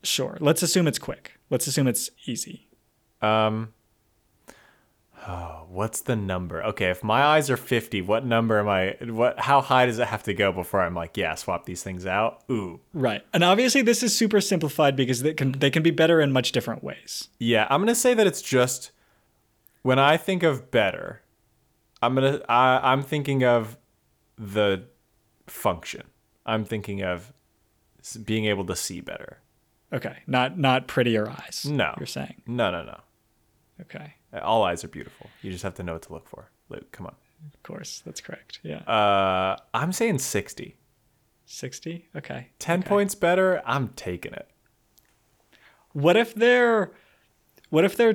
Sure. 0.03 0.37
Let's 0.39 0.63
assume 0.63 0.87
it's 0.87 0.99
quick. 0.99 1.39
Let's 1.49 1.67
assume 1.67 1.87
it's 1.89 2.11
easy. 2.27 2.69
Um 3.23 3.73
Oh, 5.29 5.67
what's 5.69 6.03
the 6.03 6.15
number? 6.15 6.63
Okay, 6.63 6.91
if 6.91 7.03
my 7.03 7.23
eyes 7.23 7.51
are 7.51 7.57
50, 7.57 8.01
what 8.03 8.25
number 8.25 8.59
am 8.59 8.69
I 8.69 8.97
what 9.07 9.41
how 9.41 9.61
high 9.61 9.87
does 9.87 9.99
it 9.99 10.07
have 10.07 10.23
to 10.25 10.35
go 10.35 10.53
before 10.53 10.83
I'm 10.83 10.95
like, 10.95 11.17
yeah, 11.17 11.35
swap 11.35 11.67
these 11.67 11.83
things 11.83 12.07
out? 12.07 12.45
Ooh. 12.51 12.81
Right. 12.93 13.23
And 13.33 13.43
obviously 13.43 13.83
this 13.83 14.03
is 14.03 14.15
super 14.15 14.41
simplified 14.41 14.95
because 14.95 15.23
they 15.23 15.35
can 15.35 15.53
they 15.53 15.71
can 15.71 15.83
be 15.83 15.91
better 15.91 16.21
in 16.21 16.31
much 16.33 16.53
different 16.53 16.85
ways. 16.85 17.29
Yeah, 17.39 17.67
I'm 17.71 17.81
gonna 17.81 17.95
say 17.95 18.15
that 18.15 18.27
it's 18.27 18.43
just 18.43 18.93
when 19.83 19.99
I 19.99 20.17
think 20.17 20.43
of 20.43 20.71
better, 20.71 21.23
I'm 22.01 22.15
gonna 22.15 22.41
I, 22.49 22.93
I'm 22.93 23.03
thinking 23.03 23.43
of 23.43 23.77
the 24.39 24.85
function. 25.47 26.05
I'm 26.45 26.65
thinking 26.65 27.03
of 27.03 27.33
being 28.25 28.45
able 28.45 28.65
to 28.67 28.77
see 28.77 29.01
better. 29.01 29.39
Okay. 29.93 30.19
Not 30.27 30.57
not 30.57 30.87
prettier 30.87 31.29
eyes. 31.29 31.67
No. 31.69 31.95
You're 31.99 32.07
saying. 32.07 32.43
No, 32.47 32.71
no, 32.71 32.85
no. 32.85 33.01
Okay. 33.81 34.15
All 34.43 34.63
eyes 34.65 34.85
are 34.85 34.89
beautiful. 34.89 35.29
You 35.43 35.51
just 35.53 35.63
have 35.65 35.75
to 35.75 35.83
know 35.83 35.95
what 35.95 36.03
to 36.03 36.13
look 36.13 36.29
for. 36.29 36.51
Luke, 36.69 36.91
come 36.93 37.07
on. 37.07 37.15
Of 37.55 37.63
course. 37.63 38.03
That's 38.05 38.21
correct. 38.21 38.61
Yeah. 38.63 38.79
Uh, 38.79 39.57
I'm 39.75 39.93
saying 39.93 40.19
60. 40.19 40.75
60. 41.45 42.09
Okay. 42.17 42.49
10 42.59 42.81
Okay. 42.81 42.89
points 42.89 43.15
better. 43.15 43.63
I'm 43.67 43.89
taking 43.91 44.33
it. 44.33 44.49
What 45.93 46.17
if 46.17 46.35
they're 46.35 46.93
what 47.71 47.85
if 47.85 47.97
they're 47.97 48.15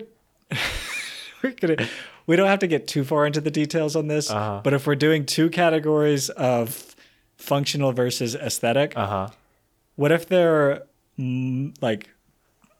we're 1.44 1.52
gonna 1.54 1.88
we 2.28 2.36
don't 2.36 2.48
have 2.48 2.60
to 2.60 2.68
get 2.68 2.88
too 2.88 3.04
far 3.04 3.26
into 3.26 3.42
the 3.42 3.52
details 3.52 3.96
on 3.96 4.08
this, 4.08 4.30
Uh-huh. 4.30 4.62
but 4.64 4.74
if 4.74 4.86
we're 4.86 4.96
doing 4.96 5.26
two 5.26 5.50
categories 5.50 6.30
of 6.30 6.96
functional 7.38 7.92
versus 7.92 8.36
aesthetic, 8.36 8.94
Uh 8.96 9.08
huh. 9.08 9.28
what 9.96 10.12
if 10.12 10.28
they're 10.28 10.84
mm, 11.18 11.74
like 11.82 12.10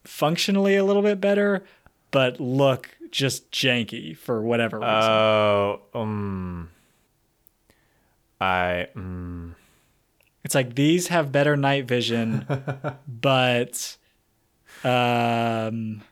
functionally 0.04 0.76
a 0.76 0.84
little 0.84 1.02
bit 1.02 1.20
better, 1.20 1.64
but 2.10 2.38
look 2.40 2.90
just 3.12 3.50
janky 3.52 4.16
for 4.16 4.42
whatever 4.42 4.78
reason? 4.80 4.90
Oh, 4.92 5.80
um, 5.94 6.70
I, 8.40 8.88
um, 8.96 9.54
it's 10.44 10.54
like 10.54 10.74
these 10.74 11.08
have 11.08 11.30
better 11.30 11.56
night 11.56 11.86
vision, 11.86 12.44
but 13.08 13.96
um, 14.82 16.02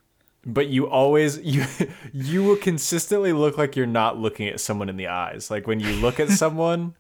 but 0.46 0.68
you 0.68 0.88
always 0.88 1.38
you 1.42 1.64
you 2.12 2.44
will 2.44 2.56
consistently 2.56 3.32
look 3.32 3.58
like 3.58 3.74
you're 3.74 3.86
not 3.86 4.16
looking 4.18 4.46
at 4.48 4.60
someone 4.60 4.88
in 4.88 4.96
the 4.96 5.08
eyes. 5.08 5.50
Like 5.50 5.66
when 5.66 5.80
you 5.80 5.92
look 5.94 6.20
at 6.20 6.28
someone, 6.42 6.94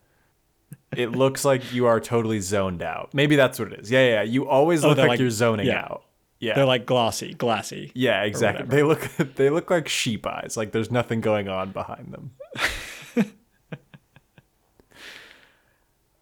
it 0.96 1.12
looks 1.12 1.44
like 1.44 1.72
you 1.72 1.86
are 1.86 2.00
totally 2.00 2.40
zoned 2.40 2.82
out. 2.82 3.14
Maybe 3.14 3.36
that's 3.36 3.58
what 3.60 3.72
it 3.72 3.80
is. 3.80 3.90
Yeah, 3.90 4.00
yeah. 4.04 4.12
yeah. 4.14 4.22
You 4.22 4.48
always 4.48 4.84
Oh, 4.84 4.88
look 4.88 4.98
like, 4.98 5.08
like- 5.10 5.20
you're 5.20 5.30
zoning 5.30 5.66
yeah. 5.66 5.82
out. 5.84 6.04
Yeah. 6.40 6.54
they're 6.54 6.64
like 6.64 6.86
glossy, 6.86 7.34
glassy. 7.34 7.92
yeah, 7.94 8.22
exactly. 8.22 8.66
They 8.66 8.82
look 8.82 9.02
they 9.36 9.50
look 9.50 9.70
like 9.70 9.88
sheep 9.88 10.26
eyes. 10.26 10.56
Like 10.56 10.72
there's 10.72 10.90
nothing 10.90 11.20
going 11.20 11.48
on 11.48 11.70
behind 11.72 12.12
them. 12.12 12.30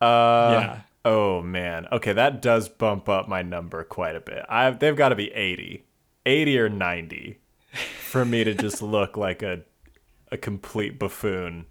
uh 0.00 0.50
yeah. 0.52 0.80
Oh 1.04 1.40
man. 1.42 1.86
Okay, 1.92 2.12
that 2.12 2.42
does 2.42 2.68
bump 2.68 3.08
up 3.08 3.28
my 3.28 3.42
number 3.42 3.82
quite 3.84 4.16
a 4.16 4.20
bit. 4.20 4.44
I 4.48 4.70
they've 4.70 4.96
got 4.96 5.10
to 5.10 5.16
be 5.16 5.32
80. 5.32 5.84
80 6.26 6.58
or 6.58 6.68
90 6.68 7.38
for 8.10 8.24
me 8.24 8.44
to 8.44 8.54
just 8.54 8.82
look 8.82 9.16
like 9.16 9.42
a 9.42 9.62
a 10.30 10.36
complete 10.36 10.98
buffoon. 10.98 11.66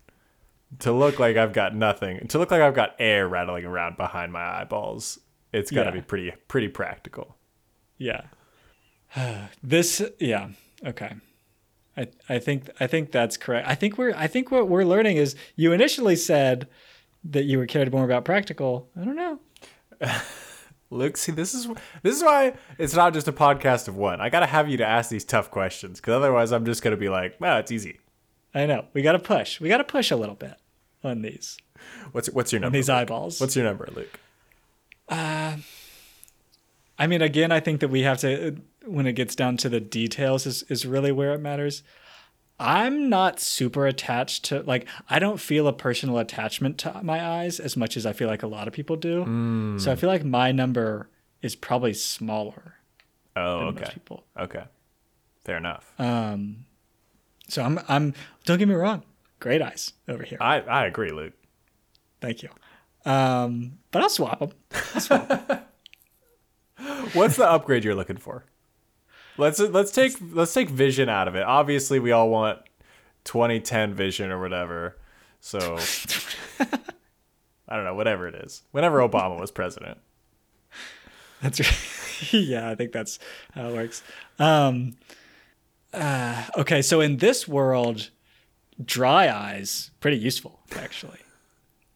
To 0.80 0.92
look 0.92 1.20
like 1.20 1.38
I've 1.38 1.54
got 1.54 1.76
nothing. 1.76 2.28
To 2.30 2.40
look 2.40 2.52
like 2.52 2.62
I've 2.62 2.74
got 2.74 2.96
air 3.00 3.28
rattling 3.28 3.66
around 3.66 3.98
behind 3.98 4.32
my 4.34 4.62
eyeballs. 4.62 5.20
It's 5.54 5.72
got 5.72 5.84
to 5.84 5.90
Yeah. 5.90 5.96
be 5.96 6.02
pretty 6.02 6.32
pretty 6.48 6.68
practical. 6.70 7.36
Yeah. 7.98 8.24
this, 9.64 10.02
yeah. 10.20 10.50
Okay. 10.86 11.14
I, 11.96 12.08
I 12.30 12.40
think 12.40 12.70
I 12.80 12.86
think 12.86 13.12
that's 13.12 13.38
correct. 13.38 13.68
I 13.68 13.74
think 13.74 13.98
we're 13.98 14.14
I 14.16 14.28
think 14.28 14.52
what 14.52 14.68
we're 14.70 14.84
learning 14.84 15.18
is 15.18 15.36
you 15.56 15.72
initially 15.72 16.16
said 16.16 16.68
that 17.24 17.46
you 17.46 17.58
were 17.58 17.66
cared 17.66 17.92
more 17.92 18.06
about 18.06 18.24
practical. 18.24 18.88
I 19.00 19.04
don't 19.04 19.16
know. 19.16 19.40
Luke, 20.90 21.18
see, 21.18 21.32
this 21.32 21.54
is 21.56 21.68
this 22.04 22.16
is 22.16 22.24
why 22.24 22.54
it's 22.78 22.94
not 22.94 23.14
just 23.14 23.28
a 23.28 23.34
podcast 23.34 23.88
of 23.88 23.96
one. 23.98 24.22
I 24.22 24.30
gotta 24.30 24.46
have 24.46 24.70
you 24.70 24.78
to 24.78 24.86
ask 24.86 25.10
these 25.10 25.26
tough 25.26 25.50
questions, 25.50 26.00
because 26.00 26.14
otherwise, 26.14 26.52
I'm 26.52 26.66
just 26.66 26.84
gonna 26.84 26.98
be 26.98 27.10
like, 27.10 27.42
"Wow, 27.42 27.58
it's 27.58 27.72
easy." 27.72 28.00
I 28.54 28.66
know. 28.68 28.86
We 28.94 29.02
got 29.02 29.12
to 29.12 29.20
push. 29.20 29.60
We 29.60 29.68
got 29.70 29.78
to 29.78 29.84
push 29.84 30.10
a 30.10 30.16
little 30.16 30.34
bit 30.34 30.56
on 31.04 31.22
these 31.22 31.58
What's 32.12 32.30
what's 32.30 32.52
your 32.52 32.60
on 32.60 32.62
number? 32.64 32.78
these 32.78 32.90
eyeballs. 32.90 33.42
What's 33.42 33.56
your 33.56 33.66
number, 33.66 33.88
Luke? 33.94 34.20
Uh, 35.10 35.58
I 36.98 37.08
mean, 37.08 37.22
again, 37.22 37.52
I 37.52 37.60
think 37.60 37.82
that 37.82 37.90
we 37.90 38.02
have 38.02 38.20
to 38.20 38.58
when 38.88 39.06
it 39.08 39.14
gets 39.14 39.36
down 39.36 39.58
to 39.58 39.70
the 39.70 39.80
details 39.80 40.46
is 40.46 40.64
is 40.64 40.86
really 40.86 41.12
where 41.12 41.34
it 41.34 41.40
matters. 41.40 41.84
I'm 42.60 43.08
not 43.10 43.40
super 43.40 43.86
attached 43.86 44.46
to 44.46 44.62
like 44.64 44.88
I 45.10 45.20
don't 45.20 45.40
feel 45.40 45.68
a 45.68 45.74
personal 45.74 46.18
attachment 46.18 46.78
to 46.80 47.02
my 47.04 47.24
eyes 47.24 47.60
as 47.60 47.78
much 47.78 47.96
as 47.98 48.06
I 48.06 48.14
feel 48.14 48.28
like 48.28 48.42
a 48.44 48.48
lot 48.48 48.68
of 48.68 48.74
people 48.74 48.96
do. 48.96 49.76
So 49.80 49.92
I 49.92 49.96
feel 49.96 50.10
like 50.10 50.24
my 50.26 50.52
number 50.52 51.10
is 51.42 51.56
probably 51.56 51.94
smaller 51.94 52.74
Oh, 53.36 53.60
than 53.60 53.68
okay, 53.68 53.80
most 53.82 53.94
people. 53.94 54.24
okay, 54.40 54.64
fair 55.46 55.58
enough. 55.58 55.94
Um, 56.00 56.66
so 57.48 57.62
I'm 57.64 57.80
I'm 57.88 58.16
don't 58.46 58.58
get 58.58 58.68
me 58.68 58.74
wrong, 58.74 59.04
great 59.40 59.62
eyes 59.62 59.94
over 60.08 60.24
here. 60.24 60.40
I 60.42 60.62
I 60.62 60.86
agree, 60.88 61.12
Luke. 61.12 61.34
Thank 62.22 62.42
you. 62.42 62.50
Um, 63.06 63.78
but 63.92 64.02
I'll 64.02 64.10
swap 64.10 64.40
them. 64.40 64.52
What's 67.14 67.38
the 67.38 67.48
upgrade 67.50 67.84
you're 67.84 67.96
looking 67.96 68.18
for? 68.18 68.46
Let's 69.38 69.60
let's 69.60 69.92
take 69.92 70.18
let's 70.34 70.54
take 70.54 70.70
vision 70.70 71.10
out 71.10 71.28
of 71.28 71.36
it. 71.36 71.44
Obviously, 71.44 72.00
we 72.00 72.12
all 72.12 72.30
want 72.30 72.60
2010 73.26 73.94
vision 73.94 74.32
or 74.32 74.40
whatever. 74.40 74.98
So 75.40 75.60
I 77.68 77.76
don't 77.76 77.86
know, 77.86 77.96
whatever 77.96 78.28
it 78.28 78.36
is. 78.36 78.64
Whenever 78.72 79.00
Obama 79.00 79.40
was 79.40 79.52
president. 79.52 80.00
That's 81.42 81.60
right. 81.60 82.34
yeah, 82.34 82.70
I 82.70 82.76
think 82.76 82.92
that's 82.92 83.20
how 83.54 83.70
it 83.70 83.74
works. 83.74 84.02
Um, 84.40 84.96
uh, 85.94 86.46
okay, 86.58 86.82
so 86.82 87.02
in 87.02 87.18
this 87.18 87.48
world, 87.48 88.10
dry 88.84 89.30
eyes 89.30 89.92
pretty 90.00 90.18
useful 90.18 90.60
actually. 90.76 91.20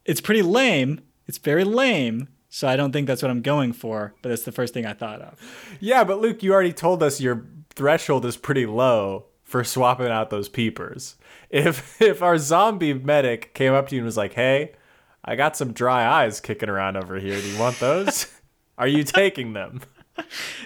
It's 0.04 0.20
pretty 0.20 0.42
lame. 0.42 1.00
It's 1.26 1.38
very 1.38 1.64
lame. 1.64 2.28
So 2.54 2.68
I 2.68 2.76
don't 2.76 2.92
think 2.92 3.06
that's 3.06 3.22
what 3.22 3.30
I'm 3.30 3.40
going 3.40 3.72
for, 3.72 4.12
but 4.20 4.28
that's 4.28 4.42
the 4.42 4.52
first 4.52 4.74
thing 4.74 4.84
I 4.84 4.92
thought 4.92 5.22
of. 5.22 5.40
Yeah, 5.80 6.04
but 6.04 6.20
Luke, 6.20 6.42
you 6.42 6.52
already 6.52 6.74
told 6.74 7.02
us 7.02 7.18
your 7.18 7.46
threshold 7.70 8.26
is 8.26 8.36
pretty 8.36 8.66
low 8.66 9.24
for 9.42 9.64
swapping 9.64 10.08
out 10.08 10.28
those 10.28 10.50
peepers. 10.50 11.16
If 11.48 12.00
if 12.02 12.20
our 12.22 12.36
zombie 12.36 12.92
medic 12.92 13.54
came 13.54 13.72
up 13.72 13.88
to 13.88 13.94
you 13.94 14.00
and 14.02 14.04
was 14.06 14.18
like, 14.18 14.34
"Hey, 14.34 14.72
I 15.24 15.34
got 15.34 15.56
some 15.56 15.72
dry 15.72 16.06
eyes 16.06 16.40
kicking 16.40 16.68
around 16.68 16.98
over 16.98 17.18
here. 17.18 17.40
Do 17.40 17.48
you 17.48 17.58
want 17.58 17.80
those? 17.80 18.26
Are 18.76 18.86
you 18.86 19.02
taking 19.02 19.54
them?" 19.54 19.80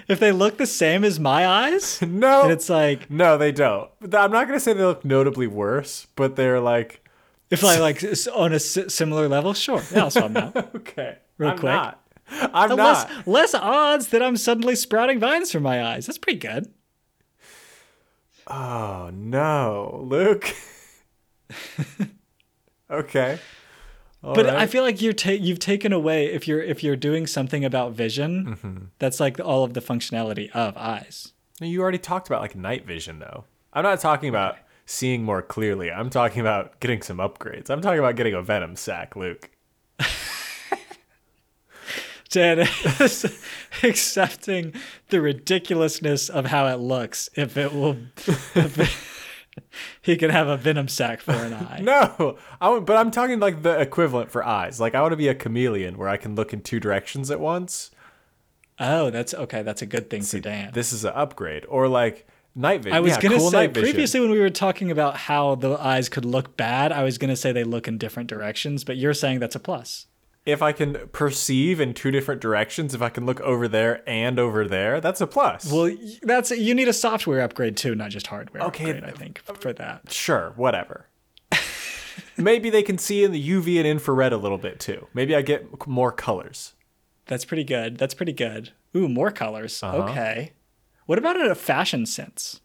If 0.09 0.18
they 0.18 0.32
look 0.32 0.59
the 0.59 0.66
same 0.66 1.05
as 1.05 1.20
my 1.20 1.47
eyes, 1.47 2.03
No. 2.03 2.43
and 2.43 2.51
it's 2.53 2.68
like 2.68 3.09
no, 3.09 3.39
they 3.39 3.53
don't. 3.53 3.89
I'm 4.03 4.32
not 4.32 4.49
going 4.49 4.55
to 4.59 4.61
say 4.61 4.72
they 4.72 4.82
look 4.82 5.05
notably 5.05 5.47
worse, 5.47 6.09
but 6.16 6.34
they're 6.34 6.59
like 6.61 7.05
if 7.51 7.64
I 7.64 7.78
like 7.78 8.03
on 8.34 8.53
a 8.53 8.59
similar 8.61 9.28
level, 9.28 9.55
sure, 9.55 9.82
yeah, 9.92 10.05
I'll 10.05 10.11
swap 10.11 10.34
out. 10.36 10.74
okay. 10.76 11.18
Real 11.38 11.51
I'm 11.51 11.59
quick. 11.59 11.72
not. 11.72 12.03
I'm 12.28 12.70
not. 12.70 12.78
less 12.78 13.26
less 13.26 13.55
odds 13.55 14.09
that 14.09 14.22
I'm 14.22 14.36
suddenly 14.36 14.74
sprouting 14.74 15.20
vines 15.20 15.53
from 15.53 15.62
my 15.62 15.84
eyes. 15.84 16.07
That's 16.07 16.18
pretty 16.18 16.38
good. 16.40 16.72
Oh 18.49 19.11
no, 19.12 20.01
Luke. 20.05 20.55
okay. 22.90 23.38
All 24.22 24.34
but 24.34 24.47
right. 24.47 24.55
I 24.57 24.66
feel 24.66 24.82
like 24.82 25.01
you're 25.01 25.12
ta- 25.12 25.30
you've 25.30 25.59
taken 25.59 25.92
away 25.92 26.26
if 26.26 26.49
you're 26.49 26.62
if 26.62 26.82
you're 26.82 26.97
doing 26.97 27.26
something 27.26 27.64
about 27.64 27.92
vision, 27.92 28.57
Mm-hmm. 28.57 28.76
that's 28.99 29.20
like 29.20 29.38
all 29.40 29.62
of 29.64 29.74
the 29.74 29.80
functionality 29.80 30.51
of 30.51 30.76
eyes. 30.76 31.32
you 31.61 31.80
already 31.80 31.99
talked 31.99 32.26
about 32.28 32.40
like 32.40 32.57
night 32.57 32.86
vision 32.86 33.18
though. 33.18 33.44
I'm 33.72 33.82
not 33.84 34.01
talking 34.01 34.28
about 34.28 34.57
seeing 34.87 35.24
more 35.24 35.43
clearly. 35.43 35.91
I'm 35.91 36.09
talking 36.09 36.41
about 36.41 36.78
getting 36.80 37.03
some 37.03 37.18
upgrades. 37.18 37.68
I'm 37.68 37.82
talking 37.82 37.99
about 37.99 38.16
getting 38.16 38.34
a 38.34 38.43
venom 38.43 38.76
sac, 38.76 39.16
Luke. 39.16 39.51
Is 42.34 43.43
accepting 43.82 44.74
the 45.09 45.20
ridiculousness 45.20 46.28
of 46.28 46.47
how 46.47 46.66
it 46.66 46.80
looks 46.80 47.28
if 47.34 47.57
it 47.57 47.72
will. 47.72 47.97
If 48.55 48.78
it- 48.78 49.62
he 50.03 50.16
can 50.16 50.30
have 50.30 50.49
a 50.49 50.57
venom 50.57 50.89
sac 50.89 51.20
for 51.20 51.32
an 51.32 51.55
eye. 51.55 51.80
No, 51.82 52.37
I 52.61 52.78
but 52.80 52.97
I'm 52.97 53.11
talking 53.11 53.41
like 53.41 53.62
the 53.62 53.78
equivalent 53.80 54.30
for 54.30 54.45
eyes. 54.45 54.80
Like 54.80 54.95
I 54.95 55.01
want 55.01 55.12
to 55.12 55.16
be 55.16 55.28
a 55.28 55.34
chameleon 55.34 55.97
where 55.97 56.09
I 56.09 56.18
can 56.18 56.34
look 56.34 56.53
in 56.53 56.61
two 56.61 56.80
directions 56.80 57.30
at 57.30 57.41
once. 57.41 57.91
Oh, 58.78 59.09
that's 59.09 59.32
okay. 59.32 59.62
That's 59.62 59.80
a 59.80 59.87
good 59.87 60.11
thing 60.11 60.20
for 60.22 60.39
Dan. 60.39 60.72
This 60.74 60.93
is 60.93 61.07
an 61.07 61.12
upgrade, 61.14 61.64
or 61.70 61.89
like 61.89 62.26
night 62.57 62.82
vision. 62.82 62.96
I 62.96 63.00
was 63.00 63.12
yeah, 63.12 63.20
gonna 63.20 63.36
cool 63.38 63.50
say 63.50 63.68
previously 63.68 64.18
when 64.20 64.30
we 64.30 64.40
were 64.40 64.50
talking 64.50 64.90
about 64.90 65.16
how 65.16 65.54
the 65.54 65.76
eyes 65.76 66.09
could 66.09 66.24
look 66.24 66.57
bad, 66.57 66.90
I 66.90 67.02
was 67.04 67.18
gonna 67.18 67.36
say 67.36 67.52
they 67.52 67.64
look 67.64 67.86
in 67.86 67.98
different 67.98 68.28
directions, 68.28 68.82
but 68.82 68.96
you're 68.96 69.14
saying 69.14 69.40
that's 69.40 69.54
a 69.54 69.61
plus. 69.61 70.07
if 70.46 70.62
I 70.62 70.70
can 70.72 71.09
perceive 71.12 71.80
in 71.80 71.92
two 71.92 72.11
different 72.12 72.40
directions, 72.40 72.94
if 72.94 73.02
I 73.02 73.09
can 73.09 73.26
look 73.26 73.40
over 73.40 73.66
there 73.68 74.02
and 74.09 74.38
over 74.38 74.66
there, 74.66 75.00
that's 75.00 75.20
a 75.20 75.26
plus. 75.26 75.70
Well, 75.70 75.94
that's 76.22 76.50
you 76.52 76.72
need 76.74 76.88
a 76.88 76.92
software 76.92 77.40
upgrade 77.40 77.76
too, 77.76 77.94
not 77.94 78.11
just 78.11 78.28
hardware. 78.28 78.62
Okay, 78.64 78.90
upgrade, 78.90 79.04
I 79.04 79.11
think 79.11 79.40
for 79.40 79.72
that. 79.72 80.11
sure, 80.12 80.52
whatever. 80.57 81.07
Maybe 82.36 82.70
they 82.70 82.82
can 82.82 82.96
see 82.98 83.24
in 83.24 83.32
the 83.32 83.48
UV 83.50 83.78
and 83.78 83.86
infrared 83.86 84.32
a 84.32 84.36
little 84.36 84.59
bit 84.59 84.78
too. 84.78 85.09
Maybe 85.14 85.34
I 85.34 85.42
get 85.42 85.86
more 85.86 86.12
colors. 86.12 86.74
That's 87.26 87.44
pretty 87.44 87.64
good. 87.64 87.98
That's 87.98 88.14
pretty 88.14 88.32
good. 88.32 88.70
Ooh, 88.94 89.09
more 89.09 89.30
colors. 89.32 89.82
Uh-huh. 89.82 90.04
Okay. 90.04 90.52
What 91.07 91.18
about 91.18 91.36
in 91.36 91.46
a 91.50 91.54
fashion 91.54 92.04
sense? 92.07 92.61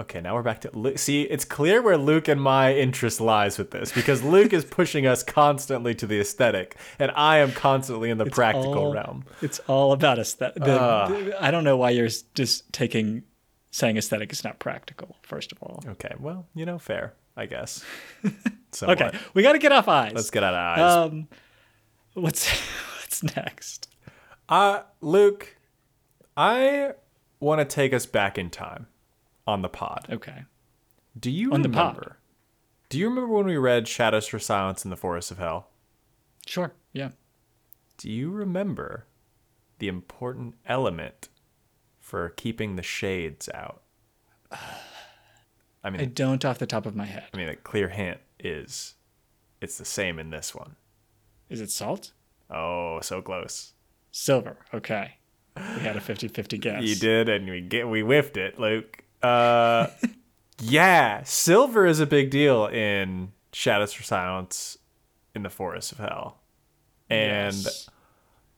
Okay, 0.00 0.20
now 0.20 0.34
we're 0.34 0.42
back 0.42 0.60
to 0.62 0.70
Lu- 0.76 0.96
see. 0.96 1.22
It's 1.22 1.44
clear 1.44 1.82
where 1.82 1.98
Luke 1.98 2.26
and 2.26 2.40
my 2.40 2.74
interest 2.74 3.20
lies 3.20 3.58
with 3.58 3.70
this 3.72 3.92
because 3.92 4.22
Luke 4.22 4.52
is 4.52 4.64
pushing 4.64 5.06
us 5.06 5.22
constantly 5.22 5.94
to 5.96 6.06
the 6.06 6.18
aesthetic, 6.20 6.76
and 6.98 7.12
I 7.14 7.38
am 7.38 7.52
constantly 7.52 8.08
in 8.10 8.18
the 8.18 8.26
practical 8.26 8.78
all- 8.86 8.92
realm. 8.92 9.24
It's 9.42 9.58
all 9.68 9.92
about 9.92 10.18
aesthetic. 10.18 10.62
Ah. 10.66 11.12
I 11.38 11.50
don't 11.50 11.62
know 11.64 11.76
why 11.76 11.90
you're 11.90 12.08
just 12.34 12.72
taking 12.72 13.24
saying 13.70 13.96
aesthetic 13.96 14.32
is 14.32 14.42
not 14.44 14.58
practical. 14.58 15.16
First 15.22 15.52
of 15.52 15.62
all. 15.62 15.82
Okay, 15.86 16.14
well, 16.18 16.46
you 16.54 16.64
know, 16.66 16.78
fair, 16.78 17.14
I 17.36 17.46
guess. 17.46 17.84
Okay, 18.82 19.10
we 19.34 19.42
got 19.42 19.52
to 19.52 19.58
get 19.58 19.70
off 19.70 19.86
eyes. 19.86 20.12
let's 20.14 20.30
get 20.30 20.42
out 20.42 20.54
of 20.54 20.78
eyes. 20.78 21.10
Um, 21.12 21.28
what's 22.14 22.48
what's 23.02 23.22
next? 23.36 23.86
Uh, 24.48 24.80
Luke, 25.02 25.56
I 26.38 26.92
want 27.42 27.58
to 27.60 27.64
take 27.64 27.92
us 27.92 28.06
back 28.06 28.38
in 28.38 28.50
time 28.50 28.86
on 29.46 29.62
the 29.62 29.68
pod. 29.68 30.06
Okay. 30.10 30.44
Do 31.18 31.30
you 31.30 31.52
On 31.52 31.62
remember? 31.62 32.18
Do 32.88 32.98
you 32.98 33.08
remember 33.08 33.34
when 33.34 33.46
we 33.46 33.56
read 33.56 33.88
Shadows 33.88 34.26
for 34.28 34.38
Silence 34.38 34.84
in 34.84 34.90
the 34.90 34.96
Forest 34.96 35.30
of 35.30 35.38
Hell? 35.38 35.68
Sure. 36.46 36.72
Yeah. 36.92 37.10
Do 37.98 38.10
you 38.10 38.30
remember 38.30 39.06
the 39.78 39.88
important 39.88 40.54
element 40.66 41.28
for 42.00 42.28
keeping 42.30 42.76
the 42.76 42.82
shades 42.82 43.48
out? 43.52 43.82
I 45.84 45.90
mean, 45.90 46.00
I 46.00 46.04
don't 46.04 46.44
off 46.44 46.58
the 46.58 46.66
top 46.66 46.86
of 46.86 46.94
my 46.94 47.06
head. 47.06 47.24
I 47.34 47.36
mean, 47.36 47.48
a 47.48 47.56
clear 47.56 47.88
hint 47.88 48.20
is 48.38 48.94
it's 49.60 49.78
the 49.78 49.84
same 49.84 50.18
in 50.18 50.30
this 50.30 50.54
one. 50.54 50.76
Is 51.48 51.60
it 51.60 51.70
salt? 51.70 52.12
Oh, 52.50 53.00
so 53.00 53.20
close. 53.20 53.72
Silver. 54.10 54.58
Okay. 54.72 55.16
We 55.56 55.62
had 55.82 55.96
a 55.96 56.00
50-50 56.00 56.60
guess. 56.60 56.82
You 56.82 56.94
did, 56.96 57.28
and 57.28 57.48
we 57.48 57.60
get 57.60 57.88
we 57.88 58.00
whiffed 58.00 58.36
it, 58.36 58.58
Luke. 58.58 59.04
Uh, 59.22 59.88
yeah, 60.60 61.22
silver 61.24 61.86
is 61.86 62.00
a 62.00 62.06
big 62.06 62.30
deal 62.30 62.66
in 62.66 63.32
Shadows 63.52 63.92
for 63.92 64.02
Silence 64.02 64.78
in 65.34 65.42
the 65.42 65.50
Forest 65.50 65.92
of 65.92 65.98
Hell, 65.98 66.40
and 67.10 67.54
Yes. 67.54 67.88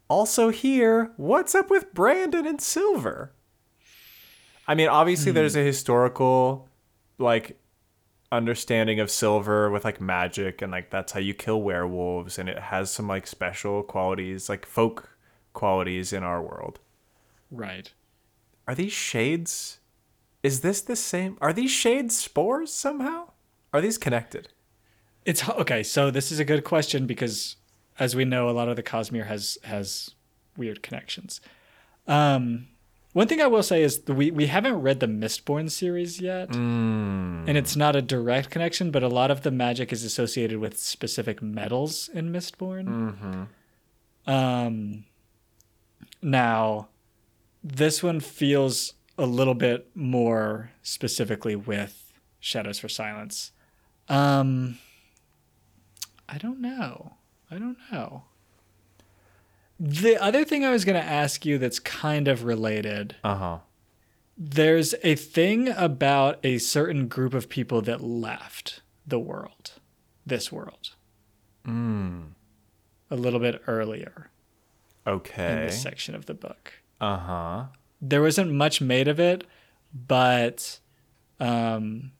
also 0.08 0.50
here, 0.50 1.12
what's 1.16 1.54
up 1.54 1.68
with 1.70 1.92
Brandon 1.94 2.46
and 2.46 2.60
silver? 2.60 3.32
I 4.66 4.74
mean, 4.74 4.88
obviously, 4.88 5.30
there's 5.32 5.56
a 5.56 5.62
historical 5.64 6.68
like 7.18 7.60
understanding 8.32 8.98
of 8.98 9.10
silver 9.10 9.70
with 9.70 9.84
like 9.84 10.00
magic 10.00 10.60
and 10.62 10.72
like 10.72 10.90
that's 10.90 11.12
how 11.12 11.20
you 11.20 11.32
kill 11.32 11.62
werewolves 11.62 12.36
and 12.38 12.48
it 12.48 12.58
has 12.58 12.90
some 12.90 13.06
like 13.06 13.28
special 13.28 13.84
qualities 13.84 14.48
like 14.48 14.66
folk 14.66 15.10
qualities 15.52 16.12
in 16.12 16.24
our 16.24 16.42
world 16.42 16.80
Right. 17.54 17.92
are 18.66 18.74
these 18.74 18.92
shades? 18.92 19.78
Is 20.42 20.60
this 20.60 20.80
the 20.82 20.96
same? 20.96 21.36
Are 21.40 21.52
these 21.52 21.70
shades 21.70 22.16
spores 22.16 22.72
somehow? 22.72 23.30
Are 23.72 23.80
these 23.80 23.98
connected? 23.98 24.48
It's 25.24 25.48
okay. 25.48 25.82
So 25.82 26.10
this 26.10 26.30
is 26.32 26.38
a 26.38 26.44
good 26.44 26.64
question 26.64 27.06
because, 27.06 27.56
as 27.98 28.14
we 28.14 28.24
know, 28.24 28.48
a 28.48 28.52
lot 28.58 28.68
of 28.68 28.76
the 28.76 28.82
Cosmere 28.82 29.26
has 29.26 29.56
has 29.64 30.10
weird 30.56 30.82
connections. 30.82 31.40
Um, 32.06 32.68
One 33.14 33.28
thing 33.28 33.40
I 33.40 33.46
will 33.46 33.62
say 33.62 33.82
is 33.82 34.02
we 34.08 34.30
we 34.30 34.46
haven't 34.46 34.82
read 34.82 35.00
the 35.00 35.06
Mistborn 35.06 35.70
series 35.70 36.20
yet, 36.20 36.48
Mm. 36.50 37.48
and 37.48 37.56
it's 37.56 37.76
not 37.76 37.94
a 37.96 38.02
direct 38.02 38.50
connection, 38.50 38.90
but 38.90 39.02
a 39.02 39.08
lot 39.08 39.30
of 39.30 39.42
the 39.42 39.50
magic 39.50 39.92
is 39.92 40.02
associated 40.04 40.58
with 40.58 40.78
specific 40.78 41.40
metals 41.40 42.08
in 42.12 42.32
Mistborn. 42.32 42.86
Mm-hmm. 42.86 43.42
Um, 44.30 45.04
now, 46.22 46.88
this 47.64 48.02
one 48.02 48.20
feels 48.20 48.92
a 49.16 49.26
little 49.26 49.54
bit 49.54 49.88
more 49.96 50.70
specifically 50.82 51.56
with 51.56 52.12
Shadows 52.38 52.78
for 52.78 52.88
Silence. 52.88 53.52
Um, 54.08 54.78
I 56.28 56.36
don't 56.38 56.60
know. 56.60 57.14
I 57.50 57.54
don't 57.58 57.78
know. 57.90 58.24
The 59.80 60.16
other 60.22 60.44
thing 60.44 60.64
I 60.64 60.70
was 60.70 60.84
going 60.84 61.00
to 61.00 61.06
ask 61.08 61.44
you 61.46 61.58
that's 61.58 61.78
kind 61.80 62.28
of 62.28 62.44
related 62.44 63.16
Uh 63.24 63.34
huh. 63.36 63.58
there's 64.36 64.94
a 65.02 65.14
thing 65.16 65.68
about 65.68 66.38
a 66.44 66.58
certain 66.58 67.08
group 67.08 67.34
of 67.34 67.48
people 67.48 67.80
that 67.82 68.00
left 68.02 68.82
the 69.06 69.18
world, 69.18 69.72
this 70.26 70.50
world, 70.52 70.90
Mm. 71.66 72.32
a 73.10 73.16
little 73.16 73.40
bit 73.40 73.62
earlier 73.66 74.30
Okay. 75.06 75.52
in 75.52 75.66
this 75.66 75.80
section 75.80 76.14
of 76.14 76.26
the 76.26 76.34
book. 76.34 76.74
Uh 77.00 77.18
huh. 77.18 77.64
there 78.00 78.22
wasn't 78.22 78.52
much 78.52 78.80
made 78.80 79.08
of 79.08 79.18
it, 79.20 79.44
but 79.92 80.78
um, 81.40 82.12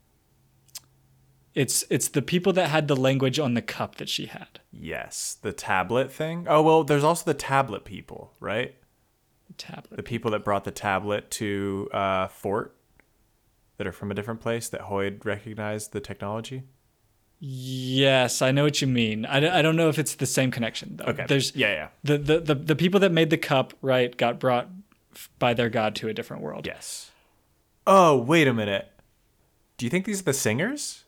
it's 1.55 1.85
it's 1.89 2.09
the 2.09 2.22
people 2.22 2.53
that 2.55 2.68
had 2.68 2.89
the 2.89 2.97
language 2.97 3.39
on 3.39 3.55
the 3.55 3.62
cup 3.62 3.97
that 3.97 4.09
she 4.09 4.27
had. 4.27 4.61
Yes, 4.72 5.37
the 5.41 5.53
tablet 5.53 6.12
thing. 6.12 6.47
Oh 6.49 6.62
well, 6.62 6.85
there's 6.85 7.05
also 7.05 7.25
the 7.25 7.39
tablet 7.39 7.85
people, 7.85 8.35
right? 8.41 8.75
The 9.47 9.55
tablet. 9.55 9.97
The 9.97 10.03
people 10.03 10.31
that 10.33 10.45
brought 10.45 10.64
the 10.64 10.70
tablet 10.70 11.31
to 11.33 11.89
uh, 11.93 12.27
Fort, 12.29 12.77
that 13.77 13.87
are 13.87 13.93
from 13.93 14.11
a 14.11 14.14
different 14.14 14.41
place. 14.41 14.68
That 14.68 14.83
Hoid 14.83 15.25
recognized 15.25 15.93
the 15.93 16.01
technology. 16.01 16.64
Yes, 17.41 18.41
I 18.43 18.51
know 18.53 18.64
what 18.64 18.80
you 18.80 18.87
mean. 18.87 19.26
I, 19.26 19.59
I 19.59 19.62
don't 19.62 19.76
know 19.76 19.89
if 19.89 19.99
it's 19.99 20.14
the 20.14 20.26
same 20.26 20.51
connection 20.51 20.97
though. 20.97 21.05
Okay. 21.07 21.26
There's 21.28 21.55
yeah, 21.55 21.72
yeah. 21.72 21.89
the, 22.03 22.18
the 22.18 22.41
the 22.41 22.55
the 22.55 22.76
people 22.76 23.01
that 23.01 23.12
made 23.12 23.30
the 23.30 23.37
cup 23.39 23.74
right 23.82 24.16
got 24.16 24.39
brought 24.41 24.68
by 25.39 25.53
their 25.55 25.68
god 25.68 25.95
to 25.97 26.09
a 26.09 26.14
different 26.14 26.43
world. 26.43 26.66
Yes. 26.66 27.11
Oh 27.87 28.16
wait 28.16 28.49
a 28.49 28.55
minute. 28.55 28.91
Do 29.76 29.85
you 29.85 29.91
think 29.91 30.05
these 30.07 30.20
are 30.20 30.24
the 30.24 30.32
singers? 30.32 31.05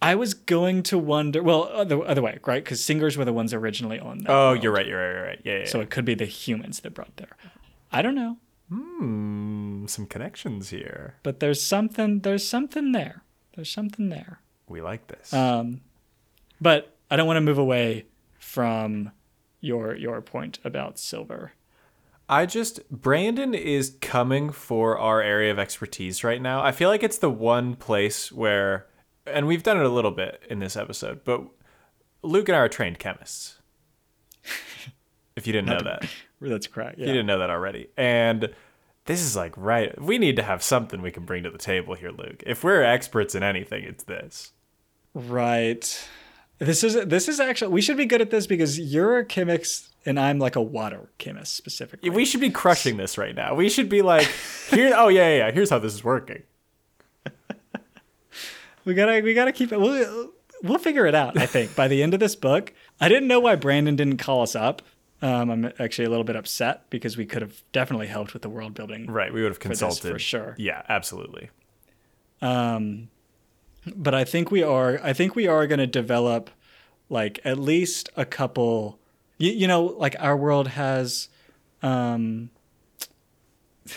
I 0.00 0.14
was 0.14 0.32
going 0.32 0.84
to 0.84 0.96
wonder. 0.98 1.42
Well, 1.42 1.64
other 1.72 2.02
other 2.06 2.22
way, 2.22 2.38
right? 2.46 2.62
Because 2.64 2.82
singers 2.82 3.16
were 3.18 3.24
the 3.24 3.32
ones 3.32 3.52
originally 3.52 3.98
on. 3.98 4.18
That 4.18 4.30
Oh, 4.30 4.50
world. 4.52 4.62
you're 4.62 4.72
right. 4.72 4.86
You're 4.86 4.98
right. 5.00 5.12
You're 5.14 5.24
right. 5.24 5.40
Yeah, 5.44 5.58
yeah. 5.58 5.64
So 5.66 5.80
it 5.80 5.90
could 5.90 6.04
be 6.04 6.14
the 6.14 6.24
humans 6.24 6.80
that 6.80 6.94
brought 6.94 7.16
there. 7.16 7.36
I 7.92 8.00
don't 8.02 8.14
know. 8.14 8.36
Hmm, 8.70 9.86
some 9.86 10.06
connections 10.06 10.70
here. 10.70 11.14
but 11.22 11.40
there's 11.40 11.60
something 11.60 12.20
there's 12.20 12.46
something 12.46 12.92
there 12.92 13.22
there's 13.56 13.70
something 13.72 14.10
there 14.10 14.40
We 14.68 14.82
like 14.82 15.06
this. 15.06 15.32
um 15.32 15.80
but 16.60 16.94
i 17.10 17.16
don't 17.16 17.26
want 17.26 17.36
to 17.36 17.42
move 17.42 17.58
away 17.58 18.06
from 18.38 19.10
your 19.60 19.94
your 19.94 20.20
point 20.20 20.58
about 20.64 20.98
silver 20.98 21.52
I 22.28 22.44
just 22.44 22.88
Brandon 22.90 23.54
is 23.54 23.96
coming 24.00 24.50
for 24.50 24.98
our 24.98 25.22
area 25.22 25.50
of 25.50 25.58
expertise 25.58 26.22
right 26.22 26.42
now. 26.42 26.62
I 26.62 26.72
feel 26.72 26.90
like 26.90 27.02
it's 27.02 27.18
the 27.18 27.30
one 27.30 27.74
place 27.74 28.30
where 28.30 28.86
and 29.26 29.46
we've 29.46 29.62
done 29.62 29.78
it 29.78 29.84
a 29.84 29.88
little 29.88 30.10
bit 30.10 30.42
in 30.48 30.58
this 30.58 30.76
episode, 30.76 31.24
but 31.24 31.42
Luke 32.22 32.48
and 32.48 32.56
I 32.56 32.60
are 32.60 32.68
trained 32.68 32.98
chemists. 32.98 33.58
if 35.36 35.46
you 35.46 35.52
didn't 35.52 35.68
know 35.68 35.80
that. 35.82 36.08
that's 36.40 36.66
correct 36.66 36.98
You 36.98 37.06
didn't 37.06 37.26
know 37.26 37.38
that 37.38 37.50
already. 37.50 37.88
And 37.96 38.50
this 39.06 39.22
is 39.22 39.34
like 39.34 39.56
right 39.56 39.98
we 40.00 40.18
need 40.18 40.36
to 40.36 40.42
have 40.42 40.62
something 40.62 41.00
we 41.00 41.10
can 41.10 41.24
bring 41.24 41.44
to 41.44 41.50
the 41.50 41.56
table 41.58 41.94
here, 41.94 42.10
Luke. 42.10 42.42
If 42.46 42.62
we're 42.62 42.82
experts 42.82 43.34
in 43.34 43.42
anything, 43.42 43.84
it's 43.84 44.04
this. 44.04 44.52
Right 45.26 46.08
this 46.58 46.84
is 46.84 46.94
this 47.06 47.28
is 47.28 47.40
actually 47.40 47.72
we 47.72 47.80
should 47.80 47.96
be 47.96 48.06
good 48.06 48.20
at 48.20 48.30
this 48.30 48.46
because 48.46 48.78
you're 48.78 49.18
a 49.18 49.24
chemist 49.24 49.88
and 50.06 50.18
i'm 50.18 50.38
like 50.38 50.56
a 50.56 50.62
water 50.62 51.10
chemist 51.18 51.54
specifically 51.54 52.10
We 52.10 52.24
should 52.24 52.40
be 52.40 52.50
crushing 52.50 52.96
this 52.96 53.18
right 53.18 53.34
now. 53.34 53.54
We 53.54 53.68
should 53.68 53.88
be 53.88 54.02
like, 54.02 54.28
here. 54.70 54.92
Oh 54.96 55.08
yeah, 55.08 55.28
yeah. 55.28 55.36
yeah, 55.46 55.50
Here's 55.52 55.70
how 55.70 55.78
this 55.78 55.94
is 55.94 56.02
working. 56.04 56.42
we 58.84 58.94
gotta 58.94 59.20
we 59.22 59.34
gotta 59.34 59.52
keep 59.52 59.72
it 59.72 59.80
we'll, 59.80 60.30
we'll 60.62 60.78
figure 60.78 61.06
it 61.06 61.14
out 61.14 61.36
i 61.36 61.46
think 61.46 61.74
by 61.76 61.88
the 61.88 62.02
end 62.02 62.14
of 62.14 62.20
this 62.20 62.34
book 62.34 62.72
i 63.00 63.08
didn't 63.08 63.28
know 63.28 63.40
why 63.40 63.54
brandon 63.54 63.96
didn't 63.96 64.16
call 64.16 64.42
us 64.42 64.56
up 64.56 64.82
um, 65.20 65.50
i'm 65.50 65.72
actually 65.78 66.04
a 66.06 66.10
little 66.10 66.24
bit 66.24 66.36
upset 66.36 66.88
because 66.88 67.16
we 67.16 67.26
could 67.26 67.42
have 67.42 67.62
definitely 67.72 68.06
helped 68.06 68.32
with 68.32 68.42
the 68.42 68.48
world 68.48 68.74
building 68.74 69.06
Right. 69.10 69.32
We 69.32 69.42
would 69.42 69.50
have 69.50 69.60
consulted 69.60 70.10
for 70.12 70.18
sure. 70.18 70.54
Yeah, 70.58 70.82
absolutely. 70.88 71.50
Um, 72.40 73.08
but 73.96 74.14
I 74.14 74.24
think 74.24 74.50
we 74.50 74.62
are. 74.62 75.00
I 75.02 75.12
think 75.12 75.34
we 75.34 75.46
are 75.46 75.66
going 75.66 75.78
to 75.78 75.86
develop 75.86 76.50
like 77.08 77.40
at 77.44 77.58
least 77.58 78.08
a 78.16 78.24
couple. 78.24 78.98
You, 79.38 79.52
you 79.52 79.66
know, 79.68 79.84
like 79.84 80.16
our 80.18 80.36
world 80.36 80.68
has 80.68 81.28
um, 81.82 82.50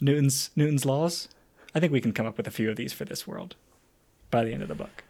Newton's 0.00 0.50
Newton's 0.56 0.84
laws. 0.84 1.28
I 1.74 1.80
think 1.80 1.92
we 1.92 2.00
can 2.00 2.12
come 2.12 2.26
up 2.26 2.36
with 2.36 2.46
a 2.46 2.50
few 2.50 2.70
of 2.70 2.76
these 2.76 2.92
for 2.92 3.04
this 3.04 3.26
world 3.26 3.54
by 4.30 4.44
the 4.44 4.52
end 4.52 4.62
of 4.62 4.68
the 4.68 4.74
book. 4.74 5.04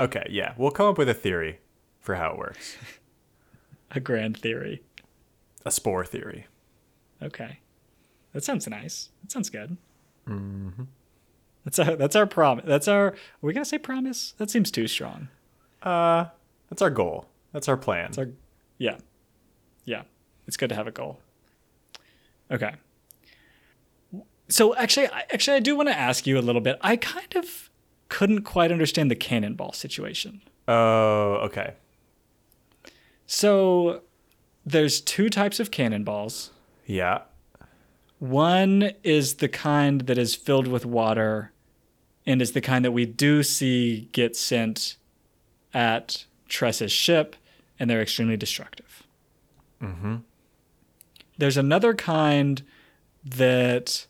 Okay. 0.00 0.26
Yeah, 0.30 0.54
we'll 0.56 0.70
come 0.70 0.86
up 0.86 0.98
with 0.98 1.08
a 1.08 1.14
theory 1.14 1.58
for 2.00 2.14
how 2.14 2.32
it 2.32 2.38
works. 2.38 2.76
A 3.90 4.00
grand 4.00 4.36
theory. 4.36 4.82
A 5.64 5.70
spore 5.70 6.04
theory. 6.04 6.46
Okay, 7.22 7.60
that 8.32 8.44
sounds 8.44 8.68
nice. 8.68 9.08
That 9.22 9.32
sounds 9.32 9.50
good. 9.50 9.76
Mm-hmm. 10.28 10.84
That's 11.64 11.78
our 11.78 11.96
that's 11.96 12.16
our 12.16 12.26
promise. 12.26 12.64
That's 12.66 12.88
our. 12.88 13.08
Are 13.08 13.16
we 13.42 13.52
gonna 13.52 13.64
say 13.64 13.78
promise? 13.78 14.34
That 14.38 14.50
seems 14.50 14.70
too 14.70 14.86
strong. 14.86 15.28
Uh, 15.82 16.26
that's 16.70 16.82
our 16.82 16.90
goal. 16.90 17.26
That's 17.52 17.68
our 17.68 17.76
plan. 17.76 18.08
It's 18.08 18.18
our, 18.18 18.28
yeah, 18.78 18.98
yeah. 19.84 20.02
It's 20.46 20.56
good 20.56 20.68
to 20.70 20.74
have 20.74 20.86
a 20.86 20.90
goal. 20.90 21.20
Okay. 22.50 22.74
So 24.48 24.74
actually, 24.76 25.08
I, 25.08 25.24
actually, 25.32 25.56
I 25.56 25.60
do 25.60 25.76
want 25.76 25.88
to 25.88 25.96
ask 25.98 26.26
you 26.26 26.38
a 26.38 26.40
little 26.40 26.62
bit. 26.62 26.78
I 26.80 26.96
kind 26.96 27.36
of 27.36 27.70
couldn't 28.08 28.42
quite 28.42 28.72
understand 28.72 29.10
the 29.10 29.16
cannonball 29.16 29.72
situation. 29.72 30.40
Oh, 30.66 31.34
okay. 31.44 31.74
So 33.26 34.02
there's 34.64 35.00
two 35.02 35.28
types 35.28 35.60
of 35.60 35.70
cannonballs. 35.70 36.50
Yeah. 36.86 37.22
One 38.18 38.92
is 39.04 39.36
the 39.36 39.48
kind 39.48 40.02
that 40.02 40.18
is 40.18 40.34
filled 40.34 40.66
with 40.66 40.84
water, 40.84 41.52
and 42.26 42.42
is 42.42 42.52
the 42.52 42.60
kind 42.60 42.84
that 42.84 42.92
we 42.92 43.06
do 43.06 43.42
see 43.42 44.08
get 44.12 44.36
sent 44.36 44.96
at 45.72 46.24
Tress's 46.48 46.92
ship, 46.92 47.36
and 47.78 47.88
they're 47.88 48.02
extremely 48.02 48.36
destructive. 48.36 49.04
Mm-hmm. 49.80 50.16
There's 51.36 51.56
another 51.56 51.94
kind 51.94 52.62
that 53.24 54.06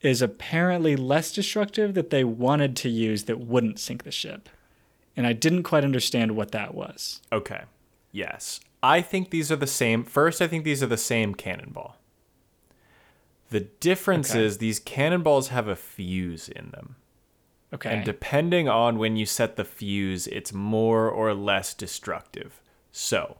is 0.00 0.22
apparently 0.22 0.96
less 0.96 1.32
destructive 1.32 1.94
that 1.94 2.10
they 2.10 2.24
wanted 2.24 2.76
to 2.76 2.88
use 2.88 3.24
that 3.24 3.40
wouldn't 3.40 3.78
sink 3.78 4.04
the 4.04 4.10
ship. 4.10 4.48
And 5.16 5.26
I 5.26 5.32
didn't 5.32 5.62
quite 5.62 5.84
understand 5.84 6.36
what 6.36 6.52
that 6.52 6.74
was. 6.74 7.20
Okay. 7.32 7.62
Yes. 8.12 8.60
I 8.82 9.00
think 9.00 9.30
these 9.30 9.50
are 9.50 9.56
the 9.56 9.66
same. 9.66 10.04
First, 10.04 10.40
I 10.40 10.46
think 10.46 10.64
these 10.64 10.82
are 10.82 10.86
the 10.86 10.96
same 10.96 11.34
cannonball. 11.34 11.95
The 13.50 13.60
difference 13.60 14.30
Okay. 14.30 14.44
is 14.44 14.58
these 14.58 14.78
cannonballs 14.80 15.48
have 15.48 15.68
a 15.68 15.76
fuse 15.76 16.48
in 16.48 16.70
them. 16.70 16.96
Okay. 17.72 17.90
And 17.90 18.04
depending 18.04 18.68
on 18.68 18.98
when 18.98 19.16
you 19.16 19.26
set 19.26 19.56
the 19.56 19.64
fuse, 19.64 20.26
it's 20.28 20.52
more 20.52 21.08
or 21.08 21.34
less 21.34 21.74
destructive. 21.74 22.60
So, 22.92 23.36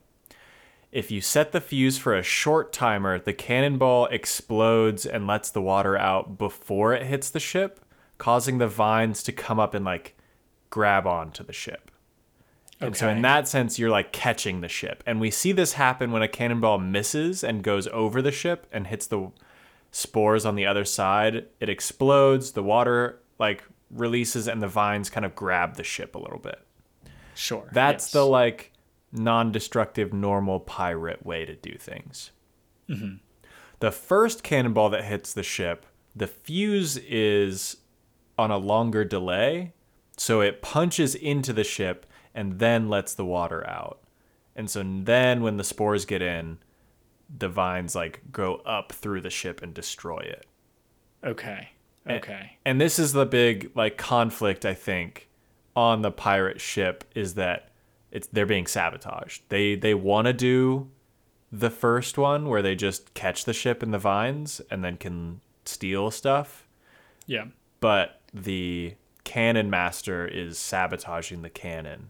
if 0.91 1.11
you 1.11 1.21
set 1.21 1.51
the 1.51 1.61
fuse 1.61 1.97
for 1.97 2.15
a 2.15 2.23
short 2.23 2.71
timer, 2.71 3.19
the 3.19 3.33
cannonball 3.33 4.05
explodes 4.07 5.05
and 5.05 5.27
lets 5.27 5.49
the 5.49 5.61
water 5.61 5.97
out 5.97 6.37
before 6.37 6.93
it 6.93 7.05
hits 7.05 7.29
the 7.29 7.39
ship, 7.39 7.79
causing 8.17 8.57
the 8.57 8.67
vines 8.67 9.23
to 9.23 9.31
come 9.31 9.59
up 9.59 9.73
and 9.73 9.83
like 9.85 10.15
grab 10.69 11.05
onto 11.07 11.43
the 11.43 11.53
ship. 11.53 11.91
Okay. 12.77 12.87
And 12.87 12.95
so, 12.95 13.09
in 13.09 13.21
that 13.23 13.47
sense, 13.47 13.79
you're 13.79 13.89
like 13.89 14.11
catching 14.11 14.61
the 14.61 14.67
ship. 14.67 15.03
And 15.05 15.19
we 15.19 15.31
see 15.31 15.51
this 15.51 15.73
happen 15.73 16.11
when 16.11 16.21
a 16.21 16.27
cannonball 16.27 16.77
misses 16.77 17.43
and 17.43 17.63
goes 17.63 17.87
over 17.87 18.21
the 18.21 18.31
ship 18.31 18.67
and 18.71 18.87
hits 18.87 19.07
the 19.07 19.31
spores 19.91 20.45
on 20.45 20.55
the 20.55 20.65
other 20.65 20.85
side. 20.85 21.47
It 21.59 21.69
explodes, 21.69 22.51
the 22.51 22.63
water 22.63 23.21
like 23.39 23.63
releases, 23.89 24.47
and 24.47 24.61
the 24.61 24.67
vines 24.67 25.09
kind 25.09 25.25
of 25.25 25.35
grab 25.35 25.75
the 25.75 25.83
ship 25.83 26.15
a 26.15 26.19
little 26.19 26.39
bit. 26.39 26.61
sure. 27.35 27.69
That's 27.71 28.05
yes. 28.05 28.11
the 28.11 28.25
like 28.25 28.73
non 29.11 29.51
destructive, 29.51 30.13
normal 30.13 30.59
pirate 30.59 31.25
way 31.25 31.45
to 31.45 31.55
do 31.55 31.77
things. 31.77 32.31
Mm-hmm. 32.89 33.15
The 33.79 33.91
first 33.91 34.43
cannonball 34.43 34.89
that 34.89 35.05
hits 35.05 35.33
the 35.33 35.43
ship, 35.43 35.85
the 36.15 36.27
fuse 36.27 36.97
is 36.97 37.77
on 38.37 38.51
a 38.51 38.57
longer 38.57 39.03
delay. 39.03 39.73
So 40.17 40.41
it 40.41 40.61
punches 40.61 41.13
into 41.13 41.53
the 41.53 41.63
ship 41.63 42.05
and 42.33 42.59
then 42.59 42.89
lets 42.89 43.13
the 43.13 43.25
water 43.25 43.67
out. 43.67 43.99
And 44.55 44.69
so 44.69 44.83
then 44.83 45.43
when 45.43 45.57
the 45.57 45.63
spores 45.63 46.05
get 46.05 46.23
in, 46.23 46.57
the 47.35 47.49
vines 47.49 47.95
like 47.95 48.21
go 48.31 48.55
up 48.65 48.91
through 48.91 49.21
the 49.21 49.29
ship 49.29 49.61
and 49.61 49.73
destroy 49.73 50.19
it. 50.19 50.45
Okay. 51.23 51.69
Okay. 52.09 52.57
And 52.65 52.79
this 52.79 52.99
is 52.99 53.11
the 53.13 53.25
big 53.25 53.71
like 53.75 53.97
conflict 53.97 54.65
I 54.65 54.73
think 54.73 55.27
on 55.75 56.01
the 56.01 56.11
pirate 56.11 56.61
ship 56.61 57.03
is 57.15 57.33
that 57.35 57.69
it's 58.11 58.27
they're 58.27 58.45
being 58.45 58.65
sabotaged. 58.67 59.43
They 59.49 59.75
they 59.75 59.93
want 59.93 60.27
to 60.27 60.33
do 60.33 60.89
the 61.51 61.69
first 61.69 62.17
one 62.17 62.47
where 62.47 62.61
they 62.61 62.75
just 62.75 63.13
catch 63.13 63.45
the 63.45 63.53
ship 63.53 63.81
in 63.83 63.91
the 63.91 63.97
vines 63.99 64.61
and 64.71 64.83
then 64.83 64.97
can 64.97 65.39
steal 65.65 66.11
stuff, 66.11 66.65
Yeah. 67.25 67.45
but 67.79 68.21
the 68.33 68.95
cannon 69.23 69.69
master 69.69 70.25
is 70.27 70.57
sabotaging 70.57 71.41
the 71.41 71.49
cannon 71.49 72.09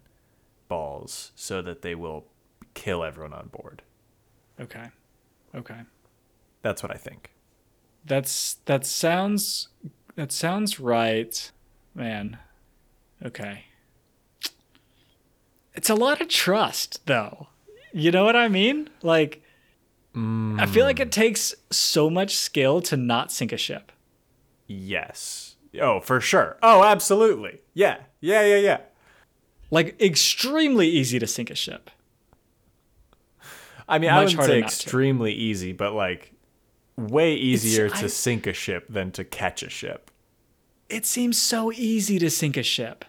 balls 0.68 1.32
so 1.36 1.62
that 1.62 1.82
they 1.82 1.94
will 1.94 2.24
kill 2.74 3.02
everyone 3.04 3.32
on 3.32 3.48
board. 3.48 3.82
Okay. 4.60 4.86
Okay. 5.54 5.80
That's 6.62 6.82
what 6.82 6.92
I 6.92 6.98
think. 6.98 7.30
That's 8.04 8.54
that 8.64 8.86
sounds 8.86 9.68
that 10.16 10.32
sounds 10.32 10.80
right. 10.80 11.50
Man. 11.94 12.38
Okay. 13.24 13.64
It's 15.74 15.90
a 15.90 15.94
lot 15.94 16.20
of 16.20 16.28
trust 16.28 17.06
though. 17.06 17.48
You 17.92 18.10
know 18.10 18.24
what 18.24 18.36
I 18.36 18.48
mean? 18.48 18.90
Like 19.02 19.42
I 20.14 20.66
feel 20.66 20.84
like 20.84 20.98
it 20.98 21.08
mm. 21.08 21.12
takes 21.12 21.54
so 21.70 22.10
much 22.10 22.36
skill 22.36 22.80
to 22.82 22.96
not 22.96 23.30
sink 23.30 23.52
a 23.52 23.56
ship. 23.56 23.92
Yes. 24.66 25.56
Oh, 25.80 26.00
for 26.00 26.20
sure. 26.20 26.58
Oh, 26.62 26.82
absolutely. 26.82 27.60
Yeah. 27.74 27.98
Yeah, 28.20 28.44
yeah, 28.44 28.56
yeah. 28.56 28.78
Like 29.70 30.00
extremely 30.00 30.88
easy 30.88 31.18
to 31.20 31.26
sink 31.26 31.50
a 31.50 31.54
ship. 31.54 31.90
I 33.88 33.98
mean, 33.98 34.10
I 34.10 34.14
harder 34.14 34.30
say 34.30 34.36
not 34.36 34.46
to. 34.48 34.58
extremely 34.58 35.32
easy, 35.32 35.72
but 35.72 35.92
like 35.94 36.32
way 36.96 37.34
easier 37.34 37.88
to 37.88 38.04
I- 38.04 38.08
sink 38.08 38.46
a 38.46 38.52
ship 38.52 38.86
than 38.88 39.10
to 39.12 39.24
catch 39.24 39.62
a 39.62 39.70
ship. 39.70 40.10
It 40.88 41.04
seems 41.06 41.36
so 41.38 41.70
easy 41.72 42.18
to 42.18 42.30
sink 42.30 42.56
a 42.56 42.62
ship. 42.62 43.04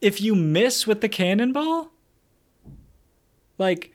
If 0.00 0.20
you 0.20 0.34
miss 0.34 0.86
with 0.86 1.00
the 1.00 1.08
cannonball, 1.08 1.92
like 3.58 3.92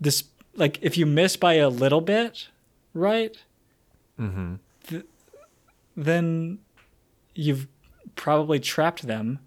this, 0.00 0.24
like 0.54 0.78
if 0.82 0.96
you 0.96 1.04
miss 1.06 1.36
by 1.36 1.54
a 1.54 1.68
little 1.68 2.00
bit, 2.00 2.48
right? 2.94 3.36
Mm-hmm. 4.18 4.54
Th- 4.88 5.04
then 5.96 6.58
you've 7.34 7.68
probably 8.16 8.58
trapped 8.60 9.06
them 9.06 9.40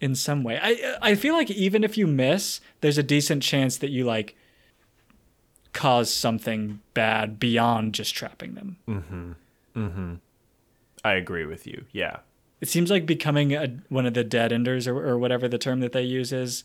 in 0.00 0.14
some 0.14 0.42
way. 0.44 0.58
I 0.62 0.96
I 1.02 1.14
feel 1.14 1.34
like 1.34 1.50
even 1.50 1.84
if 1.84 1.96
you 1.98 2.06
miss, 2.06 2.60
there's 2.80 2.98
a 2.98 3.02
decent 3.02 3.42
chance 3.42 3.76
that 3.78 3.90
you 3.90 4.04
like 4.04 4.36
cause 5.72 6.12
something 6.12 6.80
bad 6.94 7.38
beyond 7.38 7.94
just 7.94 8.14
trapping 8.14 8.54
them. 8.54 8.76
Mm-hmm. 8.88 9.32
Mm-hmm. 9.76 10.14
I 11.04 11.12
agree 11.12 11.44
with 11.46 11.66
you. 11.66 11.84
Yeah. 11.92 12.18
it 12.60 12.68
seems 12.68 12.90
like 12.90 13.06
becoming 13.06 13.52
a, 13.54 13.68
one 13.88 14.04
of 14.06 14.14
the 14.14 14.24
dead 14.24 14.52
enders 14.52 14.88
or, 14.88 14.96
or 15.06 15.16
whatever 15.18 15.46
the 15.46 15.58
term 15.58 15.78
that 15.80 15.92
they 15.92 16.02
use 16.02 16.32
is 16.32 16.64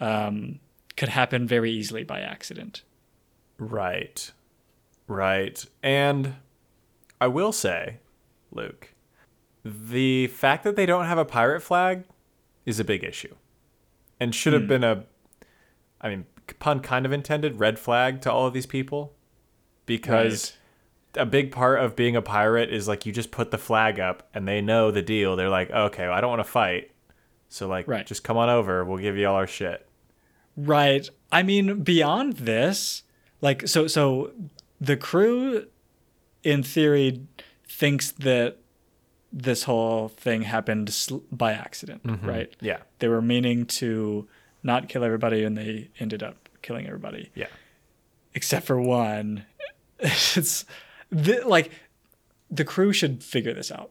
um, 0.00 0.58
could 0.96 1.10
happen 1.10 1.46
very 1.46 1.70
easily 1.70 2.02
by 2.04 2.20
accident 2.20 2.82
Right. 3.58 4.30
Right. 5.08 5.64
And 5.82 6.36
I 7.20 7.26
will 7.26 7.52
say, 7.52 7.98
Luke, 8.52 8.94
the 9.64 10.28
fact 10.28 10.62
that 10.64 10.76
they 10.76 10.86
don't 10.86 11.06
have 11.06 11.18
a 11.18 11.24
pirate 11.24 11.60
flag 11.62 12.04
is 12.68 12.78
a 12.78 12.84
big 12.84 13.02
issue. 13.02 13.34
And 14.20 14.34
should 14.34 14.52
have 14.52 14.62
hmm. 14.62 14.68
been 14.68 14.84
a 14.84 15.04
I 16.00 16.08
mean, 16.08 16.26
pun 16.60 16.80
kind 16.80 17.06
of 17.06 17.12
intended, 17.12 17.58
red 17.58 17.78
flag 17.78 18.20
to 18.22 18.32
all 18.32 18.46
of 18.46 18.54
these 18.54 18.66
people. 18.66 19.14
Because 19.86 20.52
a 21.14 21.24
big 21.24 21.50
part 21.50 21.80
of 21.80 21.96
being 21.96 22.14
a 22.14 22.22
pirate 22.22 22.70
is 22.70 22.86
like 22.86 23.06
you 23.06 23.12
just 23.12 23.30
put 23.30 23.50
the 23.50 23.58
flag 23.58 23.98
up 23.98 24.28
and 24.34 24.46
they 24.46 24.60
know 24.60 24.90
the 24.90 25.02
deal. 25.02 25.34
They're 25.34 25.48
like, 25.48 25.70
okay, 25.70 26.04
well, 26.04 26.12
I 26.12 26.20
don't 26.20 26.30
want 26.30 26.40
to 26.40 26.50
fight. 26.50 26.90
So 27.48 27.66
like 27.66 27.88
Right. 27.88 28.06
just 28.06 28.22
come 28.22 28.36
on 28.36 28.50
over, 28.50 28.84
we'll 28.84 28.98
give 28.98 29.16
you 29.16 29.26
all 29.26 29.36
our 29.36 29.46
shit. 29.46 29.86
right 30.56 31.08
i 31.30 31.40
mean 31.40 31.82
beyond 31.84 32.32
this 32.38 33.04
like 33.40 33.68
so 33.68 33.86
so 33.86 34.32
the 34.80 34.96
crew 34.96 35.64
in 36.42 36.64
theory 36.64 37.22
thinks 37.68 38.10
that 38.10 38.56
this 39.32 39.64
whole 39.64 40.08
thing 40.08 40.42
happened 40.42 40.88
sl- 40.92 41.18
by 41.30 41.52
accident 41.52 42.00
right 42.22 42.54
Yeah. 42.60 42.78
they 42.98 43.08
were 43.08 43.20
meaning 43.22 43.66
to 43.66 44.26
not 44.62 44.88
kill 44.88 45.04
everybody 45.04 45.44
and 45.44 45.56
they 45.56 45.88
ended 46.00 46.22
up 46.22 46.48
killing 46.62 46.86
everybody 46.86 47.30
Yeah. 47.34 47.46
except 48.34 48.66
for 48.66 48.80
one. 48.80 49.44
It's 50.00 50.64
the, 51.10 51.42
like 51.44 51.72
the 52.50 52.64
crew 52.64 52.92
should 52.92 53.22
figure 53.24 53.52
this 53.52 53.72
out, 53.72 53.90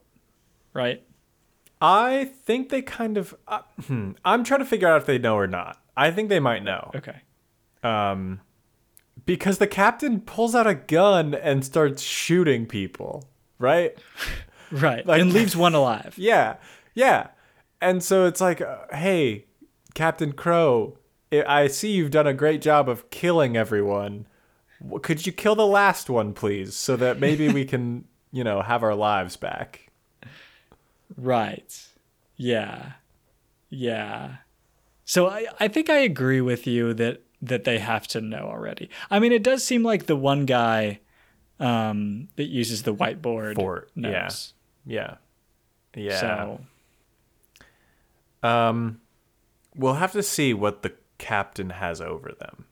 right? 0.73 1.03
I 1.81 2.25
think 2.45 2.69
they 2.69 2.81
kind 2.81 3.17
of. 3.17 3.35
Uh, 3.47 3.59
hmm, 3.88 4.11
I'm 4.23 4.45
trying 4.45 4.61
to 4.61 4.65
figure 4.65 4.88
out 4.88 5.01
if 5.01 5.05
they 5.05 5.17
know 5.17 5.35
or 5.35 5.47
not. 5.47 5.81
I 5.97 6.11
think 6.11 6.29
they 6.29 6.39
might 6.39 6.63
know. 6.63 6.91
Okay. 6.95 7.17
Um, 7.83 8.39
because 9.25 9.57
the 9.57 9.67
captain 9.67 10.21
pulls 10.21 10.55
out 10.55 10.65
a 10.65 10.75
gun 10.75 11.35
and 11.35 11.65
starts 11.65 12.01
shooting 12.01 12.65
people, 12.67 13.27
right? 13.59 13.97
Right. 14.72 15.05
Like- 15.05 15.22
and 15.22 15.32
leaves 15.34 15.55
one 15.55 15.74
alive. 15.76 16.15
Yeah, 16.18 16.55
yeah. 16.93 17.28
And 17.82 18.03
so 18.03 18.26
it's 18.26 18.41
like, 18.41 18.59
uh, 18.61 18.78
hey, 18.91 19.45
Captain 19.93 20.32
Crow, 20.34 20.97
I 21.32 21.43
I 21.63 21.68
see 21.68 21.91
you've 21.91 22.11
done 22.11 22.28
a 22.28 22.34
great 22.34 22.61
job 22.61 22.89
of 22.89 23.09
killing 23.09 23.55
everyone. 23.57 24.28
Could 25.01 25.26
you 25.26 25.32
kill 25.32 25.55
the 25.55 25.65
last 25.65 26.09
one, 26.09 26.34
please, 26.34 26.76
so 26.76 26.95
that 26.97 27.20
maybe 27.20 27.49
we 27.49 27.65
can, 27.65 28.05
you 28.32 28.43
know, 28.43 28.61
have 28.61 28.84
our 28.84 28.95
lives 28.95 29.36
back? 29.38 29.89
Right. 31.15 31.88
Yeah. 32.36 32.93
Yeah. 33.70 34.38
So 35.05 35.28
I, 35.28 35.45
I 35.59 35.68
think 35.68 35.89
I 35.89 35.97
agree 35.99 36.41
with 36.41 36.68
you 36.68 36.93
that 36.95 37.22
that 37.41 37.63
they 37.63 37.78
have 37.80 38.07
to 38.07 38.20
know 38.22 38.49
already. 38.49 38.89
I 39.11 39.20
mean, 39.20 39.32
it 39.32 39.43
does 39.43 39.63
seem 39.63 39.84
like 39.84 40.07
the 40.07 40.15
one 40.15 40.45
guy 40.45 40.99
um, 41.59 42.28
that 42.36 42.45
uses 42.45 42.84
the 42.84 42.93
whiteboard 42.93 43.55
For- 43.55 43.88
yeah. 43.95 44.24
knows. 44.24 44.53
Yeah, 44.89 45.15
yeah. 45.95 46.19
So 46.19 46.61
Um, 48.41 49.01
we'll 49.75 49.95
have 49.95 50.13
to 50.13 50.23
see 50.23 50.53
what 50.53 50.81
the 50.81 50.93
captain 51.17 51.71
has 51.71 51.99
over 51.99 52.31
them. 52.39 52.65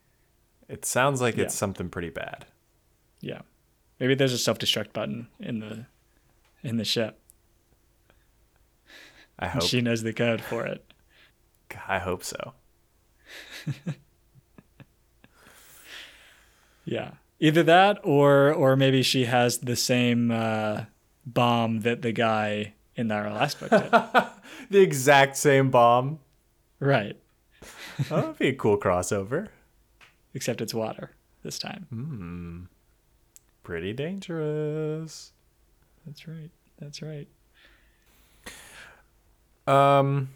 It 0.70 0.86
sounds 0.86 1.20
like 1.20 1.38
it's 1.38 1.54
something 1.54 1.90
pretty 1.90 2.10
bad. 2.10 2.46
yeah, 3.20 3.42
maybe 4.00 4.16
there's 4.16 4.32
a 4.34 4.38
self 4.38 4.58
destruct 4.58 4.94
button 4.94 5.28
in 5.40 5.60
the 5.60 5.86
in 6.64 6.78
the 6.78 6.86
ship. 6.86 7.20
I 9.38 9.48
hope. 9.50 9.64
She 9.64 9.82
knows 9.82 10.02
the 10.04 10.14
code 10.14 10.40
for 10.42 10.66
it. 10.66 10.86
I 11.88 12.00
hope 12.00 12.24
so. 12.24 12.54
Yeah. 16.86 17.12
Either 17.40 17.64
that 17.64 18.00
or 18.04 18.54
or 18.54 18.76
maybe 18.76 19.02
she 19.04 19.26
has 19.26 19.58
the 19.60 19.76
same 19.76 20.32
uh, 20.32 20.84
bomb 21.26 21.82
that 21.82 22.02
the 22.02 22.12
guy 22.12 22.74
in 22.96 23.12
our 23.12 23.30
last 23.32 23.60
book 23.60 23.70
did. 23.70 23.92
The 24.70 24.80
exact 24.80 25.36
same 25.38 25.70
bomb. 25.70 26.20
right. 26.80 27.18
Oh, 28.12 28.18
that'd 28.22 28.38
be 28.38 28.50
a 28.50 28.54
cool 28.54 28.78
crossover. 28.78 29.48
Except 30.34 30.60
it's 30.62 30.74
water 30.74 31.12
this 31.44 31.58
time. 31.58 32.70
Pretty 33.64 33.94
dangerous. 33.94 35.32
That's 36.06 36.28
right. 36.28 36.52
That's 36.80 37.02
right. 37.02 37.28
Um, 39.68 40.30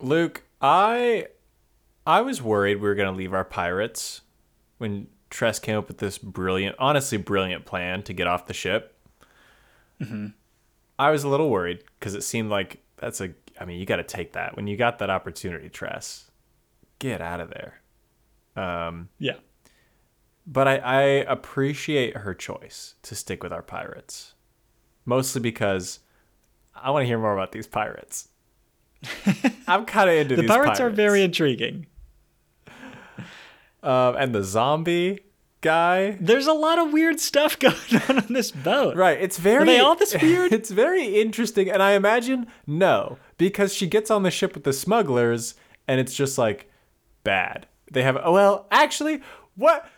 Luke, 0.00 0.44
I 0.62 1.26
I 2.06 2.20
was 2.22 2.40
worried 2.40 2.76
we 2.76 2.88
were 2.88 2.94
gonna 2.94 3.16
leave 3.16 3.34
our 3.34 3.44
pirates 3.44 4.22
when 4.78 5.08
Tress 5.30 5.58
came 5.58 5.76
up 5.76 5.88
with 5.88 5.98
this 5.98 6.16
brilliant, 6.16 6.76
honestly 6.78 7.18
brilliant 7.18 7.66
plan 7.66 8.02
to 8.04 8.12
get 8.12 8.26
off 8.26 8.46
the 8.46 8.54
ship. 8.54 8.96
I 10.98 11.10
was 11.10 11.24
a 11.24 11.28
little 11.28 11.50
worried 11.50 11.82
because 11.98 12.14
it 12.14 12.22
seemed 12.22 12.50
like 12.50 12.82
that's 12.96 13.20
a. 13.20 13.30
I 13.60 13.64
mean, 13.64 13.78
you 13.80 13.86
got 13.86 13.96
to 13.96 14.04
take 14.04 14.32
that 14.34 14.54
when 14.56 14.66
you 14.66 14.76
got 14.76 14.98
that 15.00 15.10
opportunity, 15.10 15.68
Tress. 15.68 16.30
Get 16.98 17.20
out 17.20 17.40
of 17.40 17.50
there. 17.50 17.80
Um, 18.56 19.08
Yeah. 19.18 19.36
but 20.46 20.66
I, 20.66 20.76
I 20.78 21.00
appreciate 21.02 22.16
her 22.18 22.34
choice 22.34 22.94
to 23.02 23.14
stick 23.14 23.42
with 23.42 23.52
our 23.52 23.62
pirates, 23.62 24.34
mostly 25.04 25.40
because 25.40 26.00
I 26.74 26.90
want 26.90 27.02
to 27.02 27.06
hear 27.06 27.18
more 27.18 27.32
about 27.34 27.52
these 27.52 27.66
pirates. 27.68 28.28
I'm 29.68 29.84
kind 29.86 30.10
of 30.10 30.16
into 30.16 30.34
The 30.36 30.42
these 30.42 30.50
pirates, 30.50 30.80
are 30.80 30.90
very 30.90 31.22
intriguing. 31.22 31.86
um, 33.82 34.16
and 34.16 34.34
the 34.34 34.42
zombie 34.42 35.20
guy. 35.60 36.16
There's 36.20 36.46
a 36.46 36.52
lot 36.52 36.78
of 36.78 36.92
weird 36.92 37.20
stuff 37.20 37.58
going 37.58 37.76
on 38.08 38.18
on 38.18 38.32
this 38.32 38.50
boat. 38.50 38.96
Right, 38.96 39.20
it's 39.20 39.38
very. 39.38 39.62
Are 39.62 39.66
they 39.66 39.80
all 39.80 39.96
this 39.96 40.14
weird? 40.20 40.52
It's 40.58 40.70
very 40.70 41.20
interesting, 41.20 41.70
and 41.70 41.82
I 41.82 41.92
imagine 41.92 42.46
no, 42.66 43.18
because 43.36 43.74
she 43.74 43.86
gets 43.86 44.10
on 44.10 44.22
the 44.22 44.30
ship 44.30 44.54
with 44.54 44.64
the 44.64 44.72
smugglers, 44.72 45.54
and 45.86 46.00
it's 46.00 46.14
just 46.14 46.38
like 46.38 46.70
bad. 47.24 47.66
They 47.90 48.02
have. 48.02 48.18
Oh 48.22 48.32
well, 48.32 48.66
actually, 48.70 49.20
what 49.56 49.88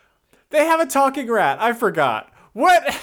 They 0.51 0.65
have 0.65 0.81
a 0.81 0.87
talking 0.87 1.31
rat. 1.31 1.61
I 1.61 1.73
forgot. 1.73 2.33
What? 2.53 2.99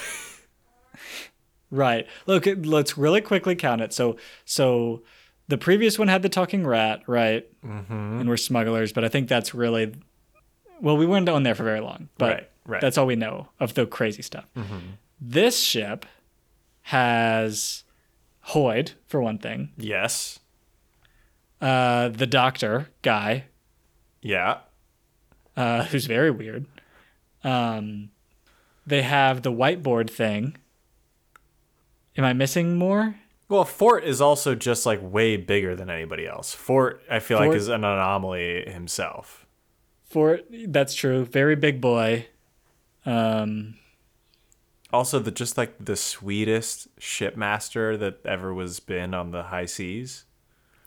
Right. 1.70 2.08
Look, 2.26 2.46
let's 2.64 2.98
really 2.98 3.22
quickly 3.22 3.56
count 3.56 3.82
it. 3.82 3.92
So, 3.92 4.18
so 4.46 5.04
the 5.50 5.58
previous 5.58 6.00
one 6.00 6.08
had 6.08 6.22
the 6.22 6.30
talking 6.30 6.66
rat, 6.66 7.02
right? 7.08 7.46
Mm-hmm. 7.66 8.20
And 8.20 8.30
we're 8.30 8.38
smugglers, 8.38 8.94
but 8.94 9.04
I 9.04 9.10
think 9.10 9.28
that's 9.28 9.54
really, 9.54 9.94
well, 10.82 10.98
we 10.98 11.06
weren't 11.06 11.28
on 11.30 11.44
there 11.44 11.56
for 11.56 11.64
very 11.64 11.80
long, 11.80 12.10
but 12.18 12.34
Right, 12.34 12.50
right. 12.66 12.82
that's 12.82 12.98
all 12.98 13.06
we 13.06 13.16
know 13.16 13.50
of 13.60 13.74
the 13.74 13.86
crazy 13.86 14.22
stuff. 14.22 14.46
This 15.20 15.60
ship 15.62 16.06
has 16.84 17.84
Hoid 18.50 18.94
for 19.08 19.22
one 19.22 19.38
thing, 19.40 19.72
yes. 19.78 20.40
uh, 21.62 22.10
the 22.10 22.28
doctor 22.28 22.90
guy, 23.02 23.46
Yeah. 24.22 24.60
uh, 25.56 25.84
who's 25.86 26.06
very 26.06 26.32
weird. 26.32 26.66
Um, 27.44 28.10
they 28.86 29.02
have 29.02 29.42
the 29.42 29.52
whiteboard 29.52 30.10
thing. 30.10 30.56
Am 32.18 32.24
I 32.24 32.34
missing 32.34 32.76
more? 32.78 33.16
Well, 33.50 33.64
Fort 33.64 34.04
is 34.04 34.20
also 34.22 34.56
just 34.56 34.86
like 34.86 35.00
way 35.02 35.38
bigger 35.38 35.76
than 35.76 35.90
anybody 35.90 36.28
else. 36.28 36.54
Fort, 36.54 37.02
I 37.10 37.20
feel 37.20 37.40
like, 37.40 37.54
is 37.54 37.68
an 37.70 37.84
anomaly 37.84 38.70
himself. 38.70 39.46
For 40.08 40.40
that's 40.68 40.94
true. 40.96 41.26
Very 41.26 41.56
big 41.56 41.82
boy. 41.82 42.28
Um, 43.06 43.76
Also, 44.94 45.20
the 45.20 45.32
just 45.32 45.58
like 45.58 45.76
the 45.84 45.96
sweetest 45.98 46.88
shipmaster 47.00 47.98
that 47.98 48.26
ever 48.26 48.54
was 48.54 48.80
been 48.80 49.14
on 49.14 49.32
the 49.32 49.44
high 49.44 49.66
seas. 49.66 50.24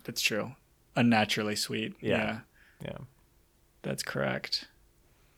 that's 0.05 0.23
true. 0.23 0.53
Unnaturally 0.97 1.55
sweet. 1.57 1.95
Yeah. 2.01 2.41
Yeah, 2.83 2.89
Yeah. 2.91 2.99
that's 3.83 4.03
correct. 4.03 4.67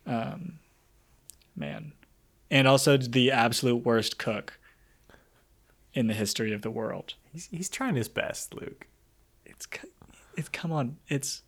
Um, 0.07 0.59
man, 1.57 1.93
and 2.51 2.67
also 2.67 2.97
the 2.97 3.31
absolute 3.31 3.85
worst 3.85 4.19
cook 4.19 4.59
in 5.95 6.07
the 6.07 6.15
history 6.15 6.53
of 6.53 6.63
the 6.63 6.71
world. 6.71 7.15
He's 7.33 7.47
he's 7.51 7.69
trying 7.69 7.95
his 7.97 8.09
best, 8.09 8.55
Luke. 8.55 8.87
It's 9.45 9.67
it's 10.37 10.49
come 10.49 10.73
on. 10.73 10.97
It's 11.09 11.43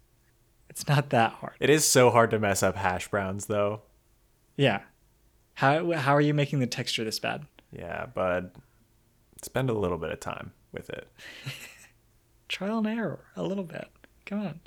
it's 0.75 0.89
not 0.89 1.11
that 1.11 1.35
hard. 1.35 1.55
It 1.61 1.71
is 1.71 1.87
so 1.87 2.11
hard 2.11 2.33
to 2.33 2.41
mess 2.41 2.61
up 2.61 2.75
hash 2.75 3.07
browns, 3.07 3.47
though. 3.47 3.83
Yeah. 4.57 4.81
How 5.55 5.93
how 5.93 6.17
are 6.17 6.21
you 6.21 6.35
making 6.35 6.59
the 6.59 6.67
texture 6.67 7.05
this 7.05 7.21
bad? 7.21 7.47
Yeah, 7.71 8.07
but 8.13 8.57
spend 9.41 9.71
a 9.71 9.73
little 9.73 9.99
bit 9.99 10.11
of 10.11 10.19
time 10.19 10.51
with 10.73 10.91
it. 10.91 11.07
Trial 12.49 12.79
and 12.79 12.89
error 12.89 13.21
a 13.37 13.45
little 13.45 13.63
bit. 13.63 13.87
Come 14.27 14.41
on. 14.41 14.61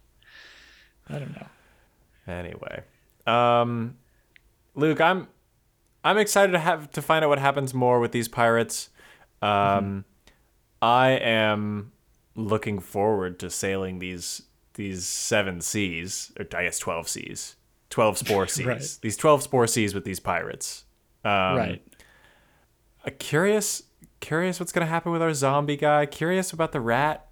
I 1.09 1.19
don't 1.19 1.35
know. 1.35 1.47
Anyway, 2.25 2.83
um, 3.25 3.97
Luke, 4.75 5.01
I'm 5.01 5.27
I'm 6.05 6.17
excited 6.17 6.53
to 6.53 6.59
have 6.59 6.89
to 6.91 7.01
find 7.01 7.25
out 7.25 7.27
what 7.27 7.39
happens 7.39 7.73
more 7.73 7.99
with 7.99 8.13
these 8.13 8.29
pirates. 8.29 8.91
Um, 9.41 10.05
I 10.81 11.09
am 11.09 11.91
looking 12.33 12.79
forward 12.79 13.39
to 13.39 13.49
sailing 13.49 13.99
these 13.99 14.43
these 14.77 15.05
seven 15.05 15.59
seas, 15.59 16.31
or 16.39 16.45
I 16.57 16.63
guess 16.63 16.79
twelve 16.79 17.09
seas, 17.09 17.57
twelve 17.89 18.17
spore 18.17 18.47
seas. 18.47 18.65
Right. 18.67 18.97
These 19.01 19.17
twelve 19.17 19.43
spore 19.43 19.67
seas 19.67 19.93
with 19.93 20.05
these 20.05 20.21
pirates. 20.21 20.85
Um, 21.25 21.31
right. 21.57 21.81
uh, 23.05 23.09
curious, 23.19 23.83
curious 24.21 24.59
what's 24.59 24.71
gonna 24.71 24.85
happen 24.85 25.11
with 25.11 25.21
our 25.21 25.33
zombie 25.33 25.75
guy. 25.75 26.05
Curious 26.05 26.53
about 26.53 26.71
the 26.71 26.79
rat. 26.79 27.27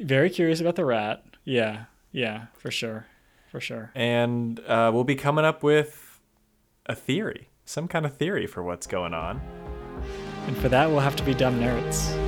Very 0.00 0.30
curious 0.30 0.60
about 0.60 0.76
the 0.76 0.84
rat. 0.84 1.24
Yeah. 1.44 1.84
Yeah, 2.12 2.46
for 2.54 2.70
sure. 2.70 3.06
For 3.50 3.60
sure. 3.60 3.90
and 3.94 4.60
uh, 4.60 4.90
we'll 4.92 5.04
be 5.04 5.14
coming 5.14 5.44
up 5.44 5.62
with 5.62 6.20
a 6.86 6.94
theory, 6.94 7.48
some 7.64 7.88
kind 7.88 8.04
of 8.06 8.16
theory 8.16 8.46
for 8.46 8.62
what's 8.62 8.86
going 8.86 9.14
on. 9.14 9.40
And 10.46 10.56
for 10.58 10.68
that, 10.68 10.88
we'll 10.90 11.00
have 11.00 11.16
to 11.16 11.22
be 11.22 11.32
dumb 11.34 11.58
nerds. 11.58 12.27